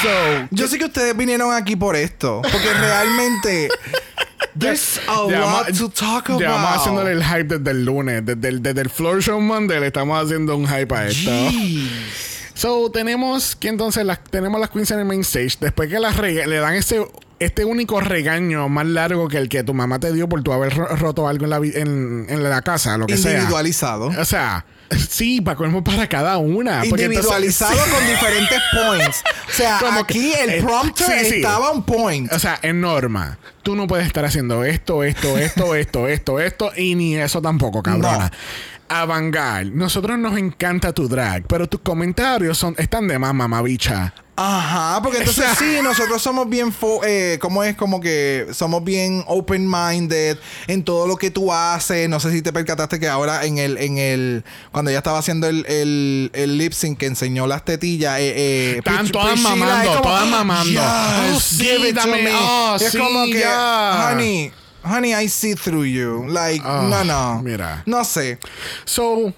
So, 0.00 0.08
Yo 0.50 0.66
sé 0.68 0.78
que 0.78 0.86
ustedes 0.86 1.14
vinieron 1.14 1.52
aquí 1.54 1.76
por 1.76 1.96
esto. 1.96 2.40
Porque 2.50 2.72
realmente. 2.72 3.68
There's 4.58 4.98
a 5.06 5.20
lot 5.20 5.66
to 5.76 5.90
talk 5.90 6.30
about. 6.30 6.40
Llevamos 6.40 6.78
haciéndole 6.78 7.12
el 7.12 7.22
hype 7.22 7.58
desde 7.58 7.70
el 7.70 7.84
lunes. 7.84 8.24
Desde 8.24 8.48
el, 8.48 8.62
desde 8.62 8.80
el 8.80 8.88
Floor 8.88 9.22
Show 9.22 9.38
Monday 9.38 9.80
le 9.80 9.88
estamos 9.88 10.24
haciendo 10.24 10.56
un 10.56 10.66
hype 10.66 10.94
a 10.94 11.08
esto. 11.08 11.30
Jeez. 11.30 12.52
So, 12.54 12.90
tenemos 12.90 13.54
que 13.54 13.68
entonces 13.68 14.06
las, 14.06 14.24
tenemos 14.24 14.58
las 14.58 14.70
queens 14.70 14.90
en 14.92 15.00
el 15.00 15.04
main 15.04 15.20
stage. 15.20 15.58
Después 15.60 15.90
que 15.90 15.98
las 16.00 16.18
le 16.18 16.56
dan 16.56 16.72
ese 16.72 17.06
este 17.44 17.64
único 17.64 18.00
regaño 18.00 18.68
más 18.68 18.86
largo 18.86 19.28
que 19.28 19.38
el 19.38 19.48
que 19.48 19.62
tu 19.62 19.74
mamá 19.74 19.98
te 20.00 20.12
dio 20.12 20.28
por 20.28 20.42
tu 20.42 20.52
haber 20.52 20.74
ro- 20.74 20.88
roto 20.96 21.28
algo 21.28 21.44
en 21.44 21.50
la, 21.50 21.58
vi- 21.58 21.72
en, 21.74 22.26
en 22.28 22.42
la 22.42 22.62
casa, 22.62 22.96
lo 22.98 23.06
que 23.06 23.16
sea. 23.16 23.32
Individualizado. 23.32 24.06
O 24.06 24.24
sea, 24.24 24.64
sí, 25.08 25.40
para 25.40 25.56
para 25.82 26.08
cada 26.08 26.38
una. 26.38 26.82
Entonces- 26.84 27.06
Individualizado 27.06 27.72
sí. 27.84 27.90
con 27.90 28.06
diferentes 28.06 28.58
points. 28.72 29.22
O 29.48 29.52
sea, 29.52 29.78
Como 29.80 30.06
que- 30.06 30.14
aquí 30.18 30.32
el 30.34 30.50
eh, 30.50 30.62
prompter 30.62 31.24
sí. 31.26 31.34
estaba 31.36 31.70
un 31.70 31.84
point. 31.84 32.32
O 32.32 32.38
sea, 32.38 32.58
en 32.62 32.80
norma, 32.80 33.38
tú 33.62 33.74
no 33.76 33.86
puedes 33.86 34.06
estar 34.06 34.24
haciendo 34.24 34.64
esto, 34.64 35.02
esto, 35.04 35.36
esto, 35.38 35.74
esto, 35.74 36.08
esto, 36.08 36.40
esto, 36.40 36.72
y 36.76 36.94
ni 36.94 37.16
eso 37.16 37.40
tampoco, 37.42 37.82
cabrona. 37.82 38.30
Avangar, 39.00 39.66
nosotros 39.66 40.18
nos 40.18 40.36
encanta 40.38 40.92
tu 40.92 41.08
drag, 41.08 41.46
pero 41.46 41.66
tus 41.68 41.80
comentarios 41.80 42.58
son, 42.58 42.74
están 42.78 43.08
de 43.08 43.18
más, 43.18 43.32
mamabicha. 43.34 44.12
Ajá, 44.36 45.00
porque 45.02 45.18
entonces 45.18 45.44
sí, 45.58 45.76
nosotros 45.82 46.20
somos 46.20 46.48
bien, 46.48 46.74
eh, 47.06 47.38
¿cómo 47.40 47.62
es? 47.64 47.76
Como 47.76 48.00
que 48.00 48.46
somos 48.52 48.82
bien 48.82 49.24
open-minded 49.26 50.38
en 50.66 50.84
todo 50.84 51.06
lo 51.06 51.16
que 51.16 51.30
tú 51.30 51.52
haces. 51.52 52.08
No 52.08 52.18
sé 52.20 52.32
si 52.32 52.42
te 52.42 52.52
percataste 52.52 52.98
que 52.98 53.08
ahora 53.08 53.44
en 53.44 53.58
el, 53.58 53.76
en 53.78 53.98
el, 53.98 54.44
cuando 54.72 54.90
ella 54.90 54.98
estaba 54.98 55.18
haciendo 55.18 55.46
el, 55.48 55.64
el, 55.66 56.30
el 56.34 56.58
lip 56.58 56.72
sync 56.72 56.98
que 56.98 57.06
enseñó 57.06 57.46
las 57.46 57.64
tetillas, 57.64 58.18
eh, 58.20 58.32
eh, 58.36 58.74
Están 58.78 59.06
Pris- 59.06 59.12
todas 59.12 59.38
mamando, 59.38 60.00
todas 60.00 60.28
mamando. 60.28 60.70
"Yes, 60.70 60.80
Oh, 61.34 61.40
sí, 61.40 61.92
dame- 61.94 62.22
me". 62.22 62.30
oh, 62.34 62.76
es 62.80 62.90
sí, 62.92 62.98
como 62.98 63.24
que, 63.26 63.44
honey, 63.46 64.52
honey, 64.84 65.14
I 65.14 65.28
see 65.28 65.54
through 65.54 65.84
you. 65.84 66.26
Like, 66.28 66.62
Ah, 66.64 66.86
no, 66.90 67.04
no. 67.04 67.42
mira. 67.42 67.82
No 67.86 68.04
sé. 68.04 68.38
So, 68.84 69.32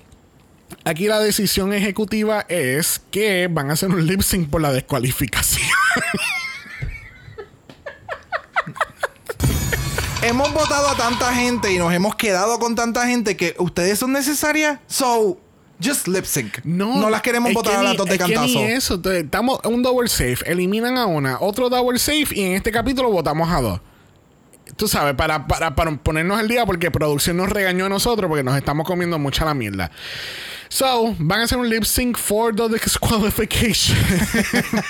Aquí 0.86 1.06
la 1.06 1.18
decisión 1.20 1.72
ejecutiva 1.72 2.44
es 2.48 3.00
que 3.10 3.48
van 3.50 3.70
a 3.70 3.74
hacer 3.74 3.90
un 3.90 4.06
lip 4.06 4.22
sync 4.22 4.50
por 4.50 4.60
la 4.60 4.72
descualificación. 4.72 5.66
hemos 10.22 10.52
votado 10.52 10.88
a 10.88 10.96
tanta 10.96 11.32
gente 11.34 11.72
y 11.72 11.78
nos 11.78 11.92
hemos 11.92 12.14
quedado 12.16 12.58
con 12.58 12.74
tanta 12.74 13.06
gente 13.06 13.36
que 13.36 13.54
ustedes 13.58 13.98
son 13.98 14.12
necesarias. 14.12 14.78
So, 14.86 15.38
just 15.82 16.08
lip 16.08 16.24
sync. 16.24 16.58
No, 16.64 17.08
las 17.10 17.22
queremos 17.22 17.52
votar 17.52 17.72
que 17.74 17.78
a 17.78 17.82
las 17.82 17.96
dos 17.96 18.06
de 18.06 18.14
es 18.16 18.18
que 18.18 18.24
cantazo. 18.34 18.46
ni 18.58 18.62
eso. 18.64 19.00
Estamos 19.12 19.60
un 19.64 19.82
double 19.82 20.08
safe. 20.08 20.38
Eliminan 20.46 20.96
a 20.98 21.06
una, 21.06 21.38
otro 21.40 21.68
double 21.68 21.98
safe 21.98 22.28
y 22.32 22.42
en 22.42 22.52
este 22.54 22.72
capítulo 22.72 23.10
votamos 23.10 23.50
a 23.50 23.60
dos. 23.60 23.80
Tú 24.76 24.88
sabes, 24.88 25.14
para, 25.14 25.46
para, 25.46 25.74
para 25.74 25.94
ponernos 25.96 26.38
al 26.38 26.48
día 26.48 26.66
porque 26.66 26.90
producción 26.90 27.36
nos 27.36 27.48
regañó 27.50 27.86
a 27.86 27.88
nosotros 27.88 28.28
porque 28.28 28.42
nos 28.42 28.56
estamos 28.56 28.86
comiendo 28.86 29.18
mucha 29.18 29.44
la 29.44 29.54
mierda. 29.54 29.90
So, 30.68 31.14
van 31.18 31.40
a 31.40 31.44
hacer 31.44 31.58
un 31.58 31.68
lip 31.68 31.84
sync 31.84 32.16
for 32.16 32.54
the 32.56 32.68
disqualification. 32.68 33.96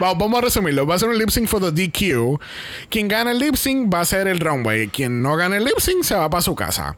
vamos, 0.00 0.18
vamos 0.18 0.38
a 0.38 0.42
resumirlo. 0.42 0.86
Va 0.86 0.94
a 0.94 0.98
ser 0.98 1.08
un 1.08 1.18
lip 1.18 1.30
sync 1.30 1.48
for 1.48 1.60
the 1.60 1.72
DQ. 1.72 2.38
Quien 2.88 3.08
gana 3.08 3.32
el 3.32 3.38
lip 3.38 3.56
sync 3.56 3.92
va 3.92 4.00
a 4.00 4.04
ser 4.04 4.28
el 4.28 4.38
runway. 4.38 4.88
Quien 4.88 5.22
no 5.22 5.34
gana 5.36 5.56
el 5.56 5.64
lip 5.64 5.78
sync 5.80 6.04
se 6.04 6.14
va 6.14 6.30
para 6.30 6.42
su 6.42 6.54
casa. 6.54 6.96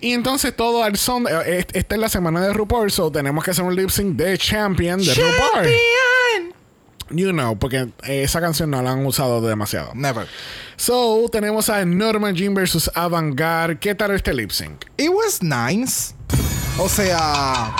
Y 0.00 0.12
entonces 0.14 0.56
todo 0.56 0.82
al 0.82 0.96
son. 0.96 1.26
eh, 1.28 1.58
est- 1.60 1.76
Esta 1.76 1.94
es 1.94 2.00
la 2.00 2.08
semana 2.08 2.40
de 2.40 2.52
RuPaul, 2.52 2.90
so 2.90 3.12
tenemos 3.12 3.44
que 3.44 3.52
hacer 3.52 3.64
un 3.64 3.76
lip 3.76 3.90
sync 3.90 4.16
de 4.16 4.36
Champion 4.36 4.98
de 4.98 5.14
RuPaul. 5.14 5.66
You 7.10 7.32
know, 7.32 7.58
porque 7.58 7.88
eh, 8.04 8.22
esa 8.22 8.40
canción 8.40 8.70
no 8.70 8.80
la 8.82 8.92
han 8.92 9.04
usado 9.04 9.40
demasiado. 9.40 9.92
Never. 9.94 10.26
So, 10.76 11.28
tenemos 11.30 11.68
a 11.68 11.84
Norma 11.84 12.30
Jean 12.30 12.54
versus 12.54 12.90
Avantgarde. 12.94 13.78
¿Qué 13.78 13.94
tal 13.94 14.12
este 14.12 14.32
lip 14.32 14.50
sync? 14.50 14.84
It 14.96 15.10
was 15.10 15.42
nice. 15.42 16.14
O 16.78 16.88
sea, 16.88 17.74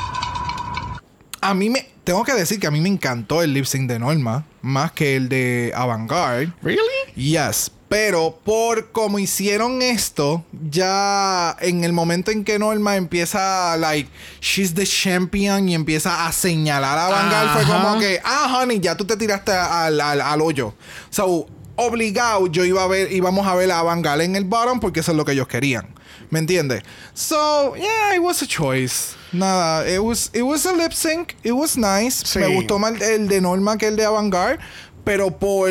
a 1.40 1.54
mí 1.54 1.70
me 1.70 1.88
tengo 2.04 2.24
que 2.24 2.34
decir 2.34 2.58
que 2.58 2.66
a 2.66 2.70
mí 2.70 2.80
me 2.80 2.88
encantó 2.88 3.42
el 3.42 3.54
lip 3.54 3.64
sync 3.64 3.88
de 3.88 3.98
Norma 3.98 4.44
más 4.62 4.92
que 4.92 5.16
el 5.16 5.28
de 5.28 5.72
Avantgarde. 5.74 6.52
¿Really? 6.62 6.80
Yes, 7.14 7.70
pero 7.90 8.38
por 8.44 8.92
como 8.92 9.18
hicieron 9.18 9.82
esto, 9.82 10.44
ya 10.70 11.56
en 11.58 11.82
el 11.82 11.92
momento 11.92 12.30
en 12.30 12.44
que 12.44 12.56
Norma 12.56 12.94
empieza, 12.94 13.76
like, 13.78 14.08
she's 14.40 14.72
the 14.74 14.86
champion 14.86 15.68
y 15.68 15.74
empieza 15.74 16.24
a 16.24 16.30
señalar 16.30 16.96
a 16.96 17.08
Vanguard, 17.08 17.52
fue 17.52 17.64
como 17.64 17.98
que, 17.98 18.20
ah, 18.22 18.60
honey, 18.62 18.78
ya 18.78 18.96
tú 18.96 19.04
te 19.04 19.16
tiraste 19.16 19.50
al, 19.50 20.00
al, 20.00 20.20
al 20.20 20.40
hoyo. 20.40 20.72
So, 21.10 21.48
obligado, 21.74 22.46
yo 22.46 22.64
iba 22.64 22.84
a 22.84 22.86
ver, 22.86 23.10
íbamos 23.10 23.44
a 23.44 23.56
ver 23.56 23.72
a 23.72 23.82
Vanguard 23.82 24.20
en 24.20 24.36
el 24.36 24.44
bottom 24.44 24.78
porque 24.78 25.00
eso 25.00 25.10
es 25.10 25.16
lo 25.16 25.24
que 25.24 25.32
ellos 25.32 25.48
querían. 25.48 25.92
¿Me 26.30 26.38
entiendes? 26.38 26.84
So, 27.12 27.74
yeah, 27.74 28.14
it 28.14 28.20
was 28.20 28.40
a 28.40 28.46
choice. 28.46 29.16
Nada, 29.32 29.84
it 29.92 29.98
was, 29.98 30.30
it 30.32 30.42
was 30.42 30.64
a 30.64 30.72
lip 30.72 30.92
sync. 30.92 31.34
It 31.42 31.50
was 31.50 31.76
nice. 31.76 32.22
Sí. 32.24 32.38
Me 32.38 32.54
gustó 32.54 32.78
más 32.78 33.00
el 33.00 33.26
de 33.26 33.40
Norma 33.40 33.76
que 33.76 33.88
el 33.88 33.96
de 33.96 34.04
Avantgarde. 34.04 34.60
Pero 35.02 35.30
por 35.30 35.70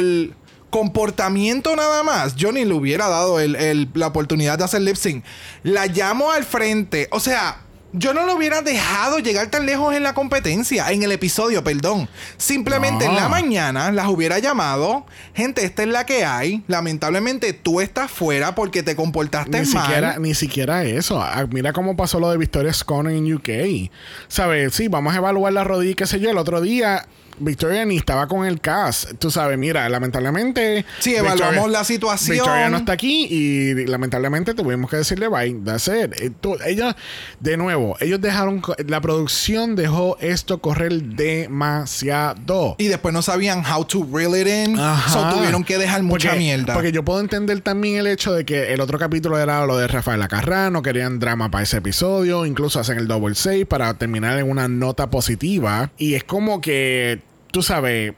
comportamiento 0.69 1.75
nada 1.75 2.03
más, 2.03 2.35
yo 2.35 2.51
ni 2.51 2.65
le 2.65 2.73
hubiera 2.73 3.07
dado 3.07 3.39
el- 3.39 3.55
el- 3.55 3.89
la 3.93 4.07
oportunidad 4.07 4.57
de 4.57 4.63
hacer 4.65 4.81
lip 4.81 4.95
sync. 4.95 5.23
La 5.63 5.85
llamo 5.87 6.31
al 6.31 6.43
frente. 6.43 7.07
O 7.11 7.19
sea, 7.19 7.61
yo 7.91 8.13
no 8.13 8.23
lo 8.25 8.35
hubiera 8.35 8.61
dejado 8.61 9.17
llegar 9.17 9.47
tan 9.47 9.65
lejos 9.65 9.95
en 9.95 10.03
la 10.03 10.13
competencia, 10.13 10.91
en 10.91 11.01
el 11.01 11.11
episodio, 11.11 11.63
perdón. 11.63 12.07
Simplemente 12.37 13.05
No. 13.05 13.11
en 13.11 13.17
la 13.17 13.29
mañana 13.29 13.91
las 13.91 14.07
hubiera 14.07 14.37
llamado. 14.37 15.07
Gente, 15.33 15.65
esta 15.65 15.81
es 15.81 15.89
la 15.89 16.05
que 16.05 16.23
hay. 16.23 16.63
Lamentablemente 16.67 17.51
tú 17.53 17.81
estás 17.81 18.11
fuera 18.11 18.53
porque 18.53 18.83
te 18.83 18.95
comportaste 18.95 19.61
Ni 19.61 19.67
mal. 19.73 19.83
siquiera, 19.85 20.19
ni 20.19 20.35
siquiera 20.35 20.83
eso. 20.83 21.19
Ah, 21.19 21.47
Mira 21.49 21.73
cómo 21.73 21.95
pasó 21.97 22.19
lo 22.19 22.29
de 22.29 22.37
Victoria 22.37 22.71
Scone 22.73 23.17
en 23.17 23.33
UK. 23.33 23.89
¿Sabes? 24.27 24.75
Sí, 24.75 24.87
vamos 24.87 25.15
a 25.15 25.17
evaluar 25.17 25.51
la 25.53 25.63
rodilla, 25.63 25.95
qué 25.95 26.05
sé 26.05 26.19
yo. 26.19 26.29
El 26.29 26.37
otro 26.37 26.61
día, 26.61 27.07
Victoria 27.39 27.85
ni 27.85 27.97
estaba 27.97 28.27
con 28.27 28.45
el 28.45 28.59
cast. 28.61 29.13
Tú 29.19 29.31
sabes, 29.31 29.57
mira, 29.57 29.87
lamentablemente. 29.89 30.85
Sí, 30.99 31.15
evaluamos 31.15 31.69
la 31.71 31.83
situación. 31.83 32.37
Victoria 32.37 32.69
no 32.69 32.77
está 32.77 32.93
aquí 32.93 33.25
y 33.29 33.85
lamentablemente 33.85 34.53
tuvimos 34.53 34.89
que 34.89 34.97
decirle 34.97 35.27
bye. 35.27 35.53
That's 35.65 35.87
it. 35.87 36.13
Eh, 36.19 36.31
tú- 36.39 36.57
Ella, 36.65 36.95
de 37.39 37.57
nuevo, 37.57 37.95
ellos 37.99 38.21
dejaron. 38.21 38.61
La 38.87 39.01
producción 39.01 39.75
dejó 39.75 40.17
esto 40.19 40.59
correr 40.59 41.01
demasiado. 41.03 42.75
Y 42.77 42.87
después 42.87 43.13
no 43.13 43.21
sabían 43.21 43.63
how 43.65 43.85
to 43.85 44.07
reel 44.11 44.35
it 44.39 44.47
in. 44.47 44.79
Ajá. 44.79 45.09
So 45.11 45.35
tuvieron 45.37 45.63
que 45.63 45.77
dejar 45.77 46.03
mucha 46.03 46.29
Porque- 46.29 46.39
mierda. 46.39 46.73
Porque 46.73 46.91
yo 46.91 47.03
puedo 47.03 47.19
entender 47.19 47.61
también 47.61 47.97
el 47.97 48.07
hecho 48.07 48.33
de 48.33 48.45
que 48.45 48.73
el 48.73 48.81
otro 48.81 48.97
capítulo 48.99 49.37
era 49.39 49.65
lo 49.65 49.77
de 49.77 49.87
Rafael 49.87 50.21
Acarrá, 50.21 50.69
no 50.69 50.81
querían 50.81 51.19
drama 51.19 51.49
para 51.51 51.63
ese 51.63 51.77
episodio, 51.77 52.45
incluso 52.45 52.79
hacen 52.79 52.97
el 52.97 53.07
double 53.07 53.35
save 53.35 53.65
para 53.65 53.93
terminar 53.93 54.37
en 54.39 54.49
una 54.49 54.67
nota 54.67 55.09
positiva. 55.09 55.91
Y 55.97 56.15
es 56.15 56.23
como 56.23 56.61
que, 56.61 57.21
tú 57.51 57.61
sabes. 57.61 58.13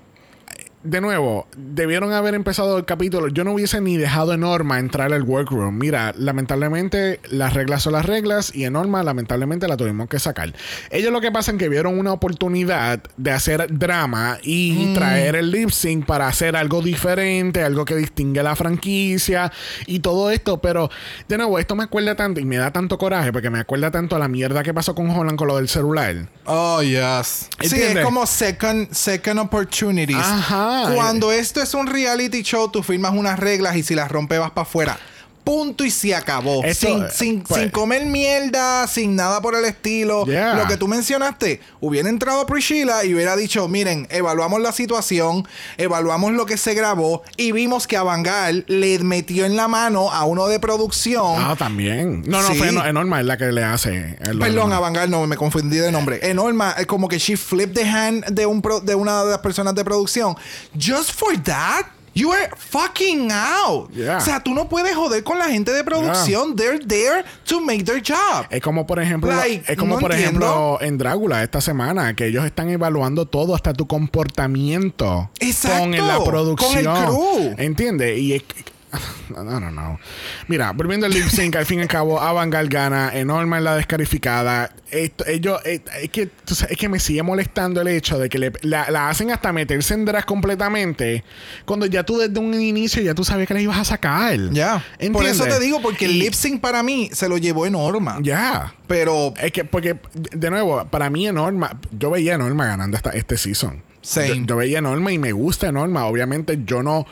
De 0.84 0.99
nuevo, 0.99 1.45
debieron 1.55 2.11
haber 2.11 2.34
empezado 2.34 2.75
el 2.79 2.86
capítulo. 2.86 3.27
Yo 3.27 3.43
no 3.43 3.53
hubiese 3.53 3.79
ni 3.82 3.97
dejado 3.97 4.32
a 4.32 4.38
Norma 4.38 4.79
entrar 4.79 5.13
al 5.13 5.21
workroom. 5.21 5.77
Mira, 5.77 6.11
lamentablemente 6.17 7.19
las 7.29 7.53
reglas 7.53 7.84
son 7.84 7.93
las 7.93 8.07
reglas 8.07 8.55
y 8.55 8.65
a 8.65 8.71
Norma 8.71 9.03
lamentablemente 9.03 9.67
la 9.67 9.77
tuvimos 9.77 10.09
que 10.09 10.17
sacar. 10.17 10.53
Ellos 10.89 11.11
lo 11.11 11.21
que 11.21 11.32
pasa 11.32 11.51
es 11.51 11.57
que 11.59 11.69
vieron 11.69 11.99
una 11.99 12.13
oportunidad 12.13 12.99
de 13.15 13.32
hacer 13.32 13.67
drama 13.69 14.39
y 14.41 14.91
traer 14.95 15.36
el 15.36 15.51
lip 15.51 15.69
sync 15.69 16.07
para 16.07 16.27
hacer 16.27 16.55
algo 16.55 16.82
diferente, 16.82 17.63
algo 17.63 17.86
que 17.86 17.95
distingue 17.95 18.41
la 18.41 18.55
franquicia 18.55 19.51
y 19.86 19.99
todo 19.99 20.32
esto. 20.32 20.61
Pero 20.61 20.89
de 21.27 21.38
nuevo, 21.38 21.59
esto 21.59 21.75
me 21.75 21.84
acuerda 21.84 22.15
tanto 22.15 22.39
y 22.39 22.45
me 22.45 22.57
da 22.57 22.71
tanto 22.71 22.97
coraje 22.97 23.32
porque 23.32 23.51
me 23.51 23.59
acuerda 23.59 23.91
tanto 23.91 24.15
a 24.15 24.19
la 24.19 24.27
mierda 24.27 24.63
que 24.63 24.73
pasó 24.73 24.95
con 24.95 25.11
Holland 25.11 25.38
con 25.38 25.47
lo 25.47 25.57
del 25.57 25.69
celular. 25.69 26.27
Oh, 26.45 26.82
yes. 26.82 27.49
Sí, 27.59 27.79
es 27.79 28.03
como 28.03 28.25
second, 28.25 28.91
second 28.91 29.39
opportunities. 29.39 30.17
Ajá. 30.17 30.70
Cuando 30.93 31.32
esto 31.32 31.61
es 31.61 31.74
un 31.74 31.88
reality 31.88 32.43
show, 32.43 32.69
tú 32.69 32.84
firmas 32.84 33.13
unas 33.13 33.39
reglas 33.39 33.76
y 33.76 33.84
si 33.84 33.95
las 33.95 34.11
rompes 34.11 34.39
vas 34.39 34.51
para 34.51 34.63
afuera. 34.63 34.99
Punto 35.44 35.84
y 35.84 35.92
se 35.92 36.14
acabó. 36.14 36.64
Esto, 36.64 36.88
sin, 36.88 37.04
eh, 37.04 37.08
sin, 37.14 37.42
pues- 37.42 37.62
sin 37.62 37.70
comer 37.72 38.06
mierda, 38.06 38.88
sin 38.88 39.16
nada 39.16 39.42
por 39.42 39.56
el 39.56 39.66
estilo. 39.66 40.26
Yeah. 40.26 40.54
Lo 40.56 40.68
que 40.68 40.78
tú 40.78 40.88
mencionaste, 40.88 41.62
hubiera 41.80 42.10
entrado 42.10 42.46
Priscilla 42.46 43.04
y 43.04 43.14
hubiera 43.14 43.36
dicho, 43.36 43.68
miren, 43.68 44.08
evaluamos 44.12 44.62
la 44.62 44.72
situación, 44.72 45.48
evaluamos 45.78 46.32
lo 46.34 46.46
que 46.46 46.58
se 46.58 46.74
grabó 46.76 47.24
y 47.38 47.52
vimos 47.54 47.88
que 47.88 47.98
Avangal 47.98 48.66
le 48.68 49.00
metió 49.00 49.46
en 49.46 49.56
la 49.56 49.68
mano 49.68 50.12
a 50.12 50.26
uno 50.26 50.48
de 50.48 50.60
producción. 50.60 51.36
Ah, 51.38 51.56
también. 51.58 52.24
No, 52.28 52.42
no, 52.42 52.48
Sí. 52.50 52.56
fue 52.60 52.70
Eno- 52.70 52.86
Enorma 52.86 53.20
es 53.20 53.26
la 53.26 53.38
que 53.38 53.52
le 53.52 53.64
hace. 53.64 54.18
Perdón, 54.39 54.74
Avangal, 54.74 55.10
no, 55.10 55.26
me 55.28 55.38
confundí 55.38 55.78
de 55.78 55.92
nombre. 55.92 56.20
Enorma, 56.22 56.76
es 56.78 56.86
como 56.86 57.08
que 57.08 57.18
she 57.18 57.36
flipped 57.36 57.74
the 57.74 57.84
hand 57.89 58.26
de, 58.26 58.46
un 58.46 58.62
pro- 58.62 58.80
de 58.82 58.94
una 58.96 59.24
de 59.24 59.32
las 59.32 59.39
personas 59.39 59.74
de 59.76 59.84
producción. 59.84 60.36
Just 60.80 61.12
for 61.14 61.36
that, 61.44 61.86
you 62.14 62.32
are 62.32 62.49
fucking 62.57 63.30
out. 63.32 63.89
Yeah. 63.93 64.18
O 64.18 64.22
sea, 64.22 64.41
tú 64.41 64.53
no 64.53 64.68
puedes 64.68 64.95
joder 64.95 65.24
con 65.24 65.38
la 65.39 65.45
gente 65.49 65.72
de 65.72 65.84
producción. 65.84 66.55
They're 66.55 66.80
there 66.80 67.24
to 67.45 67.59
make 67.62 67.84
their 67.84 68.01
job. 68.01 68.45
Es 68.49 68.62
como 68.62 68.86
por 68.86 68.99
ejemplo, 68.99 69.32
Like, 69.32 69.72
es 69.72 69.78
como 69.78 69.95
no 69.95 69.99
por 70.01 70.12
entiendo. 70.12 70.45
ejemplo 70.45 70.78
en 70.82 70.97
Drácula 70.97 71.43
esta 71.43 71.62
semana 71.62 72.16
que 72.16 72.28
ellos 72.28 72.45
están 72.45 72.70
evaluando 72.70 73.26
todo 73.26 73.55
hasta 73.55 73.74
tu 73.74 73.88
comportamiento 73.88 75.30
Exacto, 75.39 75.80
con 75.80 75.91
la 75.91 76.18
con 76.18 76.24
el 76.24 76.24
producción. 76.30 76.84
crew. 77.05 77.55
¿Entiendes? 77.57 78.18
Y 78.18 78.34
es 78.34 78.43
no, 79.30 79.60
no, 79.60 79.72
no. 79.72 80.00
Mira, 80.48 80.72
volviendo 80.72 81.06
al 81.06 81.14
lip 81.14 81.28
sync, 81.28 81.56
al 81.56 81.66
fin 81.66 81.80
y 81.80 81.82
al 81.84 81.88
cabo, 81.88 82.20
Avangal 82.22 82.68
gana, 82.70 83.12
Enorma 83.14 83.58
es 83.58 83.64
la 83.64 83.76
descalificada. 83.76 84.74
Esto, 84.89 85.26
ellos, 85.26 85.62
eh, 85.66 85.82
es, 86.02 86.10
que, 86.10 86.30
es 86.48 86.78
que 86.78 86.89
me 86.89 87.00
sigue 87.00 87.24
molestando 87.24 87.80
el 87.82 87.88
hecho 87.88 88.20
de 88.20 88.28
que 88.28 88.38
le- 88.39 88.52
la, 88.62 88.92
la 88.92 89.10
hacen 89.10 89.32
hasta 89.32 89.54
meterse 89.54 89.94
en 89.94 90.04
drag 90.06 90.26
completamente. 90.26 91.24
Cuando 91.66 91.86
ya 91.86 92.04
tú 92.04 92.18
desde 92.18 92.38
un 92.39 92.54
inicio 92.54 93.02
ya 93.02 93.14
tú 93.14 93.24
sabías 93.24 93.48
que 93.48 93.54
la 93.54 93.62
ibas 93.62 93.78
a 93.78 93.86
sacar. 93.86 94.38
Ya. 94.52 94.84
Por 94.98 95.06
¿Entiendes? 95.06 95.36
eso 95.36 95.46
te 95.46 95.60
digo, 95.60 95.82
porque 95.82 96.06
el 96.06 96.20
lip 96.20 96.34
sync 96.34 96.60
para 96.62 96.84
mí 96.84 97.10
se 97.14 97.30
lo 97.30 97.38
llevó 97.38 97.66
Enorma. 97.66 98.18
Ya. 98.22 98.74
Pero 98.88 99.34
Es 99.42 99.52
que, 99.54 99.64
porque, 99.64 99.98
de 100.14 100.50
nuevo, 100.50 100.86
para 100.89 101.10
mí 101.10 101.28
Enorma, 101.28 101.80
yo 101.98 102.12
veía 102.12 102.34
a 102.34 102.36
Enorma 102.36 102.66
ganando 102.66 102.98
esta, 102.98 103.12
este 103.12 103.38
season. 103.38 103.82
Same. 104.02 104.28
Yo, 104.39 104.46
yo 104.48 104.56
veía 104.58 104.78
a 104.78 104.80
Enorma 104.80 105.12
y 105.14 105.18
me 105.20 105.32
gusta 105.32 105.68
Enorma. 105.70 106.06
Obviamente 106.08 106.60
yo 106.66 106.82
no, 106.84 107.06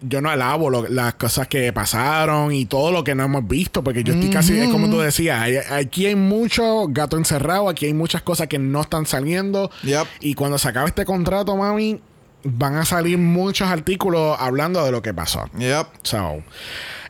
yo 0.00 0.20
no 0.20 0.30
alabo 0.30 0.70
lo- 0.70 0.88
las 0.88 1.14
cosas 1.14 1.48
que 1.48 1.72
pasaron 1.72 2.52
y 2.52 2.66
todo 2.66 2.92
lo 2.92 3.02
que 3.04 3.14
no 3.14 3.24
hemos 3.24 3.46
visto, 3.48 3.82
porque 3.82 4.04
yo 4.04 4.14
estoy 4.14 4.30
casi, 4.30 4.70
como 4.70 4.88
tú 4.88 4.98
decías, 5.00 5.40
hay- 5.40 5.56
aquí 5.56 6.06
hay 6.06 6.14
mucho 6.16 6.86
gato 6.88 7.16
encerrado, 7.16 7.68
aquí 7.68 7.86
hay 7.86 7.94
muchas 7.94 8.22
cosas 8.22 8.46
que 8.46 8.58
no 8.58 8.80
están 8.82 9.06
saliendo. 9.06 9.70
Yep. 9.82 10.06
Y 10.20 10.34
cuando 10.34 10.58
se 10.58 10.68
acabe 10.68 10.88
este 10.88 11.04
contrato, 11.04 11.56
mami, 11.56 12.00
van 12.44 12.76
a 12.76 12.84
salir 12.84 13.18
muchos 13.18 13.68
artículos 13.68 14.36
hablando 14.38 14.84
de 14.84 14.92
lo 14.92 15.02
que 15.02 15.12
pasó. 15.12 15.50
Yep. 15.58 15.86
So, 16.02 16.42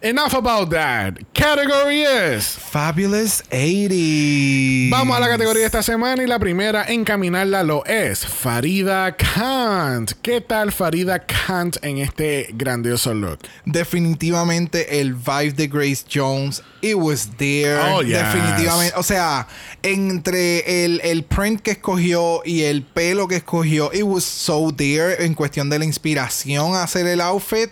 Enough 0.03 0.34
about 0.34 0.70
that. 0.70 1.14
Category 1.32 2.03
is. 2.03 2.47
Fabulous 2.47 3.42
80. 3.51 4.90
Vamos 4.90 5.16
a 5.16 5.20
la 5.20 5.28
categoría 5.28 5.61
de 5.61 5.66
esta 5.66 5.82
semana 5.82 6.22
y 6.22 6.26
la 6.26 6.38
primera 6.38 6.84
en 6.86 7.03
caminarla 7.03 7.62
lo 7.62 7.82
es 7.86 8.26
Farida 8.26 9.16
Kant. 9.16 10.12
¿Qué 10.20 10.42
tal 10.42 10.72
Farida 10.72 11.24
Kant 11.24 11.78
en 11.82 11.99
este 11.99 12.51
grandioso 12.53 13.14
look? 13.14 13.38
Definitivamente 13.64 15.01
el 15.01 15.14
vibe 15.14 15.53
de 15.53 15.66
Grace 15.66 16.05
Jones. 16.12 16.62
It 16.82 16.97
was 16.97 17.30
there. 17.38 17.78
Oh, 17.78 18.03
yes. 18.03 18.18
Definitivamente. 18.18 18.94
O 18.99 19.03
sea, 19.03 19.49
entre 19.82 20.84
el, 20.84 21.01
el 21.05 21.24
print 21.24 21.62
que 21.62 21.70
escogió 21.70 22.42
y 22.44 22.64
el 22.64 22.82
pelo 22.82 23.28
que 23.28 23.36
escogió, 23.36 23.90
it 23.94 24.03
was 24.03 24.24
so 24.24 24.70
there 24.76 25.24
en 25.24 25.32
cuestión 25.32 25.70
de 25.70 25.78
la 25.78 25.86
inspiración 25.86 26.74
a 26.74 26.82
hacer 26.82 27.07
el 27.07 27.22
outfit. 27.22 27.70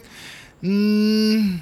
Mm, 0.63 1.59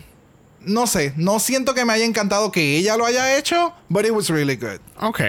no 0.65 0.87
sé, 0.87 1.13
no 1.17 1.39
siento 1.41 1.75
que 1.75 1.85
me 1.85 1.93
haya 1.93 2.05
encantado 2.05 2.51
que 2.53 2.77
ella 2.77 2.97
lo 2.97 3.05
haya 3.07 3.37
hecho, 3.37 3.73
but 3.89 4.05
it 4.05 4.11
was 4.13 4.29
really 4.31 4.57
good. 4.57 4.81
Ok. 5.01 5.21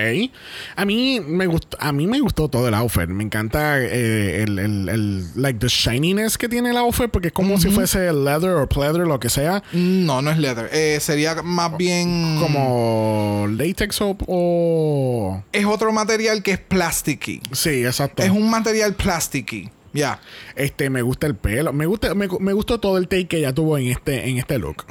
A 0.76 0.86
mí 0.86 1.20
me 1.20 1.48
gustó, 1.48 1.78
a 1.80 1.92
mí 1.92 2.06
me 2.08 2.20
gustó 2.20 2.48
todo 2.50 2.68
el 2.68 2.74
outfit. 2.74 3.08
Me 3.08 3.24
encanta 3.24 3.80
eh, 3.80 4.44
el, 4.44 4.60
el, 4.60 4.90
el- 4.90 5.26
like 5.42 5.60
the 5.60 5.68
shininess 5.68 6.38
que 6.38 6.48
tiene 6.48 6.70
el 6.70 6.78
outfit 6.78 7.10
porque 7.10 7.28
es 7.30 7.34
como 7.34 7.60
si 7.60 7.70
fuese 7.70 8.12
leather 8.14 8.52
o 8.52 8.68
pleather, 8.70 9.08
lo 9.08 9.20
que 9.20 9.30
sea. 9.30 9.64
No, 9.72 10.22
no 10.22 10.30
es 10.32 10.38
leather. 10.38 10.70
Eh, 10.72 11.00
sería 11.02 11.36
más 11.42 11.76
bien 11.78 12.38
Como 12.40 13.48
latex 13.50 14.02
o, 14.02 14.16
o- 14.28 15.44
es 15.52 15.66
otro 15.66 15.92
material 15.92 16.44
que 16.44 16.52
es 16.52 16.60
plasticky. 16.60 17.42
Sí, 17.52 17.86
exacto. 17.86 18.22
Es 18.24 18.30
un 18.30 18.50
material 18.50 18.94
plasticky. 18.96 19.70
Ya. 19.94 20.20
Este, 20.56 20.90
me 20.90 21.02
gusta 21.02 21.28
el 21.28 21.36
pelo. 21.36 21.72
Me 21.72 21.86
gusta, 21.86 22.14
me, 22.16 22.28
me 22.40 22.54
gustó 22.54 22.80
todo 22.80 22.98
el 22.98 23.08
take 23.08 23.28
que 23.28 23.38
ella 23.38 23.54
tuvo 23.54 23.78
en 23.78 23.88
este, 23.88 24.28
en 24.28 24.38
este 24.38 24.58
look. 24.58 24.86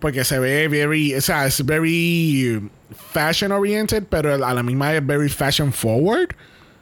Porque 0.00 0.24
se 0.24 0.38
ve 0.38 0.66
very, 0.68 1.14
o 1.14 1.20
sea, 1.20 1.46
es 1.46 1.64
very 1.64 2.60
fashion 3.12 3.52
oriented, 3.52 4.04
pero 4.08 4.34
a 4.44 4.54
la 4.54 4.62
misma 4.62 4.90
vez 4.92 5.06
very 5.06 5.28
fashion 5.28 5.72
forward. 5.72 6.34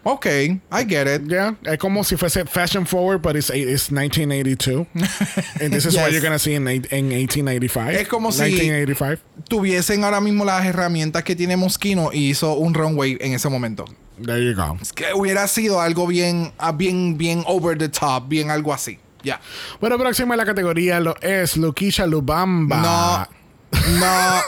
Ok, 0.05 0.25
I 0.27 0.85
get 0.89 1.07
it. 1.07 1.29
Yeah, 1.29 1.55
es 1.65 1.77
como 1.77 2.03
si 2.03 2.17
fuese 2.17 2.47
fashion 2.47 2.87
forward, 2.87 3.21
but 3.21 3.37
it's, 3.37 3.51
it's 3.51 3.91
1982. 3.91 4.87
And 5.61 5.71
this 5.75 5.85
is 5.85 5.97
what 5.97 6.13
you're 6.13 6.23
gonna 6.23 6.39
see 6.39 6.55
in, 6.55 6.67
in 6.69 7.09
1885. 7.11 7.91
Es 7.91 8.09
como 8.09 8.31
si- 8.33 8.43
1985. 8.45 9.21
Tuviesen 9.49 10.05
ahora 10.05 10.21
mismo 10.21 10.45
las 10.47 10.65
herramientas 10.65 11.25
que 11.25 11.35
tiene 11.37 11.57
Moschino 11.59 12.11
y 12.13 12.31
hizo 12.31 12.55
un 12.55 12.73
runway 12.73 13.19
en 13.21 13.35
ese 13.35 13.49
momento. 13.51 13.85
There 14.25 14.45
you 14.45 14.55
go. 14.55 14.77
Es 14.81 14.93
que 14.93 15.13
hubiera 15.15 15.47
sido 15.49 15.81
algo 15.81 16.07
bien, 16.07 16.53
ah, 16.59 16.73
bien, 16.73 17.17
bien 17.17 17.43
over 17.47 17.77
the 17.79 17.89
top, 17.89 18.29
bien 18.29 18.51
algo 18.51 18.73
así. 18.73 18.99
Ya. 19.23 19.41
Bueno, 19.81 19.99
próxima 19.99 20.35
en 20.35 20.39
la 20.39 20.47
categoría 20.47 21.01
lo 21.01 21.17
es 21.21 21.57
Lukisha 21.57 22.07
Lubamba. 22.07 23.29
No, 23.73 23.99
no, 23.99 24.43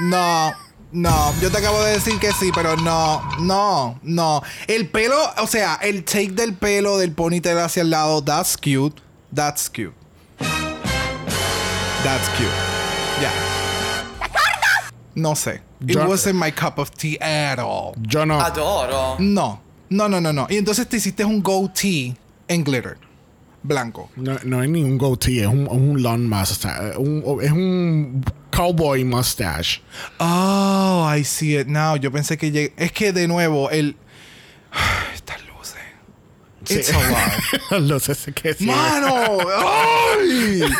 no, 0.00 0.52
no. 0.92 1.34
Yo 1.40 1.50
te 1.50 1.58
acabo 1.58 1.82
de 1.82 1.92
decir 1.92 2.18
que 2.18 2.32
sí, 2.32 2.50
pero 2.54 2.76
no, 2.76 3.22
no, 3.40 3.98
no. 4.02 4.42
El 4.66 4.88
pelo, 4.88 5.16
o 5.38 5.46
sea, 5.46 5.78
el 5.82 6.04
take 6.04 6.32
del 6.32 6.54
pelo 6.54 6.98
del 6.98 7.12
ponytail 7.12 7.58
hacia 7.58 7.82
el 7.82 7.90
lado, 7.90 8.22
that's 8.22 8.56
cute. 8.56 9.00
That's 9.34 9.68
cute. 9.68 9.94
That's 12.02 12.28
cute. 12.36 12.48
Ya. 13.20 13.53
No 15.14 15.34
sé. 15.34 15.60
It 15.86 15.96
wasn't 15.96 16.36
my 16.36 16.50
cup 16.50 16.78
of 16.78 16.90
tea 16.90 17.18
at 17.20 17.58
all. 17.58 17.94
Yo 18.00 18.24
no. 18.24 18.40
Adoro. 18.40 19.16
No. 19.18 19.60
No, 19.90 20.08
no, 20.08 20.20
no, 20.20 20.32
no. 20.32 20.46
Y 20.50 20.56
entonces 20.56 20.88
te 20.88 20.96
hiciste 20.96 21.24
un 21.24 21.42
goatee 21.42 22.16
en 22.48 22.64
glitter. 22.64 22.96
Blanco. 23.62 24.10
No, 24.16 24.36
no 24.44 24.62
es 24.62 24.68
ni 24.68 24.82
un 24.82 24.98
goatee, 24.98 25.40
es 25.40 25.46
un, 25.46 25.66
un 25.68 26.02
lawn 26.02 26.28
mustache. 26.28 26.96
Un- 26.98 27.22
es 27.42 27.50
un 27.52 28.24
cowboy 28.50 29.04
mustache. 29.04 29.80
Oh, 30.18 31.06
I 31.14 31.22
see 31.24 31.56
it 31.58 31.66
now. 31.68 31.96
Yo 31.96 32.10
pensé 32.10 32.36
que 32.36 32.50
lleg- 32.52 32.72
Es 32.76 32.92
que 32.92 33.12
de 33.12 33.26
nuevo, 33.28 33.70
el. 33.70 33.96
Estas 35.14 35.38
luces. 35.46 35.80
Sí. 36.64 36.74
It's 36.76 36.92
a 37.70 37.78
lot. 37.78 38.00
Sé 38.16 38.32
que 38.32 38.54
sí. 38.54 38.66
¡Mano! 38.66 39.38
¡Ay! 39.48 40.62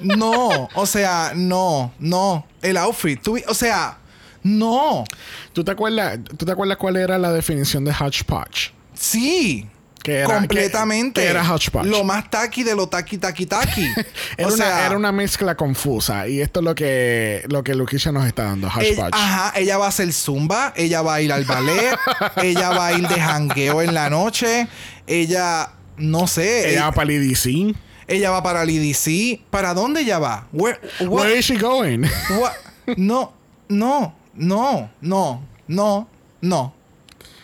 No, 0.00 0.68
o 0.74 0.86
sea, 0.86 1.32
no, 1.34 1.92
no. 1.98 2.46
El 2.62 2.76
outfit, 2.76 3.20
tú- 3.22 3.38
o 3.48 3.54
sea, 3.54 3.98
no. 4.42 5.04
¿Tú 5.52 5.64
te, 5.64 5.70
acuerdas, 5.72 6.18
¿Tú 6.36 6.44
te 6.46 6.52
acuerdas 6.52 6.76
cuál 6.76 6.96
era 6.96 7.18
la 7.18 7.32
definición 7.32 7.84
de 7.84 7.92
hodgepodge? 7.92 8.72
Sí. 8.94 9.68
Que 10.02 10.18
era- 10.20 10.36
completamente. 10.36 11.20
que- 11.20 11.26
que 11.26 11.30
era 11.30 11.42
hodgepodge. 11.52 11.86
Lo 11.86 12.04
más 12.04 12.30
taqui 12.30 12.62
de 12.62 12.76
lo 12.76 12.88
taqui 12.88 13.18
taqui 13.18 13.44
taqui. 13.46 13.88
Era, 14.38 14.48
o 14.48 14.54
una, 14.54 14.56
sea, 14.64 14.86
era 14.86 14.96
una 14.96 15.10
mezcla 15.10 15.56
confusa. 15.56 16.28
Y 16.28 16.40
esto 16.40 16.60
es 16.60 16.64
lo 16.64 16.74
que, 16.76 17.42
lo 17.48 17.64
que 17.64 17.74
Lukisha 17.74 18.12
nos 18.12 18.24
está 18.26 18.44
dando, 18.44 18.68
hodgepodge. 18.68 19.10
ajá, 19.14 19.52
ella 19.58 19.78
va 19.78 19.86
a 19.86 19.88
hacer 19.88 20.12
zumba, 20.12 20.72
ella 20.76 21.02
va 21.02 21.14
a 21.14 21.20
ir 21.22 21.32
al 21.32 21.44
ballet, 21.44 21.96
ella 22.42 22.70
va 22.70 22.88
a 22.88 22.92
ir 22.92 23.08
de 23.08 23.20
jangueo 23.20 23.82
en 23.82 23.94
la 23.94 24.08
noche, 24.10 24.68
ella, 25.08 25.70
no 25.96 26.26
sé, 26.28 26.60
Ella 26.60 26.70
ella, 26.70 26.84
va 26.84 26.92
para 26.92 27.12
el. 27.12 27.74
Ella 28.08 28.30
va 28.30 28.42
para 28.42 28.62
el 28.62 28.70
EDC. 28.70 29.40
¿Para 29.50 29.74
dónde 29.74 30.00
ella 30.02 30.18
va? 30.18 30.46
Where- 30.52 30.78
what- 31.00 31.10
Where 31.26 31.38
is 31.38 31.44
she 31.44 31.56
going? 31.56 32.02
what? 32.40 32.54
No, 32.96 33.32
no, 33.68 34.12
no, 34.34 34.88
no, 35.00 35.42
no, 35.68 36.06
no, 36.42 36.72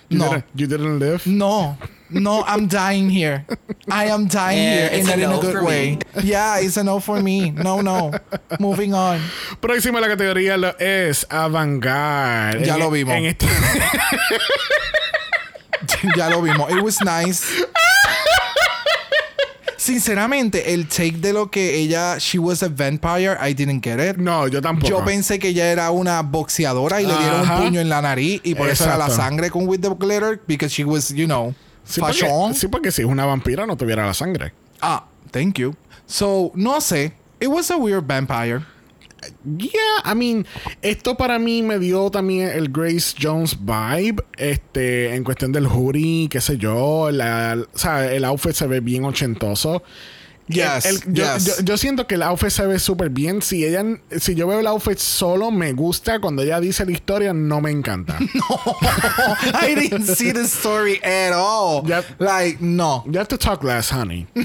You, 0.09 0.19
no, 0.19 0.29
didn't, 0.31 0.45
you 0.55 0.67
didn't 0.67 0.99
live? 0.99 1.27
no. 1.27 1.77
No, 2.15 2.45
I'm 2.47 2.69
dying 2.69 3.09
here. 3.09 3.47
I 3.91 4.05
am 4.11 4.27
dying 4.29 4.59
Yeah, 4.63 4.89
here, 4.91 4.99
and 4.99 5.07
not 5.07 5.17
a 5.17 5.17
in 5.17 5.23
a 5.25 5.29
no 5.33 5.41
good 5.41 5.53
for 5.55 5.65
way. 5.65 5.97
me. 6.15 6.23
Yeah, 6.25 6.59
it's 6.61 6.77
a 6.77 6.85
no 6.85 7.01
for 7.01 7.23
me. 7.23 7.51
No, 7.53 7.81
no. 7.81 8.13
Moving 8.61 8.93
on. 8.93 9.19
Próxima 9.63 9.99
la 9.99 10.09
categoría 10.09 10.59
lo 10.59 10.75
es 10.79 11.25
Avantgarde. 11.31 12.67
Ya 12.67 12.75
En- 12.75 12.81
lo 12.81 12.91
vimos. 12.91 13.15
En 13.17 13.25
este, 13.25 13.47
ya 16.17 16.29
lo 16.29 16.43
vimos. 16.43 16.71
It 16.71 16.83
was 16.83 17.01
nice. 17.01 17.65
Sinceramente, 19.83 20.73
el 20.75 20.87
take 20.87 21.19
de 21.19 21.33
lo 21.33 21.51
que 21.51 21.77
ella, 21.77 22.17
she 22.19 22.39
was 22.39 22.63
a 22.63 22.69
vampire, 22.69 23.37
I 23.43 23.53
didn't 23.53 23.83
get 23.83 23.99
it. 23.99 24.17
no, 24.17 24.47
yo 24.47 24.63
tampoco. 24.63 24.89
Yo 24.89 25.05
pensé 25.05 25.41
que 25.41 25.49
ella 25.49 25.73
era 25.73 25.91
una 25.91 26.23
boxeadora 26.23 27.01
y 27.03 27.07
le 27.07 27.13
dieron 27.19 27.41
Ajá. 27.41 27.57
un 27.59 27.65
puño 27.65 27.81
en 27.81 27.89
la 27.89 28.01
nariz 28.01 28.41
y 28.45 28.55
por 28.55 28.69
eso 28.69 28.85
era 28.85 28.97
la 28.97 29.11
sangre 29.11 29.51
con 29.51 29.67
with 29.67 29.81
the 29.81 29.89
glitter 29.99 30.41
because 30.47 30.73
she 30.73 30.85
was, 30.85 31.09
you 31.13 31.27
know, 31.27 31.53
Sí 31.85 32.01
porque, 32.01 32.21
fashion. 32.21 32.55
sí, 32.55 32.69
porque 32.69 32.93
si 32.93 33.03
es 33.03 33.09
una 33.09 33.27
vampira 33.27 33.67
no 33.67 33.77
tuviera 33.77 34.07
la 34.07 34.15
sangre. 34.15 34.53
Ah, 34.81 35.05
thank 35.33 35.59
you. 35.59 35.75
So, 36.07 36.53
no 36.55 36.81
sé. 36.81 37.15
It 37.41 37.49
was 37.49 37.69
a 37.73 37.77
weird 37.77 38.07
vampire. 38.07 38.65
Yeah, 39.45 40.03
I 40.05 40.15
mean, 40.15 40.47
esto 40.83 41.17
para 41.17 41.39
mí 41.39 41.63
me 41.63 41.79
dio 41.79 42.11
también 42.11 42.49
el 42.49 42.69
Grace 42.69 43.15
Jones 43.21 43.57
vibe, 43.61 44.23
este, 44.37 45.15
en 45.15 45.25
cuestión 45.25 45.53
del 45.53 45.67
hoodie, 45.67 46.29
qué 46.29 46.41
sé 46.41 46.59
yo, 46.59 46.77
o 46.77 47.79
sea, 47.79 48.13
el 48.13 48.25
outfit 48.25 48.53
se 48.53 48.67
ve 48.67 48.81
bien 48.81 49.05
ochentoso. 49.05 49.83
Yes, 50.55 50.85
El- 50.87 50.97
el- 50.97 51.15
yo, 51.15 51.35
yes. 51.35 51.45
yo- 51.45 51.63
yo 51.65 51.77
siento 51.77 52.07
que 52.07 52.15
el 52.17 52.23
outfit 52.23 52.51
se 52.51 52.67
ve 52.67 52.79
súper 52.79 53.11
bien. 53.11 53.43
Si 53.43 53.65
ella, 53.65 53.85
si 54.19 54.35
yo 54.35 54.47
veo 54.47 54.61
el 54.61 54.67
outfit 54.67 54.99
solo, 54.99 55.51
me 55.51 55.73
gusta. 55.73 56.21
Cuando 56.21 56.43
ella 56.43 56.61
dice 56.61 56.85
la 56.87 56.93
historia, 56.93 57.33
no 57.33 57.61
me 57.61 57.71
encanta. 57.71 58.19
I 59.63 59.75
didn't 59.75 60.07
see 60.17 60.33
the 60.33 60.45
story 60.45 61.01
at 61.05 61.33
all. 61.33 61.83
Like, 62.19 62.59
no. 62.61 63.05
You 63.07 63.19
have 63.19 63.29
to 63.29 63.39
talk 63.39 63.63
less, 63.65 63.91
honey. 63.91 64.27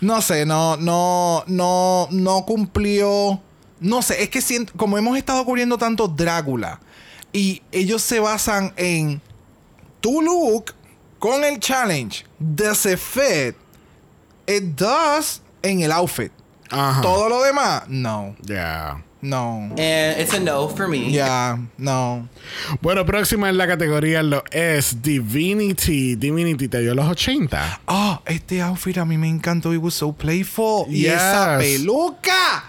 No 0.00 0.22
sé, 0.22 0.46
no, 0.46 0.76
no, 0.76 1.44
no, 1.46 2.08
no 2.10 2.44
cumplió. 2.46 3.40
No 3.80 4.02
sé, 4.02 4.22
es 4.22 4.30
que 4.30 4.40
siento, 4.40 4.72
como 4.76 4.96
hemos 4.98 5.16
estado 5.16 5.44
cubriendo 5.44 5.76
tanto 5.78 6.08
Drácula 6.08 6.80
y 7.32 7.62
ellos 7.72 8.02
se 8.02 8.18
basan 8.20 8.72
en 8.76 9.20
tu 10.00 10.20
look 10.22 10.74
con 11.20 11.44
el 11.44 11.60
challenge, 11.60 12.24
does 12.40 12.84
it 12.86 12.98
fit? 12.98 13.54
It 14.48 14.74
does 14.76 15.40
en 15.62 15.82
el 15.82 15.92
outfit. 15.92 16.32
Ajá. 16.70 17.00
Todo 17.02 17.28
lo 17.28 17.42
demás, 17.44 17.84
no, 17.88 18.34
Yeah. 18.42 19.02
no. 19.22 19.70
And 19.76 20.18
it's 20.20 20.32
a 20.34 20.40
no 20.40 20.68
for 20.68 20.88
me. 20.88 21.10
Ya, 21.12 21.58
no. 21.76 22.28
Bueno, 22.80 23.04
próxima 23.04 23.48
en 23.48 23.58
la 23.58 23.66
categoría 23.66 24.22
lo 24.22 24.42
es 24.50 25.02
Divinity. 25.02 26.14
Divinity 26.16 26.68
te 26.68 26.80
dio 26.80 26.94
los 26.94 27.06
80. 27.06 27.80
Oh, 27.86 28.20
este 28.24 28.62
outfit 28.62 28.96
a 28.98 29.04
mí 29.04 29.18
me 29.18 29.28
encantó. 29.28 29.72
It 29.74 29.78
was 29.82 29.94
so 29.94 30.12
playful. 30.12 30.86
Y 30.88 31.06
esa 31.06 31.58
peluca. 31.58 32.64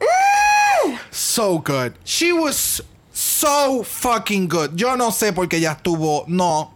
Mm, 0.00 0.96
So 1.10 1.58
good. 1.60 1.92
She 2.04 2.32
was 2.32 2.82
so 3.12 3.82
fucking 3.84 4.48
good. 4.48 4.74
Yo 4.74 4.96
no 4.96 5.10
sé 5.12 5.32
por 5.32 5.48
qué 5.48 5.58
ella 5.58 5.72
estuvo. 5.72 6.24
No. 6.26 6.74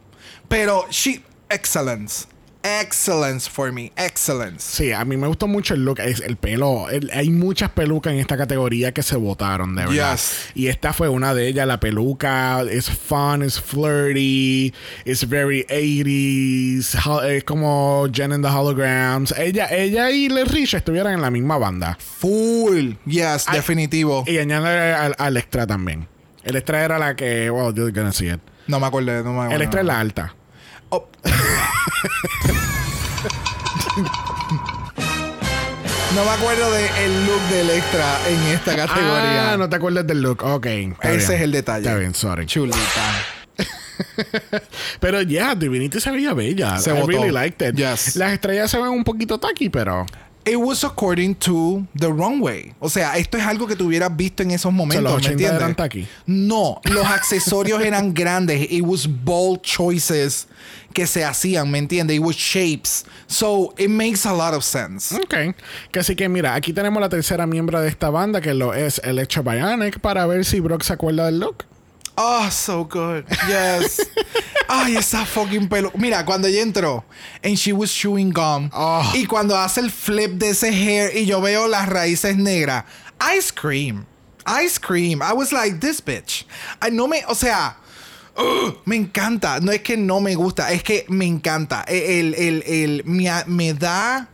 Pero 0.48 0.86
she. 0.90 1.22
Excellence. 1.48 2.26
excellence 2.68 3.48
for 3.48 3.70
me. 3.70 3.92
Excellence. 3.96 4.58
Sí, 4.64 4.90
a 4.90 5.04
mí 5.04 5.16
me 5.16 5.28
gustó 5.28 5.46
mucho 5.46 5.74
el 5.74 5.84
look, 5.84 6.00
es 6.00 6.18
el 6.20 6.34
pelo. 6.36 6.90
el- 6.90 7.08
hay 7.14 7.30
muchas 7.30 7.70
pelucas 7.70 8.12
en 8.12 8.18
esta 8.18 8.36
categoría 8.36 8.90
que 8.92 9.04
se 9.04 9.14
votaron, 9.14 9.76
de 9.76 9.86
verdad. 9.86 10.14
Yes. 10.16 10.48
Y 10.56 10.66
esta 10.66 10.92
fue 10.92 11.08
una 11.08 11.32
de 11.32 11.46
ellas. 11.46 11.64
La 11.68 11.78
peluca 11.78 12.62
es 12.62 12.90
fun, 12.90 13.44
es 13.44 13.60
flirty, 13.60 14.74
es 15.04 15.28
very 15.28 15.64
80s, 15.68 16.96
ho- 17.06 17.22
es 17.22 17.44
como 17.44 18.08
Jen 18.12 18.32
and 18.32 18.44
the 18.44 18.50
Holograms. 18.50 19.32
Ella, 19.38 19.68
ella 19.70 20.10
y 20.10 20.28
Rich 20.28 20.74
estuvieran 20.74 21.14
en 21.14 21.20
la 21.22 21.30
misma 21.30 21.58
banda. 21.58 21.96
Full. 22.00 22.94
Yes, 23.06 23.46
definitivo. 23.52 24.24
Y 24.26 24.38
añade 24.38 24.92
al, 24.92 25.14
al 25.18 25.36
extra 25.36 25.68
también. 25.68 26.08
El 26.42 26.56
extra 26.56 26.84
era 26.84 26.98
la 26.98 27.14
que, 27.14 27.48
well, 27.50 27.72
you're 27.72 27.92
gonna 27.92 28.12
see 28.12 28.28
it. 28.28 28.40
No 28.66 28.80
me 28.80 28.86
acuerdo. 28.86 29.22
No 29.22 29.32
me 29.32 29.38
acuerdo. 29.38 29.54
El 29.54 29.62
extra 29.62 29.80
es 29.80 29.86
la 29.86 30.00
alta. 30.00 30.34
Oh. 30.88 31.08
no 36.14 36.24
me 36.24 36.30
acuerdo 36.30 36.70
del 36.72 37.26
look 37.26 37.40
del 37.50 37.70
extra 37.70 38.18
en 38.28 38.42
esta 38.54 38.76
categoría. 38.76 39.52
Ah, 39.52 39.56
no 39.56 39.68
te 39.68 39.76
acuerdas 39.76 40.06
del 40.06 40.22
look. 40.22 40.42
Ok. 40.44 40.66
Ese 40.66 40.86
bien. 41.00 41.20
es 41.20 41.30
el 41.30 41.52
detalle. 41.52 41.86
Está 41.86 41.98
bien, 41.98 42.14
sorry. 42.14 42.46
Chulita. 42.46 42.78
Pero 45.00 45.22
ya, 45.22 45.28
yeah, 45.28 45.54
Divinity 45.54 46.00
se 46.00 46.10
veía 46.10 46.34
bella. 46.34 46.78
Se 46.78 46.90
I 46.90 46.94
votó. 46.94 47.06
really 47.06 47.30
liked 47.30 47.66
it. 47.66 47.76
Yes. 47.76 48.16
Las 48.16 48.32
estrellas 48.32 48.70
se 48.70 48.78
ven 48.78 48.88
un 48.88 49.04
poquito 49.04 49.38
tacky, 49.38 49.70
pero. 49.70 50.04
It 50.46 50.58
was 50.58 50.84
according 50.84 51.34
to 51.40 51.84
the 51.98 52.06
runway. 52.06 52.72
O 52.78 52.88
sea, 52.88 53.16
esto 53.16 53.36
es 53.36 53.44
algo 53.44 53.66
que 53.66 53.74
tú 53.74 53.86
hubieras 53.86 54.16
visto 54.16 54.44
en 54.44 54.52
esos 54.52 54.72
momentos. 54.72 55.02
los 55.02 55.12
¿me 55.14 55.18
80 55.18 55.32
entiendes? 55.32 55.78
eran. 55.78 56.08
No, 56.26 56.80
los 56.84 57.04
accesorios 57.04 57.82
eran 57.82 58.14
grandes. 58.14 58.70
It 58.70 58.82
was 58.82 59.08
bold 59.08 59.62
choices 59.62 60.46
que 60.94 61.06
se 61.08 61.24
hacían, 61.24 61.68
¿me 61.68 61.78
entiendes? 61.78 62.16
It 62.16 62.22
was 62.22 62.36
shapes. 62.36 63.04
So 63.26 63.74
it 63.76 63.90
makes 63.90 64.24
a 64.24 64.32
lot 64.32 64.54
of 64.54 64.62
sense. 64.62 65.12
Ok. 65.16 65.56
Que 65.90 65.98
así 65.98 66.14
que 66.14 66.28
mira, 66.28 66.54
aquí 66.54 66.72
tenemos 66.72 67.00
la 67.00 67.08
tercera 67.08 67.44
miembro 67.46 67.80
de 67.80 67.88
esta 67.88 68.10
banda, 68.10 68.40
que 68.40 68.54
lo 68.54 68.72
es 68.72 69.00
Electro 69.02 69.42
Bionic, 69.42 69.98
para 69.98 70.26
ver 70.26 70.44
si 70.44 70.60
Brock 70.60 70.82
se 70.84 70.92
acuerda 70.92 71.26
del 71.26 71.40
look. 71.40 71.64
Oh, 72.18 72.48
so 72.50 72.84
good. 72.84 73.26
Yes. 73.48 74.00
Ay, 74.68 74.96
esa 74.96 75.24
fucking 75.26 75.68
pelo. 75.68 75.92
Mira, 75.96 76.24
cuando 76.24 76.48
ella 76.48 76.62
entró 76.62 77.04
and 77.44 77.56
she 77.58 77.72
was 77.72 77.92
chewing 77.92 78.30
gum 78.30 78.70
Oh. 78.72 79.12
y 79.14 79.26
cuando 79.26 79.54
hace 79.56 79.78
el 79.80 79.90
flip 79.90 80.32
de 80.38 80.50
ese 80.50 80.72
hair 80.72 81.10
y 81.14 81.26
yo 81.26 81.40
veo 81.40 81.68
las 81.68 81.88
raíces 81.88 82.36
negras, 82.36 82.84
I 83.20 83.40
scream. 83.40 84.06
I 84.46 84.66
scream. 84.68 85.20
I 85.22 85.32
was 85.32 85.52
like, 85.52 85.80
this 85.80 86.00
bitch. 86.00 86.44
Ay, 86.80 86.90
no 86.90 87.06
me, 87.06 87.22
o 87.28 87.34
sea, 87.34 87.76
me 88.84 88.96
encanta. 88.96 89.60
No 89.60 89.72
es 89.72 89.82
que 89.82 89.96
no 89.96 90.20
me 90.20 90.34
gusta, 90.34 90.72
es 90.72 90.82
que 90.82 91.04
me 91.08 91.26
encanta. 91.26 91.84
El, 91.86 92.34
el, 92.34 92.62
el, 92.66 93.02
me, 93.04 93.28
me 93.46 93.72
da 93.74 94.28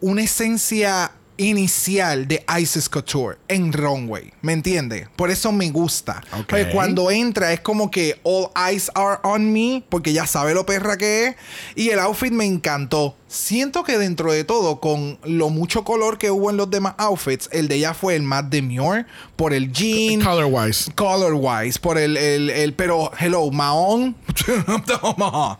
una 0.00 0.22
esencia 0.22 1.10
inicial 1.36 2.28
de 2.28 2.44
Isis 2.60 2.88
Couture 2.88 3.38
en 3.48 3.72
Runway, 3.72 4.32
¿me 4.42 4.52
entiende? 4.52 5.08
Por 5.16 5.30
eso 5.30 5.50
me 5.52 5.70
gusta. 5.70 6.22
Ok. 6.32 6.46
Porque 6.48 6.70
cuando 6.70 7.10
entra 7.10 7.52
es 7.52 7.60
como 7.60 7.90
que 7.90 8.20
all 8.22 8.48
eyes 8.68 8.90
are 8.94 9.18
on 9.22 9.52
me, 9.52 9.84
porque 9.88 10.12
ya 10.12 10.26
sabe 10.26 10.54
lo 10.54 10.64
perra 10.66 10.96
que 10.96 11.26
es. 11.28 11.36
Y 11.74 11.90
el 11.90 11.98
outfit 11.98 12.32
me 12.32 12.44
encantó. 12.44 13.16
Siento 13.28 13.82
que 13.82 13.96
dentro 13.96 14.30
de 14.30 14.44
todo, 14.44 14.78
con 14.78 15.18
lo 15.24 15.48
mucho 15.48 15.84
color 15.84 16.18
que 16.18 16.30
hubo 16.30 16.50
en 16.50 16.58
los 16.58 16.70
demás 16.70 16.94
outfits, 16.98 17.48
el 17.50 17.66
de 17.66 17.76
ella 17.76 17.94
fue 17.94 18.14
el 18.14 18.22
más 18.22 18.48
demure 18.50 19.06
por 19.36 19.54
el 19.54 19.72
jean. 19.72 20.20
Color 20.20 20.46
wise. 20.50 20.92
Color 20.94 21.32
wise, 21.34 21.78
por 21.80 21.96
el, 21.96 22.16
el, 22.18 22.50
el- 22.50 22.74
pero 22.74 23.10
hello, 23.18 23.50
Mahon. 23.50 24.14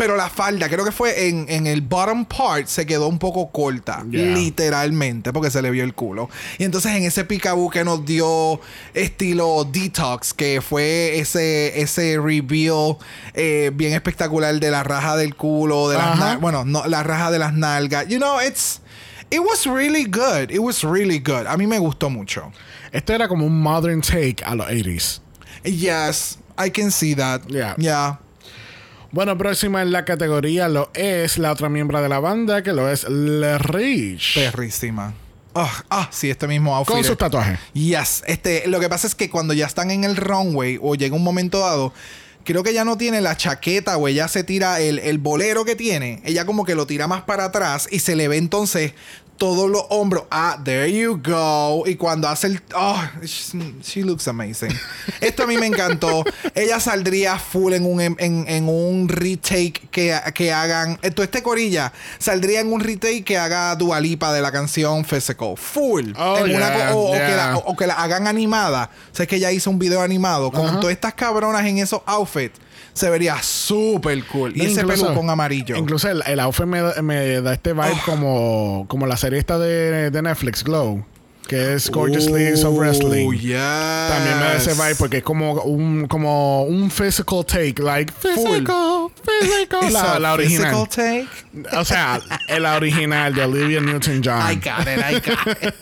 pero 0.00 0.16
la 0.16 0.30
falda, 0.30 0.66
creo 0.70 0.82
que 0.82 0.92
fue 0.92 1.28
en, 1.28 1.44
en 1.50 1.66
el 1.66 1.82
bottom 1.82 2.24
part, 2.24 2.66
se 2.68 2.86
quedó 2.86 3.06
un 3.06 3.18
poco 3.18 3.50
corta. 3.52 4.02
Yeah. 4.10 4.34
Literalmente, 4.34 5.30
porque 5.30 5.50
se 5.50 5.60
le 5.60 5.70
vio 5.70 5.84
el 5.84 5.92
culo. 5.92 6.30
Y 6.56 6.64
entonces 6.64 6.92
en 6.96 7.02
ese 7.02 7.26
picaboo 7.26 7.68
que 7.68 7.84
nos 7.84 8.02
dio 8.06 8.62
estilo 8.94 9.64
detox, 9.70 10.32
que 10.32 10.62
fue 10.62 11.18
ese, 11.18 11.78
ese 11.82 12.16
reveal 12.18 12.96
eh, 13.34 13.70
bien 13.74 13.92
espectacular 13.92 14.58
de 14.58 14.70
la 14.70 14.82
raja 14.84 15.16
del 15.16 15.34
culo, 15.36 15.90
de 15.90 15.98
las 15.98 16.18
nal- 16.18 16.38
bueno, 16.38 16.64
no, 16.64 16.86
la 16.86 17.02
raja 17.02 17.30
de 17.30 17.38
las 17.38 17.52
nalgas. 17.52 18.08
You 18.08 18.16
know, 18.16 18.40
it's. 18.40 18.80
It 19.30 19.40
was 19.40 19.66
really 19.66 20.04
good. 20.06 20.50
It 20.50 20.60
was 20.60 20.82
really 20.82 21.18
good. 21.18 21.46
A 21.46 21.58
mí 21.58 21.66
me 21.66 21.78
gustó 21.78 22.08
mucho. 22.08 22.50
Esto 22.90 23.12
era 23.12 23.28
como 23.28 23.44
un 23.44 23.60
modern 23.60 24.00
take 24.00 24.36
a 24.46 24.54
los 24.54 24.66
80s. 24.66 25.20
Yes, 25.62 26.38
I 26.58 26.70
can 26.70 26.90
see 26.90 27.14
that. 27.14 27.42
Yeah. 27.48 27.74
Yeah. 27.76 28.18
Bueno, 29.12 29.36
próxima 29.36 29.82
en 29.82 29.90
la 29.90 30.04
categoría 30.04 30.68
lo 30.68 30.88
es 30.94 31.36
la 31.36 31.50
otra 31.50 31.68
miembro 31.68 32.00
de 32.00 32.08
la 32.08 32.20
banda, 32.20 32.62
que 32.62 32.72
lo 32.72 32.88
es 32.88 33.08
Le 33.08 33.58
Rich. 33.58 34.34
Perrísima. 34.34 35.14
Ah, 35.52 35.84
ah, 35.90 36.08
sí, 36.12 36.30
este 36.30 36.46
mismo 36.46 36.76
outfit. 36.76 36.94
Con 36.94 37.04
sus 37.04 37.18
tatuajes. 37.18 37.58
Yes, 37.72 38.22
este, 38.26 38.68
lo 38.68 38.78
que 38.78 38.88
pasa 38.88 39.08
es 39.08 39.16
que 39.16 39.28
cuando 39.28 39.52
ya 39.52 39.66
están 39.66 39.90
en 39.90 40.04
el 40.04 40.14
runway 40.14 40.78
o 40.80 40.94
llega 40.94 41.16
un 41.16 41.24
momento 41.24 41.58
dado, 41.58 41.92
creo 42.44 42.62
que 42.62 42.72
ya 42.72 42.84
no 42.84 42.96
tiene 42.96 43.20
la 43.20 43.36
chaqueta 43.36 43.96
o 43.96 44.06
ella 44.06 44.28
se 44.28 44.44
tira 44.44 44.78
el, 44.78 45.00
el 45.00 45.18
bolero 45.18 45.64
que 45.64 45.74
tiene, 45.74 46.22
ella 46.24 46.46
como 46.46 46.64
que 46.64 46.76
lo 46.76 46.86
tira 46.86 47.08
más 47.08 47.22
para 47.22 47.46
atrás 47.46 47.88
y 47.90 47.98
se 47.98 48.14
le 48.14 48.28
ve 48.28 48.36
entonces 48.36 48.92
todos 49.40 49.70
los 49.70 49.84
hombros. 49.88 50.24
Ah, 50.30 50.60
there 50.62 50.92
you 50.92 51.16
go. 51.24 51.84
Y 51.86 51.96
cuando 51.96 52.28
hace 52.28 52.48
el. 52.48 52.62
Oh, 52.74 53.02
she, 53.24 54.02
looks 54.04 54.28
amazing. 54.28 54.68
Esto 55.22 55.44
a 55.44 55.46
mí 55.46 55.56
me 55.56 55.64
encantó. 55.66 56.24
Ella 56.54 56.78
saldría 56.78 57.38
full 57.38 57.72
en 57.72 57.86
un, 57.86 58.00
en, 58.02 58.18
en 58.18 58.68
un 58.68 59.08
retake 59.08 59.88
que, 59.90 60.14
que 60.34 60.52
hagan. 60.52 60.98
Esto, 61.00 61.22
este 61.22 61.42
corilla 61.42 61.90
saldría 62.18 62.60
en 62.60 62.70
un 62.70 62.80
retake 62.80 63.24
que 63.24 63.38
haga 63.38 63.74
Dualipa 63.76 64.30
de 64.34 64.42
la 64.42 64.52
canción 64.52 65.06
Physical. 65.06 65.54
Full. 65.56 66.12
Oh, 66.18 66.36
En 66.36 66.46
yeah, 66.48 66.90
o, 66.94 67.12
que 67.12 67.18
la, 67.34 67.56
o- 67.56 67.64
o 67.72 67.76
que 67.76 67.86
la 67.86 67.94
hagan 67.94 68.26
animada. 68.26 68.90
O 69.10 69.16
sea, 69.16 69.22
es 69.24 69.28
que 69.30 69.36
ella 69.36 69.50
hizo 69.52 69.70
un 69.70 69.78
video 69.78 70.02
animado 70.02 70.50
con 70.52 70.80
todas 70.80 70.92
estas 70.92 71.14
cabronas 71.14 71.64
en 71.64 71.78
esos 71.78 72.02
outfits. 72.04 72.58
Se 72.92 73.08
vería 73.10 73.42
súper 73.42 74.24
cool. 74.26 74.56
Y 74.56 74.62
ese 74.62 74.80
Incluso- 74.80 75.04
pelucón 75.06 75.30
amarillo. 75.30 75.76
Incluso 75.76 76.08
el, 76.08 76.22
el 76.26 76.40
outfit 76.40 76.66
me, 76.66 76.80
da- 76.82 77.00
me 77.02 77.40
da 77.40 77.52
este 77.54 77.72
vibe 77.72 78.00
como, 78.04 78.84
como 78.88 79.06
la 79.06 79.16
serie 79.16 79.38
esta 79.38 79.58
de, 79.58 80.10
de 80.10 80.22
Netflix, 80.22 80.62
Glow, 80.64 81.04
que 81.48 81.74
es 81.74 81.90
Gorgeous 81.90 82.26
Ladies 82.30 82.64
of 82.64 82.76
Wrestling. 82.78 83.26
Oh, 83.28 83.32
yes. 83.32 83.52
También 84.08 84.38
me 84.38 84.44
da 84.44 84.56
ese 84.56 84.72
vibe 84.74 84.94
porque 84.96 85.16
es 85.18 85.22
como 85.22 85.54
un, 85.62 86.06
como 86.08 86.62
un 86.64 86.90
physical 86.90 87.44
take, 87.46 87.74
like 87.82 88.12
physical, 88.12 89.08
physical. 89.24 89.92
La, 90.20 90.32
original. 90.34 90.86
physical 90.86 90.88
take. 90.88 91.76
O 91.76 91.84
sea, 91.84 92.20
la 92.58 92.76
original 92.76 93.34
de 93.34 93.42
Olivia 93.44 93.80
Newton-John. 93.80 94.52
I 94.52 94.56
got 94.56 94.86
it, 94.86 94.98
I 94.98 95.14
got 95.20 95.62
it. 95.62 95.74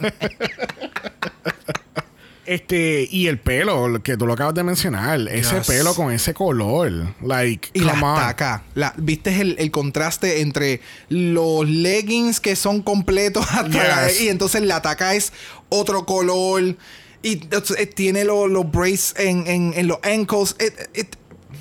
Este, 2.49 3.07
y 3.11 3.27
el 3.27 3.39
pelo, 3.39 4.03
que 4.03 4.17
tú 4.17 4.27
lo 4.27 4.33
acabas 4.33 4.55
de 4.55 4.63
mencionar, 4.65 5.21
ese 5.29 5.57
Yes. 5.59 5.67
pelo 5.67 5.95
con 5.95 6.11
ese 6.13 6.33
color, 6.33 7.15
like, 7.23 7.69
Y 7.75 7.81
la 7.81 7.93
come 7.93 8.17
taca. 8.19 8.63
La, 8.75 8.95
¿Viste 8.97 9.41
el, 9.41 9.57
el 9.59 9.71
contraste 9.71 10.41
entre 10.41 10.81
los 11.11 11.69
leggings 11.69 12.41
que 12.41 12.57
son 12.57 12.81
completos 12.83 13.47
hasta 13.51 14.07
Yes. 14.09 14.21
y 14.23 14.29
entonces 14.31 14.63
la 14.63 14.81
taca 14.83 15.15
es 15.15 15.33
otro 15.69 16.07
color 16.07 16.77
y 17.23 17.33
eh, 17.79 17.87
tiene 17.87 18.25
los 18.25 18.49
los 18.51 18.71
braces 18.71 19.15
en, 19.19 19.47
en, 19.47 19.73
en 19.77 19.87
los 19.87 19.99
ankles. 20.03 20.57
It- 20.59 20.99
it- 20.99 21.17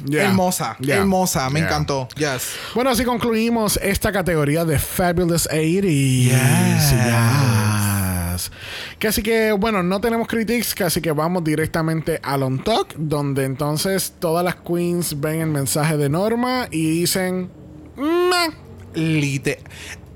Yeah. 0.06 0.26
Hermosa, 0.26 0.78
Yeah. 0.80 0.98
hermosa, 0.98 1.50
me 1.50 1.60
Yeah. 1.60 1.70
encantó. 1.70 2.08
Yes. 2.16 2.50
Bueno, 2.76 2.92
así 2.92 3.04
concluimos 3.04 3.80
esta 3.82 4.12
categoría 4.12 4.64
de 4.64 4.78
Fabulous 4.78 5.48
80s. 5.50 6.30
Yes. 6.30 6.92
Yes. 6.92 8.52
Que 9.00 9.08
así 9.10 9.22
que, 9.22 9.52
bueno, 9.52 9.84
no 9.84 10.02
tenemos 10.02 10.28
critics, 10.28 10.74
que 10.74 10.84
así 10.84 11.02
que 11.02 11.12
vamos 11.12 11.44
directamente 11.44 12.20
al 12.24 12.42
On 12.42 12.64
Talk, 12.64 12.96
donde 12.98 13.46
entonces 13.46 14.14
todas 14.20 14.44
las 14.44 14.56
queens 14.56 15.20
ven 15.20 15.42
el 15.42 15.50
mensaje 15.50 15.98
de 15.98 16.10
Norma 16.10 16.68
y 16.72 16.90
dicen, 17.02 17.50
"Meh". 17.96 18.54
Lite. 18.96 19.60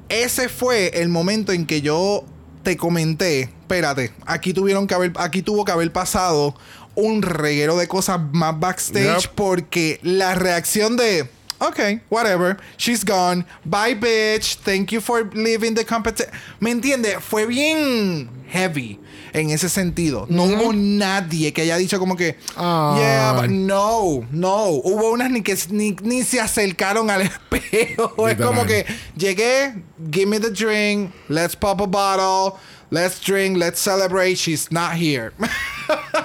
Ese 0.09 0.49
fue 0.49 0.99
el 1.01 1.09
momento 1.09 1.51
en 1.51 1.65
que 1.67 1.81
yo 1.81 2.23
te 2.63 2.75
comenté, 2.75 3.41
espérate, 3.41 4.11
aquí 4.25 4.53
tuvieron 4.53 4.87
que 4.87 4.95
haber, 4.95 5.11
aquí 5.17 5.41
tuvo 5.43 5.63
que 5.63 5.71
haber 5.71 5.91
pasado 5.91 6.55
un 6.95 7.21
reguero 7.21 7.77
de 7.77 7.87
cosas 7.87 8.19
más 8.33 8.59
backstage 8.59 9.21
Yep. 9.23 9.31
porque 9.35 9.99
la 10.03 10.35
reacción 10.35 10.97
de 10.97 11.29
Ok, 11.61 12.01
whatever. 12.09 12.57
She's 12.75 13.03
gone. 13.03 13.45
Bye, 13.63 13.93
bitch. 13.93 14.55
Thank 14.55 14.91
you 14.91 14.99
for 14.99 15.23
leaving 15.33 15.75
the 15.75 15.83
competition. 15.85 16.33
¿Me 16.59 16.71
entiende? 16.71 17.21
Fue 17.21 17.45
bien 17.45 18.29
heavy 18.49 18.99
en 19.33 19.51
ese 19.51 19.69
sentido. 19.69 20.25
No 20.27 20.45
hubo 20.45 20.73
nadie 20.73 21.53
que 21.53 21.61
haya 21.61 21.77
dicho 21.77 21.99
como 21.99 22.15
que, 22.15 22.35
Ay. 22.57 22.99
yeah, 22.99 23.33
but 23.39 23.49
no, 23.51 24.25
no. 24.31 24.81
Hubo 24.83 25.11
unas 25.13 25.29
ni 25.29 25.41
que 25.41 25.55
ni, 25.69 25.91
ni 26.01 26.23
se 26.23 26.39
acercaron 26.39 27.09
al 27.11 27.21
espejo. 27.29 28.27
es 28.27 28.37
como 28.37 28.65
que 28.65 28.85
llegué, 29.15 29.75
give 30.11 30.27
me 30.27 30.39
the 30.39 30.49
drink, 30.49 31.13
let's 31.29 31.55
pop 31.55 31.79
a 31.79 31.85
bottle, 31.87 32.59
let's 32.89 33.19
drink, 33.19 33.55
let's 33.57 33.79
celebrate. 33.79 34.35
She's 34.35 34.71
not 34.71 34.95
here. 34.95 35.31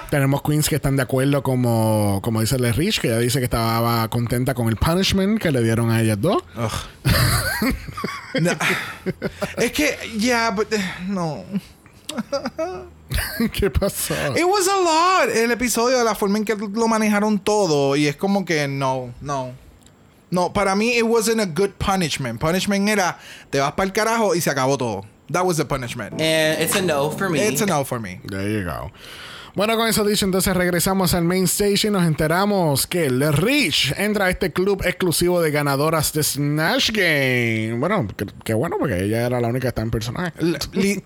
Tenemos 0.09 0.41
queens 0.41 0.69
que 0.69 0.75
están 0.75 0.95
de 0.95 1.03
acuerdo, 1.03 1.43
como, 1.43 2.21
como 2.23 2.41
dice 2.41 2.57
Le 2.57 2.71
Rich, 2.71 3.01
que 3.01 3.07
ella 3.07 3.19
dice 3.19 3.39
que 3.39 3.45
estaba 3.45 4.07
contenta 4.09 4.53
con 4.53 4.69
el 4.69 4.77
punishment 4.77 5.41
que 5.41 5.51
le 5.51 5.61
dieron 5.61 5.91
a 5.91 6.01
ellas 6.01 6.19
dos. 6.19 6.43
No. 8.39 8.51
es 9.57 9.71
que, 9.71 9.97
yeah, 10.17 10.51
but 10.51 10.71
eh, 10.71 10.93
no. 11.07 11.43
¿Qué 13.53 13.69
pasó? 13.69 14.13
It 14.35 14.45
was 14.45 14.67
a 14.67 14.77
lot. 14.77 15.35
El 15.35 15.51
episodio, 15.51 15.97
de 15.97 16.03
la 16.03 16.15
forma 16.15 16.37
en 16.37 16.45
que 16.45 16.55
lo 16.55 16.87
manejaron 16.87 17.39
todo. 17.39 17.95
Y 17.95 18.07
es 18.07 18.15
como 18.15 18.45
que 18.45 18.67
no, 18.67 19.13
no. 19.21 19.53
No, 20.29 20.51
para 20.51 20.75
mí, 20.75 20.97
it 20.97 21.03
wasn't 21.03 21.39
a 21.39 21.45
good 21.45 21.71
punishment. 21.79 22.39
Punishment 22.39 22.89
era, 22.89 23.17
te 23.49 23.59
vas 23.59 23.71
para 23.73 23.85
el 23.85 23.93
carajo 23.93 24.35
y 24.35 24.41
se 24.41 24.49
acabó 24.49 24.77
todo. 24.77 25.05
That 25.31 25.45
was 25.45 25.57
the 25.57 25.65
punishment. 25.65 26.21
And 26.21 26.61
it's 26.61 26.75
a 26.75 26.81
no 26.81 27.09
for 27.11 27.29
me. 27.29 27.39
It's 27.39 27.61
a 27.61 27.65
no 27.65 27.83
for 27.83 27.99
me. 27.99 28.19
There 28.25 28.49
you 28.49 28.63
go. 28.63 28.91
Bueno, 29.57 29.75
con 29.75 29.87
eso 29.87 30.05
dicho, 30.05 30.23
entonces 30.23 30.55
regresamos 30.55 31.15
al 31.15 31.23
main 31.23 31.45
stage 31.45 31.87
y 31.87 31.89
nos 31.89 32.05
enteramos 32.05 32.85
que 32.85 33.09
Le 33.09 33.31
Rich 33.31 33.95
entra 33.97 34.25
a 34.25 34.29
este 34.29 34.53
club 34.53 34.83
exclusivo 34.85 35.41
de 35.41 35.49
ganadoras 35.49 36.13
de 36.13 36.21
Snatch 36.21 36.91
Game. 36.91 37.73
Bueno, 37.79 38.05
qué 38.43 38.53
bueno, 38.53 38.75
porque 38.77 39.03
ella 39.03 39.25
era 39.25 39.41
la 39.41 39.47
única 39.47 39.63
que 39.63 39.69
está 39.69 39.81
en 39.81 39.89
personaje. 39.89 40.31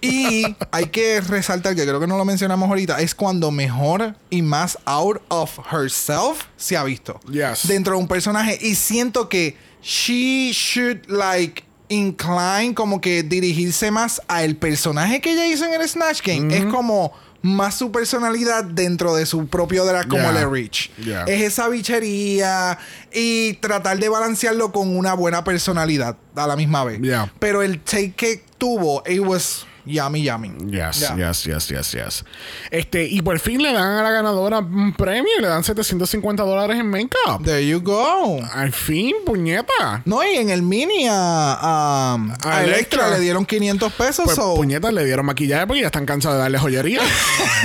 Y 0.01 0.53
hay 0.69 0.85
que 0.87 1.21
resaltar, 1.21 1.77
que 1.77 1.83
creo 1.83 2.01
que 2.01 2.07
no 2.07 2.17
lo 2.17 2.25
mencionamos 2.25 2.67
ahorita, 2.67 2.99
es 2.99 3.15
cuando 3.15 3.51
mejor 3.51 4.17
y 4.29 4.41
más 4.41 4.77
out 4.83 5.21
of 5.29 5.57
herself 5.71 6.43
se 6.57 6.75
ha 6.75 6.83
visto. 6.83 7.21
Yes. 7.31 7.69
Dentro 7.69 7.93
de 7.93 8.01
un 8.01 8.07
personaje. 8.09 8.59
Y 8.59 8.75
siento 8.75 9.29
que 9.29 9.55
she 9.81 10.51
should 10.51 11.05
like 11.07 11.63
incline 11.87 12.73
como 12.73 12.99
que 12.99 13.23
dirigirse 13.23 13.91
más 13.91 14.21
al 14.27 14.57
personaje 14.57 15.21
que 15.21 15.31
ella 15.31 15.47
hizo 15.47 15.63
en 15.63 15.79
el 15.79 15.87
Snatch 15.87 16.21
Game. 16.21 16.53
Es 16.53 16.65
como 16.65 17.13
más 17.41 17.75
su 17.75 17.91
personalidad 17.91 18.63
dentro 18.63 19.15
de 19.15 19.25
su 19.25 19.47
propio 19.47 19.85
drag 19.85 20.07
como 20.07 20.21
Yeah. 20.21 20.31
Le 20.31 20.45
Rich. 20.45 20.91
Yeah. 20.97 21.23
Es 21.23 21.41
esa 21.41 21.67
bichería 21.67 22.77
y 23.11 23.53
tratar 23.53 23.97
de 23.99 24.09
balancearlo 24.09 24.71
con 24.71 24.95
una 24.95 25.13
buena 25.13 25.43
personalidad 25.43 26.17
a 26.35 26.47
la 26.47 26.55
misma 26.55 26.83
vez. 26.83 27.01
Yeah. 27.01 27.31
Pero 27.39 27.61
el 27.61 27.79
take 27.79 28.13
que 28.13 28.43
tuvo, 28.57 29.03
it 29.07 29.19
was 29.19 29.65
yummy, 29.85 30.21
yummy. 30.23 30.51
Yes, 30.69 30.99
Yeah. 30.99 31.15
yes, 31.17 31.43
yes, 31.45 31.67
yes, 31.69 31.91
yes. 31.93 32.25
Este, 32.69 33.05
y 33.05 33.21
por 33.21 33.39
fin 33.39 33.61
le 33.61 33.71
dan 33.73 33.97
a 33.99 34.03
la 34.03 34.11
ganadora 34.11 34.59
un 34.59 34.93
premio, 34.93 35.31
le 35.39 35.47
dan 35.47 35.63
750 35.63 36.43
dólares 36.43 36.77
en 36.79 36.87
make-up. 36.89 37.43
There 37.43 37.65
you 37.65 37.81
go. 37.81 38.39
Al 38.53 38.71
fin, 38.73 39.15
puñeta. 39.25 40.01
No, 40.05 40.23
y 40.23 40.35
en 40.37 40.49
el 40.49 40.61
mini 40.61 41.07
a, 41.07 41.13
a, 41.13 42.13
a 42.13 42.15
A 42.57 42.63
Electra 42.63 43.07
Electra. 43.07 43.09
le 43.11 43.19
dieron 43.19 43.45
500 43.45 43.93
pesos. 43.93 44.25
Pues 44.25 44.35
so- 44.35 44.55
puñetas 44.55 44.93
le 44.93 45.03
dieron 45.05 45.25
maquillaje 45.25 45.67
porque 45.67 45.81
ya 45.81 45.87
están 45.87 46.05
cansados 46.05 46.37
de 46.37 46.41
darle 46.43 46.59
joyería. 46.59 47.01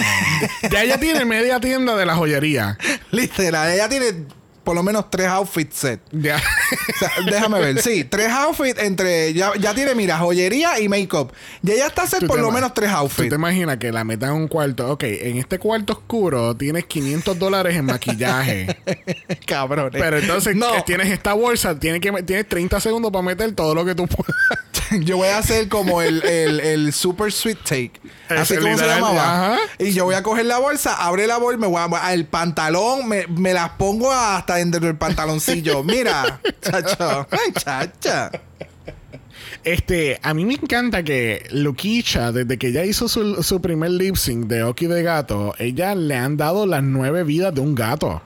ya 0.71 0.83
ella 0.83 0.99
tiene 0.99 1.25
media 1.25 1.61
tienda 1.61 1.97
de 1.97 2.07
la 2.07 2.15
joyería. 2.15 2.79
Literal, 3.11 3.71
ella 3.71 3.89
tiene 3.89 4.27
por 4.67 4.75
lo 4.75 4.83
menos 4.83 5.09
tres 5.11 5.29
outfits 5.29 5.77
set. 5.77 6.01
Ya. 6.13 6.43
O 6.97 6.99
sea, 6.99 7.11
déjame 7.25 7.61
ver. 7.61 7.83
Sí, 7.83 8.05
tres 8.05 8.29
outfits 8.31 8.81
entre. 8.81 9.33
Ya, 9.33 9.53
ya 9.59 9.75
tiene, 9.75 9.95
mira, 9.95 10.19
joyería 10.19 10.81
y 10.81 10.89
make-up. 10.89 11.33
Ya 11.63 11.75
ella 11.75 11.87
está 11.87 12.07
set 12.07 12.21
Tú 12.21 12.27
por 12.27 12.41
lo 12.41 12.51
menos 12.51 12.75
tres 12.75 12.91
¿Tú 12.91 12.97
outfits. 12.97 13.29
te 13.29 13.35
imaginas 13.35 13.77
que 13.77 13.93
la 13.93 14.03
metan 14.03 14.31
en 14.31 14.37
un 14.37 14.49
cuarto? 14.49 14.91
Ok, 14.91 15.05
en 15.05 15.37
este 15.37 15.59
cuarto 15.59 15.93
oscuro 15.93 16.57
tienes 16.57 16.87
500 16.87 17.39
dólares 17.39 17.77
en 17.77 17.85
maquillaje. 17.85 18.77
Cabrón. 19.47 19.91
Pero 19.93 20.19
entonces 20.19 20.57
no, 20.57 20.83
tienes 20.85 21.09
esta 21.09 21.35
bolsa, 21.35 21.79
tienes, 21.79 22.01
que, 22.01 22.11
tienes 22.25 22.49
30 22.49 22.81
segundos 22.81 23.13
para 23.13 23.23
meter 23.23 23.53
todo 23.53 23.75
lo 23.75 23.85
que 23.85 23.95
tú 23.95 24.07
puedas. 24.07 24.35
yo 25.05 25.19
voy 25.19 25.29
a 25.29 25.39
hacer 25.39 25.69
como 25.69 26.03
el, 26.03 26.23
el, 26.25 26.61
el 26.61 26.93
super 26.93 27.33
sweet 27.33 27.59
take. 27.65 27.93
Así 28.29 28.57
como 28.57 28.77
se 28.77 28.87
llamaba. 28.87 29.53
ajá. 29.53 29.59
Y 29.79 29.93
yo 29.93 30.05
voy 30.05 30.15
a 30.15 30.23
coger 30.23 30.47
la 30.47 30.59
bolsa, 30.59 30.95
abre 30.95 31.27
la 31.27 31.37
bolsa, 31.39 31.59
me 31.59 31.67
voy 31.67 31.81
a, 31.81 32.13
el 32.13 32.27
pantalón, 32.27 33.09
me, 33.09 33.27
me 33.29 33.53
las 33.53 33.71
pongo 33.71 34.13
hasta 34.13 34.56
dentro 34.57 34.81
del 34.81 34.97
pantaloncillo. 34.97 35.83
Mira, 35.85 36.41
chacho. 36.61 37.27
Chacha. 37.55 38.31
Este, 39.65 40.21
a 40.23 40.33
mí 40.35 40.45
me 40.45 40.55
encanta 40.55 41.03
que 41.03 41.47
Luquicha, 41.51 42.31
desde 42.33 42.57
que 42.59 42.69
ella 42.69 42.85
hizo 42.85 43.09
su, 43.09 43.43
su 43.43 43.61
primer 43.61 43.91
lip 43.91 44.17
sync 44.17 44.47
de 44.47 44.63
Oki 44.63 44.87
de 44.87 45.03
gato, 45.03 45.55
ella 45.59 45.95
le 45.95 46.15
han 46.17 46.37
dado 46.37 46.67
las 46.67 46.83
nueve 46.83 47.25
vidas 47.25 47.55
de 47.55 47.61
un 47.61 47.75
gato. 47.75 48.23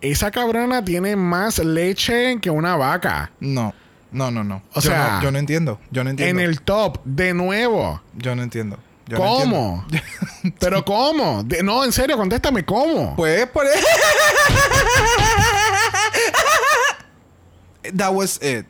Esa 0.00 0.30
cabrona 0.30 0.84
tiene 0.84 1.16
más 1.16 1.58
leche 1.58 2.38
que 2.40 2.50
una 2.50 2.76
vaca. 2.76 3.30
No, 3.40 3.74
no, 4.12 4.30
no, 4.30 4.44
no. 4.44 4.62
O 4.72 4.80
Yo 4.80 4.90
sea, 4.90 5.16
no- 5.16 5.22
yo 5.22 5.30
no 5.30 5.38
entiendo. 5.38 5.80
Yo 5.90 6.04
no 6.04 6.10
entiendo. 6.10 6.40
En 6.42 6.44
el 6.48 6.60
top, 6.62 6.98
de 7.04 7.32
nuevo. 7.32 8.02
Yo 8.16 8.34
no 8.34 8.42
entiendo. 8.42 8.78
Yo 9.08 9.18
no 9.18 9.24
¿Cómo? 9.24 9.84
entiendo. 9.90 10.56
¿Pero 10.58 10.84
cómo? 10.84 11.42
De- 11.44 11.62
no, 11.62 11.84
en 11.84 11.92
serio, 11.92 12.16
contéstame, 12.16 12.64
¿cómo? 12.64 13.14
Pues 13.16 13.46
por 13.48 13.66
eso. 13.66 13.86
That 17.96 18.12
was 18.12 18.40
it. 18.42 18.66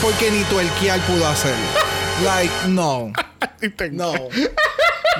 Porque 0.00 0.30
ni 0.30 0.42
tuerquear 0.44 0.98
pudo 1.06 1.26
hacerlo. 1.26 1.64
Like, 2.24 2.52
no. 2.68 3.12
No. 3.92 4.12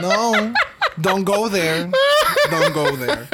No. 0.01 0.53
Don't 1.01 1.25
go 1.25 1.49
there. 1.49 1.89
Don't 2.53 2.75
go 2.75 2.97
there. 2.97 3.27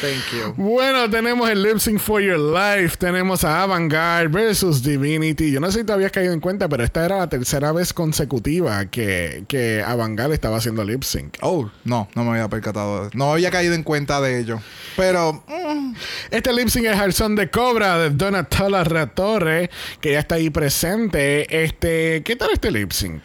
Thank 0.00 0.32
you. 0.32 0.54
Bueno, 0.62 1.08
tenemos 1.10 1.48
el 1.50 1.62
Lip 1.62 1.78
Sync 1.78 1.98
for 1.98 2.20
Your 2.20 2.38
Life. 2.38 2.96
Tenemos 2.96 3.44
a 3.44 3.62
Avantgarde 3.62 4.28
versus 4.28 4.82
Divinity. 4.82 5.50
Yo 5.50 5.60
no 5.60 5.70
sé 5.70 5.80
si 5.80 5.84
te 5.84 5.92
habías 5.92 6.12
caído 6.12 6.32
en 6.32 6.40
cuenta, 6.40 6.68
pero 6.68 6.84
esta 6.84 7.04
era 7.04 7.18
la 7.18 7.28
tercera 7.28 7.72
vez 7.72 7.92
consecutiva 7.92 8.86
que, 8.86 9.44
que 9.48 9.82
Avantgarde 9.82 10.34
estaba 10.34 10.58
haciendo 10.58 10.84
lip 10.84 11.02
sync. 11.02 11.36
Oh, 11.42 11.70
no, 11.84 12.08
no 12.14 12.24
me 12.24 12.30
había 12.30 12.48
percatado. 12.48 13.10
No 13.14 13.32
había 13.32 13.50
caído 13.50 13.74
en 13.74 13.82
cuenta 13.82 14.20
de 14.20 14.38
ello. 14.40 14.60
Pero, 14.96 15.44
mm, 15.48 15.94
Este 16.30 16.52
lip 16.52 16.68
sync 16.68 16.86
es 16.86 17.14
son 17.16 17.34
de 17.34 17.50
Cobra 17.50 17.98
de 17.98 18.10
Donatella 18.10 18.84
Retorre, 18.84 19.70
que 20.00 20.12
ya 20.12 20.20
está 20.20 20.36
ahí 20.36 20.50
presente. 20.50 21.64
Este, 21.64 22.22
¿qué 22.22 22.36
tal 22.36 22.50
este 22.52 22.70
lip 22.70 22.92
sync? 22.92 23.22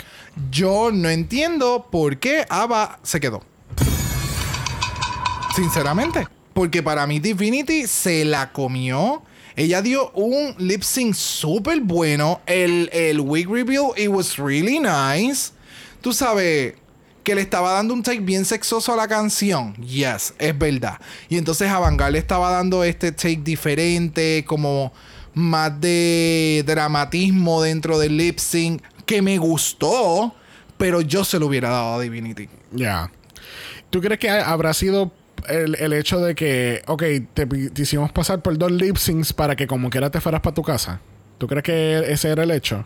yo 0.51 0.91
no 0.91 1.09
entiendo 1.09 1.88
por 1.91 2.17
qué 2.17 2.45
Ava 2.49 2.99
se 3.03 3.19
quedó. 3.19 3.43
Sinceramente. 5.58 6.28
Porque 6.53 6.82
para 6.84 7.05
mí 7.08 7.20
Divinity 7.20 7.88
se 7.88 8.24
la 8.26 8.51
comió. 8.51 9.24
Ella 9.55 9.82
dio 9.82 10.12
un 10.12 10.53
lip 10.60 10.84
sync 10.84 11.16
súper 11.16 11.82
bueno. 11.82 12.41
El, 12.45 12.89
el 12.93 13.20
wig 13.20 13.49
reveal, 13.49 13.88
it 13.97 14.08
was 14.08 14.38
really 14.38 14.80
nice. 14.80 15.51
Tú 16.01 16.14
sabes 16.14 16.76
que 17.24 17.34
le 17.36 17.41
estaba 17.41 17.72
dando 17.74 17.93
un 17.95 18.03
take 18.03 18.20
bien 18.20 18.45
sexoso 18.45 18.93
a 18.93 18.95
la 18.95 19.08
canción. 19.08 19.74
Yes, 19.78 20.34
es 20.38 20.58
verdad. 20.58 20.99
Y 21.28 21.38
entonces 21.38 21.70
Avangar 21.70 22.12
le 22.12 22.20
estaba 22.20 22.51
dando 22.51 22.84
este 22.84 23.12
take 23.12 23.38
diferente, 23.43 24.45
como 24.47 24.93
más 25.34 25.82
de 25.82 26.64
dramatismo 26.66 27.62
dentro 27.64 27.97
del 27.99 28.16
lip 28.16 28.38
sync, 28.39 28.82
que 29.08 29.22
me 29.24 29.38
gustó, 29.39 30.34
pero 30.78 31.01
yo 31.01 31.24
se 31.24 31.39
lo 31.39 31.47
hubiera 31.47 31.70
dado 31.70 31.95
a 31.95 32.01
Divinity. 32.01 32.47
Ya. 32.72 33.12
¿Tú 33.89 34.01
crees 34.01 34.20
que 34.20 34.30
ha- 34.30 34.49
habrá 34.49 34.74
sido 34.74 35.12
el, 35.49 35.75
el 35.75 35.93
hecho 35.93 36.19
de 36.19 36.35
que, 36.35 36.81
ok, 36.88 37.03
te, 37.33 37.47
hicimos 37.81 38.11
pasar 38.11 38.41
por 38.41 38.57
dos 38.57 38.71
lip 38.71 38.97
syncs 38.97 39.33
para 39.33 39.55
que 39.55 39.67
como 39.67 39.89
quiera 39.89 40.09
te 40.09 40.21
fueras 40.21 40.41
para 40.41 40.53
tu 40.53 40.63
casa? 40.63 40.99
¿Tú 41.38 41.47
crees 41.47 41.63
que 41.63 42.11
ese 42.11 42.29
era 42.29 42.43
el 42.43 42.51
hecho? 42.51 42.85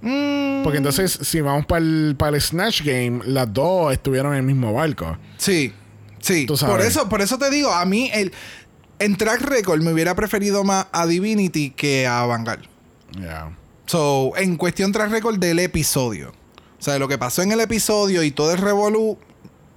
Mm, 0.00 0.62
Porque 0.62 0.78
entonces, 0.78 1.18
si 1.22 1.40
vamos 1.40 1.66
para 1.66 1.80
el, 1.84 2.14
para 2.18 2.36
el 2.36 2.42
Snatch 2.42 2.82
Game, 2.82 3.20
las 3.24 3.52
dos 3.52 3.92
estuvieron 3.92 4.32
en 4.32 4.40
el 4.40 4.44
mismo 4.44 4.72
barco. 4.72 5.16
Sí, 5.36 5.72
sí. 6.20 6.46
Tú 6.46 6.56
sabes. 6.56 6.76
Por 6.76 6.84
eso, 6.84 7.08
por 7.08 7.20
eso 7.22 7.38
te 7.38 7.50
digo, 7.50 7.72
a 7.72 7.84
mí 7.84 8.10
el, 8.12 8.32
en 8.98 9.16
track 9.16 9.40
record 9.42 9.82
me 9.82 9.92
hubiera 9.92 10.14
preferido 10.14 10.64
más 10.64 10.86
a 10.92 11.06
Divinity 11.06 11.70
que 11.70 12.06
a 12.06 12.24
Vanguard. 12.26 12.62
Ya. 13.20 13.56
So, 13.86 14.32
en 14.36 14.56
cuestión 14.56 14.92
track 14.92 15.10
record 15.10 15.38
del 15.38 15.58
episodio. 15.58 16.32
O 16.78 16.82
sea, 16.82 16.94
de 16.94 16.98
lo 16.98 17.08
que 17.08 17.18
pasó 17.18 17.42
en 17.42 17.52
el 17.52 17.60
episodio 17.60 18.22
y 18.22 18.30
todo 18.32 18.52
el 18.52 18.58
revolú 18.58 19.18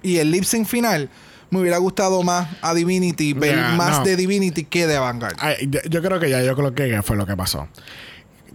y 0.02 0.18
el 0.18 0.30
lip 0.30 0.44
sync 0.44 0.66
final, 0.66 1.10
me 1.50 1.60
hubiera 1.60 1.78
gustado 1.78 2.22
más 2.22 2.48
a 2.62 2.74
Divinity, 2.74 3.32
ver 3.32 3.56
más 3.76 3.98
no. 4.00 4.04
de 4.04 4.16
Divinity 4.16 4.64
que 4.64 4.86
de 4.86 4.98
Vanguard. 4.98 5.36
Ay, 5.38 5.68
yo- 5.70 5.80
yo 5.88 6.02
creo 6.02 6.18
que 6.20 6.28
ya, 6.30 6.42
yo 6.42 6.54
creo 6.56 6.74
que 6.74 7.02
fue 7.02 7.16
lo 7.16 7.26
que 7.26 7.36
pasó. 7.36 7.68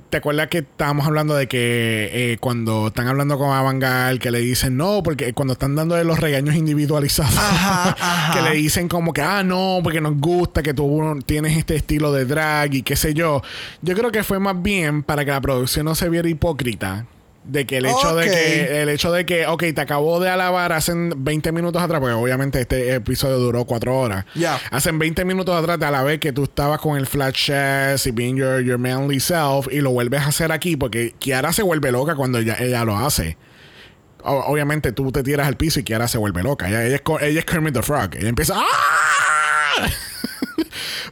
¿Te 0.09 0.17
acuerdas 0.17 0.49
que 0.49 0.57
estábamos 0.57 1.07
hablando 1.07 1.35
de 1.35 1.47
que 1.47 2.09
eh, 2.11 2.37
cuando 2.41 2.87
están 2.87 3.07
hablando 3.07 3.37
con 3.37 3.49
Avangal, 3.53 4.19
que 4.19 4.29
le 4.29 4.39
dicen 4.39 4.75
no, 4.75 5.01
porque 5.03 5.31
cuando 5.31 5.53
están 5.53 5.73
dando 5.77 6.03
los 6.03 6.19
regaños 6.19 6.53
individualizados, 6.55 7.37
Ajá, 7.37 7.91
ajá. 7.97 8.33
que 8.33 8.41
le 8.49 8.57
dicen 8.57 8.89
como 8.89 9.13
que, 9.13 9.21
ah, 9.21 9.41
no, 9.41 9.79
porque 9.81 10.01
nos 10.01 10.17
gusta 10.19 10.61
que 10.61 10.73
tú 10.73 11.17
tienes 11.25 11.57
este 11.57 11.77
estilo 11.77 12.11
de 12.11 12.25
drag 12.25 12.73
y 12.73 12.83
qué 12.83 12.97
sé 12.97 13.13
yo. 13.13 13.41
Yo 13.81 13.95
creo 13.95 14.11
que 14.11 14.25
fue 14.25 14.37
más 14.39 14.61
bien 14.61 15.01
para 15.01 15.23
que 15.23 15.31
la 15.31 15.39
producción 15.39 15.85
no 15.85 15.95
se 15.95 16.09
viera 16.09 16.27
hipócrita. 16.27 17.05
De 17.43 17.65
que 17.65 17.77
el 17.77 17.87
hecho 17.87 18.15
de 18.15 18.25
que, 18.29 18.81
el 18.83 18.89
hecho 18.89 19.11
de 19.11 19.25
que, 19.25 19.47
ok, 19.47 19.63
te 19.73 19.81
acabo 19.81 20.19
de 20.19 20.29
alabar 20.29 20.71
hace 20.73 20.93
20 20.95 21.51
minutos 21.51 21.81
atrás, 21.81 21.99
porque 21.99 22.13
obviamente 22.13 22.61
este 22.61 22.93
episodio 22.93 23.39
duró 23.39 23.65
4 23.65 23.97
horas. 23.97 24.25
Ya. 24.35 24.59
Hace 24.69 24.91
20 24.91 25.25
minutos 25.25 25.55
atrás 25.59 25.79
te 25.79 25.85
alabé 25.85 26.19
que 26.19 26.31
tú 26.33 26.43
estabas 26.43 26.79
con 26.79 26.97
el 26.97 27.07
flat 27.07 27.33
chest 27.33 28.05
y 28.05 28.11
being 28.11 28.35
your, 28.35 28.61
your 28.61 28.77
manly 28.77 29.19
self 29.19 29.67
y 29.71 29.81
lo 29.81 29.89
vuelves 29.89 30.21
a 30.21 30.27
hacer 30.27 30.51
aquí 30.51 30.77
porque 30.77 31.15
Kiara 31.17 31.51
se 31.51 31.63
vuelve 31.63 31.91
loca 31.91 32.13
cuando 32.15 32.37
ella, 32.37 32.57
ella 32.59 32.85
lo 32.85 32.95
hace. 32.97 33.37
o- 34.23 34.43
obviamente 34.45 34.91
tú 34.91 35.11
te 35.11 35.23
tiras 35.23 35.47
al 35.47 35.57
piso 35.57 35.79
y 35.79 35.83
Kiara 35.83 36.07
se 36.07 36.19
vuelve 36.19 36.43
loca. 36.43 36.69
Ella, 36.69 36.85
ella 36.85 36.95
es, 36.97 37.01
ella 37.21 37.39
es 37.39 37.45
Kermit 37.45 37.73
the 37.73 37.81
Frog. 37.81 38.15
Ella 38.17 38.29
empieza. 38.29 38.53
¡Ah! 38.55 39.87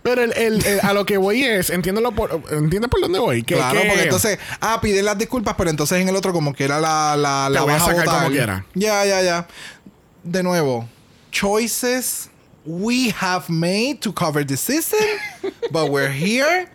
Pero 0.04 0.24
el, 0.24 0.34
el- 0.38 0.66
el- 0.66 0.80
a 0.82 0.94
lo 0.94 1.06
que 1.06 1.18
voy 1.18 1.44
es, 1.44 1.70
entiéndelo 1.70 2.12
por, 2.14 2.42
¿entiendes 2.52 2.90
por 2.90 3.02
dónde 3.02 3.20
voy? 3.20 3.44
Que, 3.44 3.56
Claro, 3.56 3.82
que- 3.82 3.88
porque 3.88 4.04
entonces, 4.04 4.40
ah, 4.62 4.80
piden 4.82 5.06
las 5.06 5.18
disculpas, 5.18 5.56
pero 5.58 5.70
entonces 5.70 6.00
en 6.02 6.08
el 6.10 6.16
otro 6.16 6.32
como 6.34 6.54
que 6.54 6.64
era 6.64 6.80
la, 6.80 7.16
la, 7.18 7.50
la 7.50 7.62
voy 7.62 7.74
a 7.74 7.80
sacar 7.80 8.06
como 8.06 8.30
quiera. 8.30 8.66
Ya, 8.76 9.04
ya, 9.06 9.22
ya. 9.22 9.48
De 10.24 10.44
nuevo, 10.44 10.88
choices 11.32 12.30
we 12.66 13.10
have 13.20 13.46
made 13.50 13.96
to 14.02 14.12
cover 14.14 14.46
the 14.46 14.56
season, 14.58 15.00
but 15.72 15.90
we're 15.90 16.12
here 16.12 16.68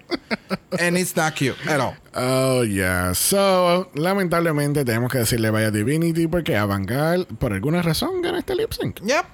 and 0.81 0.97
it's 0.97 1.15
not 1.15 1.35
cute 1.37 1.57
at 1.69 1.79
all. 1.79 1.95
Oh, 2.15 2.63
yeah. 2.63 3.13
So, 3.15 3.91
lamentablemente 3.95 4.85
tenemos 4.85 5.13
que 5.13 5.19
decirle 5.19 5.51
vaya 5.51 5.71
Divinity 5.71 6.27
porque 6.27 6.57
Avangal, 6.57 7.27
por 7.39 7.53
alguna 7.53 7.83
razón, 7.83 8.23
gana 8.23 8.39
este 8.39 8.55
lip 8.57 8.73
sync. 8.73 9.01
Yep. 9.05 9.25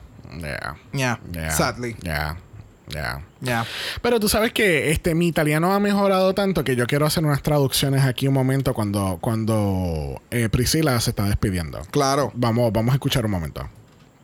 Yeah. 0.40 0.74
Yeah. 0.92 1.18
Yeah. 1.32 1.50
Sadly. 1.50 1.96
Yeah. 2.02 2.36
Yeah. 2.90 3.22
Yeah. 3.40 3.66
Pero 4.02 4.20
tú 4.20 4.28
sabes 4.28 4.52
que 4.52 4.90
este 4.90 5.14
mi 5.14 5.28
italiano 5.28 5.72
ha 5.72 5.80
mejorado 5.80 6.34
tanto 6.34 6.64
que 6.64 6.76
yo 6.76 6.86
quiero 6.86 7.06
hacer 7.06 7.24
unas 7.24 7.42
traducciones 7.42 8.04
aquí 8.04 8.28
un 8.28 8.34
momento 8.34 8.74
cuando, 8.74 9.18
cuando 9.20 10.20
eh, 10.30 10.48
Priscila 10.48 11.00
se 11.00 11.10
está 11.10 11.24
despidiendo. 11.24 11.80
Claro. 11.90 12.32
Vamos, 12.34 12.72
vamos 12.72 12.92
a 12.92 12.94
escuchar 12.96 13.24
un 13.24 13.30
momento. 13.30 13.68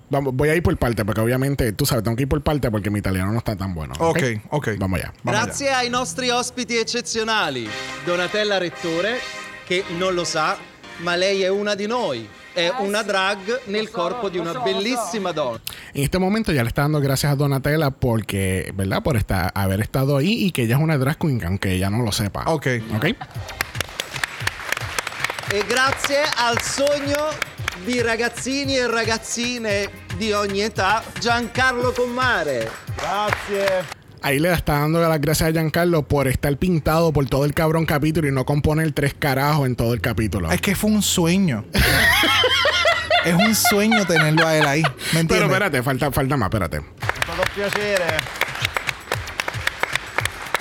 Vamos, 0.09 0.35
voy 0.35 0.49
a 0.51 0.55
ir 0.55 0.63
por 0.63 0.77
parte 0.77 1.05
porque 1.05 1.21
obviamente, 1.21 1.73
tú 1.73 1.85
sabes, 1.85 2.05
tengo 2.05 2.17
que 2.17 2.23
ir 2.23 2.29
por 2.29 2.41
parte 2.43 2.71
porque 2.71 2.91
mi 2.91 3.01
italiano 3.01 3.33
no 3.33 3.39
está 3.39 3.57
tan 3.57 3.75
bueno. 3.75 3.95
Ok, 3.99 4.23
ok. 4.51 4.69
Vamos 4.79 5.01
allá. 5.01 5.13
Vamos 5.25 5.41
Grazie 5.41 5.71
ai 5.71 5.89
nostri 5.89 6.31
ospiti 6.31 6.77
eccezionali. 6.77 7.69
Donatella 8.05 8.59
Rettore, 8.59 9.19
che 9.67 9.85
non 9.99 10.15
lo 10.15 10.25
sa, 10.25 10.57
ma 10.99 11.17
lei 11.17 11.43
è 11.43 11.49
una 11.49 11.75
di 11.75 11.87
noi. 11.87 12.29
È 12.57 12.73
una 12.79 13.03
drag 13.03 13.67
nel 13.67 13.91
corpo 13.91 14.31
di 14.31 14.39
una 14.39 14.55
bellissima 14.55 15.31
donna. 15.31 15.61
En 15.93 16.05
este 16.05 16.19
momento 16.19 16.53
ya 16.53 16.63
le 16.63 16.69
está 16.69 16.81
dando 16.81 17.01
gracias 17.01 17.33
a 17.33 17.35
Donatella 17.37 17.91
porque, 17.91 18.73
¿verdad? 18.75 19.03
Por 19.03 19.19
estar, 19.19 19.53
haber 19.55 19.83
estado 19.83 20.17
ahí 20.17 20.47
y 20.47 20.53
que 20.53 20.63
ella 20.63 20.77
es 20.77 20.81
una 20.81 20.97
drag 20.97 21.19
queen, 21.19 21.45
aunque 21.45 21.73
ella 21.73 21.91
no 21.91 22.03
lo 22.03 22.13
sepa. 22.13 22.45
Ok. 22.47 22.67
Ok. 22.95 23.05
E 25.53 25.65
grazie 25.69 26.23
al 26.39 26.59
sogno 26.63 27.29
di 27.85 28.01
ragazzini 28.01 28.79
e 28.79 28.87
ragazzine 28.87 29.91
di 30.17 30.33
ogni 30.33 30.63
età, 30.63 31.03
Giancarlo 31.21 31.93
Commare. 31.93 32.71
Ahí 34.23 34.39
le 34.39 34.53
está 34.53 34.81
dando 34.81 35.01
las 35.01 35.21
gracias 35.21 35.49
a 35.51 35.53
Giancarlo 35.53 36.03
por 36.03 36.27
estar 36.27 36.57
pintado 36.57 37.13
por 37.13 37.27
todo 37.27 37.45
el 37.45 37.55
cabrón 37.55 37.87
capítulo 37.87 38.27
y 38.29 38.33
no 38.33 38.45
componer 38.45 38.93
tres 38.93 39.15
carajos 39.15 39.67
en 39.67 39.77
todo 39.77 39.95
el 39.95 40.01
capítulo. 40.01 40.51
Es 40.51 40.61
que 40.61 40.75
fue 40.75 40.91
un 40.91 41.03
sueño. 41.03 41.65
es 43.25 43.35
un 43.35 43.55
sueño 43.55 44.05
tenerlo 44.07 44.47
a 44.47 44.57
él 44.57 44.67
ahí. 44.67 44.83
¿Me 44.83 44.89
Pero 44.89 45.21
entiendes? 45.21 45.49
espérate, 45.51 45.83
falta, 45.83 46.11
falta 46.11 46.37
más, 46.37 46.47
espérate. 46.47 46.79
stato 47.23 47.43
un 47.43 47.49
piacere. 47.55 48.05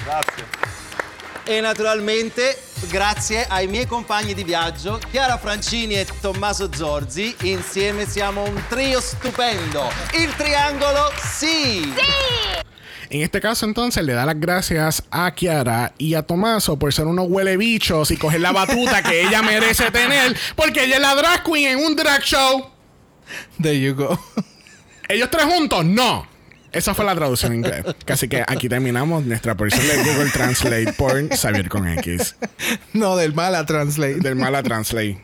Grazie. 0.05 0.43
E 1.47 1.61
naturalmente 1.61 2.57
grazie 2.89 3.45
ai 3.47 3.67
miei 3.67 3.85
compagni 3.85 4.33
di 4.33 4.43
viaggio, 4.43 4.99
Chiara 5.11 5.37
Francini 5.37 5.93
e 5.95 6.07
Tommaso 6.19 6.69
Zorzi. 6.73 7.35
Insieme 7.43 8.07
siamo 8.07 8.43
un 8.43 8.63
trio 8.67 8.99
stupendo. 8.99 9.91
Il 10.13 10.33
triangolo 10.35 11.11
sì! 11.37 11.93
En 13.09 13.21
este 13.21 13.41
caso, 13.41 13.65
entonces, 13.65 14.03
le 14.03 14.13
da 14.13 14.25
las 14.25 14.39
gracias 14.39 15.03
a 15.11 15.33
Kiara 15.33 15.93
y 15.97 16.15
a 16.15 16.23
Tomaso 16.23 16.77
por 16.77 16.93
ser 16.93 17.05
unos 17.05 17.27
huele 17.29 17.57
bichos 17.57 18.11
y 18.11 18.17
coger 18.17 18.41
la 18.41 18.51
batuta 18.51 19.03
que 19.03 19.21
ella 19.21 19.41
merece 19.41 19.91
tener, 19.91 20.35
porque 20.55 20.85
ella 20.85 20.95
es 20.95 21.01
la 21.01 21.15
drag 21.15 21.43
queen 21.43 21.77
en 21.77 21.85
un 21.85 21.95
drag 21.95 22.21
show. 22.21 22.71
There 23.61 23.79
you 23.79 23.95
go. 23.95 24.19
¿Ellos 25.07 25.29
tres 25.31 25.45
juntos? 25.45 25.85
No. 25.85 26.27
Esa 26.71 26.93
fue 26.93 27.05
la 27.05 27.15
traducción 27.15 27.53
en 27.53 27.59
inglés. 27.59 27.85
Así 28.07 28.27
que 28.27 28.43
aquí 28.45 28.67
terminamos 28.67 29.23
nuestra 29.23 29.53
versión 29.53 29.87
de 29.87 30.11
Google 30.11 30.29
Translate 30.29 30.93
por 30.93 31.29
Xavier 31.33 31.69
con 31.69 31.87
X. 31.87 32.35
no, 32.93 33.15
del 33.15 33.33
mala 33.33 33.65
translate. 33.65 34.15
Del 34.15 34.35
mala 34.35 34.61
Translate. 34.61 35.21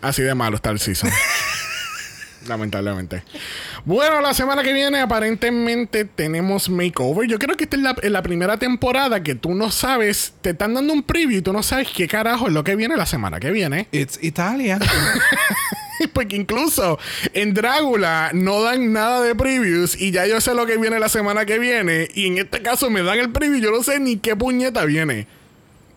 Así 0.00 0.22
de 0.22 0.34
malo 0.34 0.56
está 0.56 0.70
el 0.70 0.78
season. 0.78 1.10
Lamentablemente. 2.46 3.22
Bueno, 3.84 4.20
la 4.20 4.34
semana 4.34 4.62
que 4.62 4.72
viene 4.72 5.00
aparentemente 5.00 6.04
tenemos 6.04 6.68
Makeover. 6.68 7.28
Yo 7.28 7.38
creo 7.38 7.56
que 7.56 7.64
esta 7.64 7.76
es 7.76 8.10
la, 8.10 8.22
primera 8.22 8.56
temporada 8.56 9.22
que 9.22 9.34
tú 9.34 9.54
no 9.54 9.70
sabes, 9.70 10.34
te 10.40 10.50
están 10.50 10.74
dando 10.74 10.92
un 10.92 11.02
preview 11.02 11.38
y 11.38 11.42
tú 11.42 11.52
no 11.52 11.62
sabes 11.62 11.88
qué 11.94 12.08
carajo 12.08 12.46
es 12.48 12.52
lo 12.52 12.64
que 12.64 12.76
viene 12.76 12.96
la 12.96 13.06
semana 13.06 13.40
que 13.40 13.50
viene. 13.50 13.88
It's 13.92 14.18
Italia. 14.22 14.78
Porque 16.12 16.36
incluso 16.36 16.98
en 17.32 17.54
Drácula 17.54 18.30
no 18.34 18.62
dan 18.62 18.92
nada 18.92 19.22
de 19.22 19.34
previews 19.34 20.00
y 20.00 20.10
ya 20.10 20.26
yo 20.26 20.40
sé 20.40 20.54
lo 20.54 20.66
que 20.66 20.76
viene 20.76 20.98
la 20.98 21.08
semana 21.08 21.46
que 21.46 21.58
viene. 21.58 22.08
Y 22.14 22.26
en 22.26 22.38
este 22.38 22.62
caso 22.62 22.90
me 22.90 23.02
dan 23.02 23.18
el 23.18 23.30
preview, 23.30 23.60
yo 23.60 23.70
no 23.70 23.82
sé 23.82 24.00
ni 24.00 24.16
qué 24.16 24.36
puñeta 24.36 24.84
viene. 24.84 25.26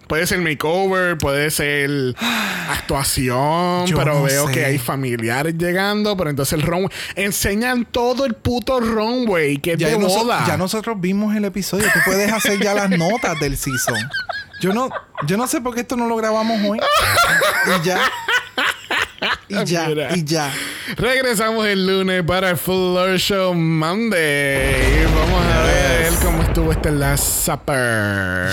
Puede 0.08 0.26
ser 0.26 0.39
makeover, 0.39 1.18
puede 1.18 1.51
ser 1.51 1.89
actuación, 2.70 3.86
Yo 3.88 3.97
pero 3.97 4.16
no 4.16 4.24
veo 4.24 4.47
sé. 4.47 4.53
que 4.53 4.66
hay 4.66 4.78
familiares 4.78 5.55
llegando, 5.58 6.16
pero 6.16 6.30
entonces 6.30 6.53
el 6.53 6.62
runway 6.62 6.89
enseñan 7.16 7.86
todo 7.86 8.26
el 8.26 8.34
puto 8.34 8.80
runway 8.80 9.58
que 9.58 9.74
es 9.74 9.78
ya, 9.78 9.89
de 9.89 9.97
noso- 9.99 10.24
boda. 10.24 10.43
ya 10.47 10.58
nosotros 10.58 10.99
vimos 10.99 11.36
el 11.36 11.45
episodio. 11.45 11.86
Tú 11.93 11.99
puedes 12.05 12.32
hacer 12.32 12.60
ya 12.60 12.74
las 12.74 12.89
notas 12.97 13.39
del 13.39 13.58
season. 13.58 13.97
Yo 14.62 14.74
no, 14.74 14.89
yo 15.28 15.38
no 15.38 15.45
sé 15.47 15.62
por 15.62 15.76
qué 15.76 15.82
esto 15.82 15.95
no 15.95 16.08
lo 16.08 16.16
grabamos 16.16 16.60
hoy. 16.68 16.80
Y 16.80 17.86
ya. 17.86 17.99
Y 19.49 19.64
ya. 19.66 19.88
Mira. 19.88 20.16
Y 20.16 20.24
ya. 20.24 20.51
Regresamos 20.95 21.66
el 21.68 21.86
lunes 21.86 22.24
para 22.24 22.49
el 22.51 22.58
Floor 22.58 23.18
Show 23.20 23.53
Monday. 23.53 25.05
Vamos 25.05 25.45
a 25.45 25.62
ver 25.64 25.97
estuvo 26.58 26.72
este 26.72 26.91
Last 26.91 27.45
Supper. 27.45 28.49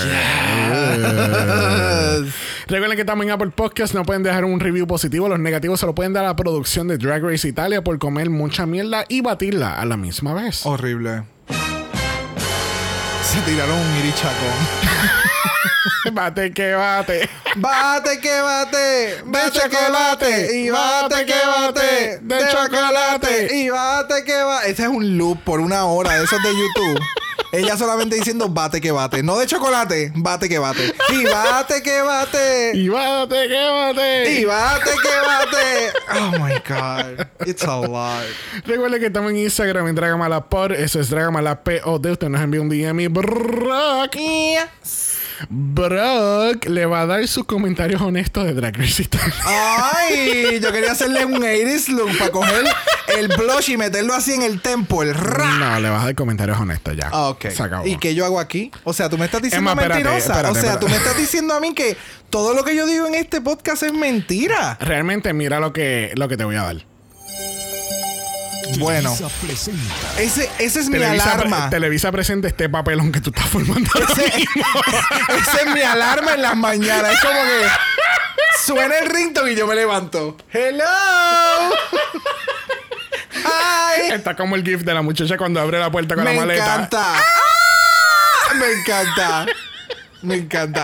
Recuerden 2.67 2.95
que 2.95 3.01
estamos 3.01 3.25
en 3.25 3.31
Apple 3.31 3.49
Podcast. 3.49 3.95
No 3.95 4.03
pueden 4.03 4.21
dejar 4.21 4.45
un 4.45 4.59
review 4.59 4.85
positivo. 4.85 5.27
Los 5.27 5.39
negativos 5.39 5.79
se 5.79 5.87
lo 5.87 5.95
pueden 5.95 6.13
dar 6.13 6.23
a 6.23 6.27
la 6.27 6.35
producción 6.35 6.87
de 6.87 6.99
Drag 6.99 7.23
Race 7.23 7.47
Italia 7.47 7.83
por 7.83 7.97
comer 7.97 8.29
mucha 8.29 8.67
mierda 8.67 9.05
y 9.09 9.21
batirla 9.21 9.81
a 9.81 9.85
la 9.85 9.97
misma 9.97 10.35
vez. 10.35 10.67
Horrible. 10.67 11.23
Se 13.23 13.41
tiraron 13.41 13.75
un 13.75 13.97
irichacón. 13.97 14.53
bate 16.13 16.53
que 16.53 16.73
bate. 16.75 17.27
Bate 17.55 18.19
que 18.19 18.41
bate 18.41 19.23
de 19.25 19.51
chocolate 19.51 20.59
y 20.59 20.69
bate 20.69 21.25
que 21.25 21.33
bate 21.47 22.19
de 22.21 22.37
chocolate 22.51 23.57
y 23.57 23.69
bate 23.69 24.23
que 24.23 24.43
bate. 24.43 24.69
Ese 24.69 24.83
es 24.83 24.89
un 24.89 25.17
loop 25.17 25.39
por 25.43 25.59
una 25.59 25.85
hora 25.85 26.13
de 26.13 26.23
esos 26.23 26.43
de 26.43 26.49
YouTube. 26.49 26.99
Ella 27.51 27.77
solamente 27.77 28.15
diciendo 28.15 28.49
bate 28.49 28.81
que 28.81 28.91
bate, 28.91 29.23
no 29.23 29.37
de 29.37 29.45
chocolate, 29.47 30.11
bate 30.15 30.49
que 30.49 30.59
bate 30.59 30.93
y 31.09 31.23
bate 31.25 31.81
que 31.83 32.01
bate 32.01 32.71
Y 32.75 32.89
bate 32.89 33.47
que 33.47 33.69
bate. 33.69 34.31
y 34.39 34.45
bate 34.45 34.91
que 34.91 35.09
bate. 35.27 36.19
Oh 36.19 36.31
my 36.39 36.53
god, 36.67 37.27
it's 37.47 37.63
a 37.63 37.77
lot. 37.77 38.25
Recuerden 38.65 38.99
que 38.99 39.07
estamos 39.07 39.31
en 39.31 39.37
Instagram 39.37 39.87
en 39.87 39.95
Dragamalapod. 39.95 40.71
Eso 40.73 40.99
es 40.99 41.09
Dragamalapod. 41.09 42.05
Usted 42.05 42.29
nos 42.29 42.41
envía 42.41 42.61
un 42.61 42.69
DM 42.69 42.99
y 43.01 43.07
Brock. 43.07 44.15
Brock 45.49 46.65
le 46.65 46.85
va 46.85 47.01
a 47.01 47.05
dar 47.05 47.27
sus 47.27 47.45
comentarios 47.45 48.01
honestos 48.01 48.45
de 48.45 48.53
Drag 48.53 48.77
Race 48.77 49.01
Italia. 49.03 49.33
Ay, 49.45 50.59
yo 50.61 50.71
quería 50.71 50.91
hacerle 50.91 51.25
un 51.25 51.41
80s 51.41 51.87
look 51.89 52.17
para 52.17 52.31
coger 52.31 52.65
el 53.17 53.27
blush 53.29 53.71
y 53.71 53.77
meterlo 53.77 54.13
así 54.13 54.33
en 54.33 54.43
el 54.43 54.61
tempo, 54.61 55.03
el 55.03 55.13
ra. 55.13 55.57
No, 55.57 55.79
le 55.79 55.89
vas 55.89 56.03
a 56.03 56.05
dar 56.05 56.15
comentarios 56.15 56.59
honestos 56.59 56.95
ya. 56.95 57.09
Ah, 57.11 57.29
ok. 57.29 57.49
Se 57.49 57.63
acabó. 57.63 57.85
¿Y 57.85 57.97
qué 57.97 58.15
yo 58.15 58.25
hago 58.25 58.39
aquí? 58.39 58.71
O 58.83 58.93
sea, 58.93 59.09
tú 59.09 59.17
me 59.17 59.25
estás 59.25 59.41
diciendo 59.41 59.71
Emma, 59.71 59.81
espérate, 59.81 60.03
mentirosa. 60.03 60.33
espérate, 60.33 60.49
o 60.49 60.53
sea, 60.53 60.73
espérate. 60.73 60.85
tú 60.85 60.91
me 60.91 60.97
estás 60.97 61.17
diciendo 61.17 61.53
a 61.53 61.59
mí 61.59 61.73
que 61.73 61.97
todo 62.29 62.53
lo 62.53 62.63
que 62.63 62.75
yo 62.75 62.85
digo 62.85 63.07
en 63.07 63.15
este 63.15 63.41
podcast 63.41 63.83
es 63.83 63.93
mentira. 63.93 64.77
Realmente 64.79 65.33
mira 65.33 65.59
lo 65.59 65.73
que, 65.73 66.11
lo 66.15 66.27
que 66.27 66.37
te 66.37 66.43
voy 66.43 66.55
a 66.55 66.63
dar. 66.63 66.94
Bueno, 68.79 69.15
ese, 70.17 70.49
ese 70.59 70.79
es 70.79 70.89
mi 70.89 71.01
alarma. 71.03 71.69
Televisa 71.69 72.11
presente 72.11 72.47
este 72.47 72.69
papelón 72.69 73.11
que 73.11 73.21
tú 73.21 73.29
estás 73.29 73.47
formando. 73.49 73.89
Ese, 74.17 74.25
es 75.63 75.73
mi 75.73 75.81
alarma 75.81 76.33
en 76.33 76.41
las 76.41 76.55
mañanas. 76.55 77.13
Es 77.13 77.19
como 77.21 77.39
que 77.41 77.67
suena 78.65 78.97
el 78.99 79.09
ringtone 79.09 79.51
y 79.51 79.55
yo 79.55 79.67
me 79.67 79.75
levanto. 79.75 80.37
Hello. 80.51 80.85
Hi. 83.33 84.11
Está 84.11 84.35
como 84.35 84.55
el 84.55 84.63
gif 84.63 84.81
de 84.81 84.93
la 84.93 85.01
muchacha 85.01 85.37
cuando 85.37 85.59
abre 85.61 85.79
la 85.79 85.91
puerta 85.91 86.15
con 86.15 86.23
Me 86.23 86.33
la 86.33 86.39
maleta. 86.41 86.63
encanta. 86.65 87.13
¡Ah! 87.15 88.53
Me 88.55 88.71
encanta. 88.71 89.45
Me 89.45 89.51
encanta. 89.51 89.74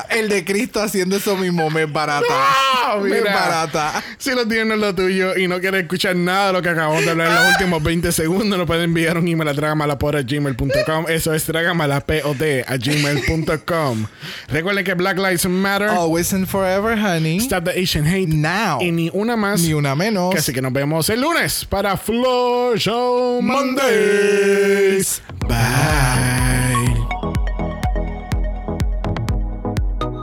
El 0.09 0.29
de 0.29 0.45
Cristo 0.45 0.81
haciendo 0.81 1.17
eso 1.17 1.35
mismo 1.37 1.69
me 1.69 1.83
es 1.83 1.91
barata. 1.91 2.25
Ah, 2.29 2.97
me 3.01 3.17
es 3.17 3.23
barata. 3.23 4.03
Si 4.17 4.31
lo 4.31 4.47
tienes 4.47 4.77
lo 4.77 4.93
tuyo 4.93 5.37
y 5.37 5.47
no 5.47 5.59
quieres 5.59 5.83
escuchar 5.83 6.15
nada 6.15 6.47
de 6.47 6.53
lo 6.53 6.61
que 6.61 6.69
acabamos 6.69 7.03
de 7.03 7.11
hablar 7.11 7.27
en 7.27 7.35
los 7.35 7.53
últimos 7.53 7.83
20 7.83 8.11
segundos, 8.11 8.57
nos 8.57 8.67
pueden 8.67 8.85
enviar 8.85 9.17
un 9.17 9.27
email 9.27 9.49
a 9.49 9.53
dragamalapod.gmail.com. 9.53 11.05
Eso 11.09 11.33
es 11.33 11.47
dragamalapod 11.47 12.41
a 12.67 12.77
gmail.com. 12.77 14.05
Recuerden 14.49 14.85
que 14.85 14.93
Black 14.93 15.17
Lives 15.17 15.45
Matter. 15.45 15.89
Always 15.89 16.33
and 16.33 16.47
forever, 16.47 16.97
honey. 16.97 17.37
Stop 17.39 17.65
the 17.65 17.81
Asian 17.81 18.05
hate. 18.05 18.27
Now. 18.27 18.79
Y 18.81 18.91
ni 18.91 19.09
una 19.13 19.35
más. 19.35 19.61
Ni 19.61 19.73
una 19.73 19.95
menos. 19.95 20.35
Así 20.35 20.53
que 20.53 20.61
nos 20.61 20.73
vemos 20.73 21.09
el 21.09 21.21
lunes 21.21 21.65
para 21.65 21.97
Floor 21.97 22.77
Show 22.77 23.41
Mondays. 23.41 25.21
Bye. 25.47 26.61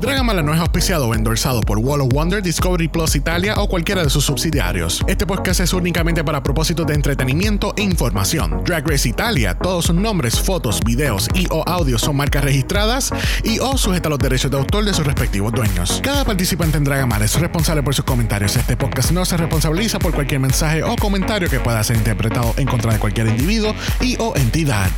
Dragamala 0.00 0.42
no 0.42 0.54
es 0.54 0.60
auspiciado 0.60 1.08
o 1.08 1.14
endorsado 1.14 1.60
por 1.60 1.78
Wall 1.78 2.00
of 2.00 2.08
Wonder, 2.14 2.42
Discovery 2.42 2.88
Plus 2.88 3.16
Italia 3.16 3.56
o 3.58 3.68
cualquiera 3.68 4.02
de 4.02 4.08
sus 4.08 4.24
subsidiarios. 4.24 5.02
Este 5.06 5.26
podcast 5.26 5.60
es 5.60 5.74
únicamente 5.74 6.24
para 6.24 6.42
propósitos 6.42 6.86
de 6.86 6.94
entretenimiento 6.94 7.74
e 7.76 7.82
información. 7.82 8.62
Drag 8.64 8.88
Race 8.88 9.06
Italia, 9.06 9.54
todos 9.54 9.84
sus 9.86 9.94
nombres, 9.94 10.40
fotos, 10.40 10.80
videos 10.82 11.28
y 11.34 11.46
o 11.50 11.62
audios 11.68 12.00
son 12.00 12.16
marcas 12.16 12.42
registradas 12.42 13.10
y 13.44 13.58
o 13.58 13.76
sujeta 13.76 14.08
a 14.08 14.10
los 14.10 14.18
derechos 14.18 14.50
de 14.50 14.56
autor 14.56 14.86
de 14.86 14.94
sus 14.94 15.06
respectivos 15.06 15.52
dueños. 15.52 16.00
Cada 16.02 16.24
participante 16.24 16.78
en 16.78 16.84
Dragamala 16.84 17.26
es 17.26 17.38
responsable 17.38 17.82
por 17.82 17.94
sus 17.94 18.06
comentarios. 18.06 18.56
Este 18.56 18.78
podcast 18.78 19.10
no 19.10 19.26
se 19.26 19.36
responsabiliza 19.36 19.98
por 19.98 20.14
cualquier 20.14 20.40
mensaje 20.40 20.82
o 20.82 20.96
comentario 20.96 21.50
que 21.50 21.60
pueda 21.60 21.84
ser 21.84 21.96
interpretado 21.96 22.54
en 22.56 22.66
contra 22.66 22.94
de 22.94 22.98
cualquier 22.98 23.26
individuo 23.26 23.74
y 24.00 24.16
o 24.18 24.34
entidad. 24.34 24.88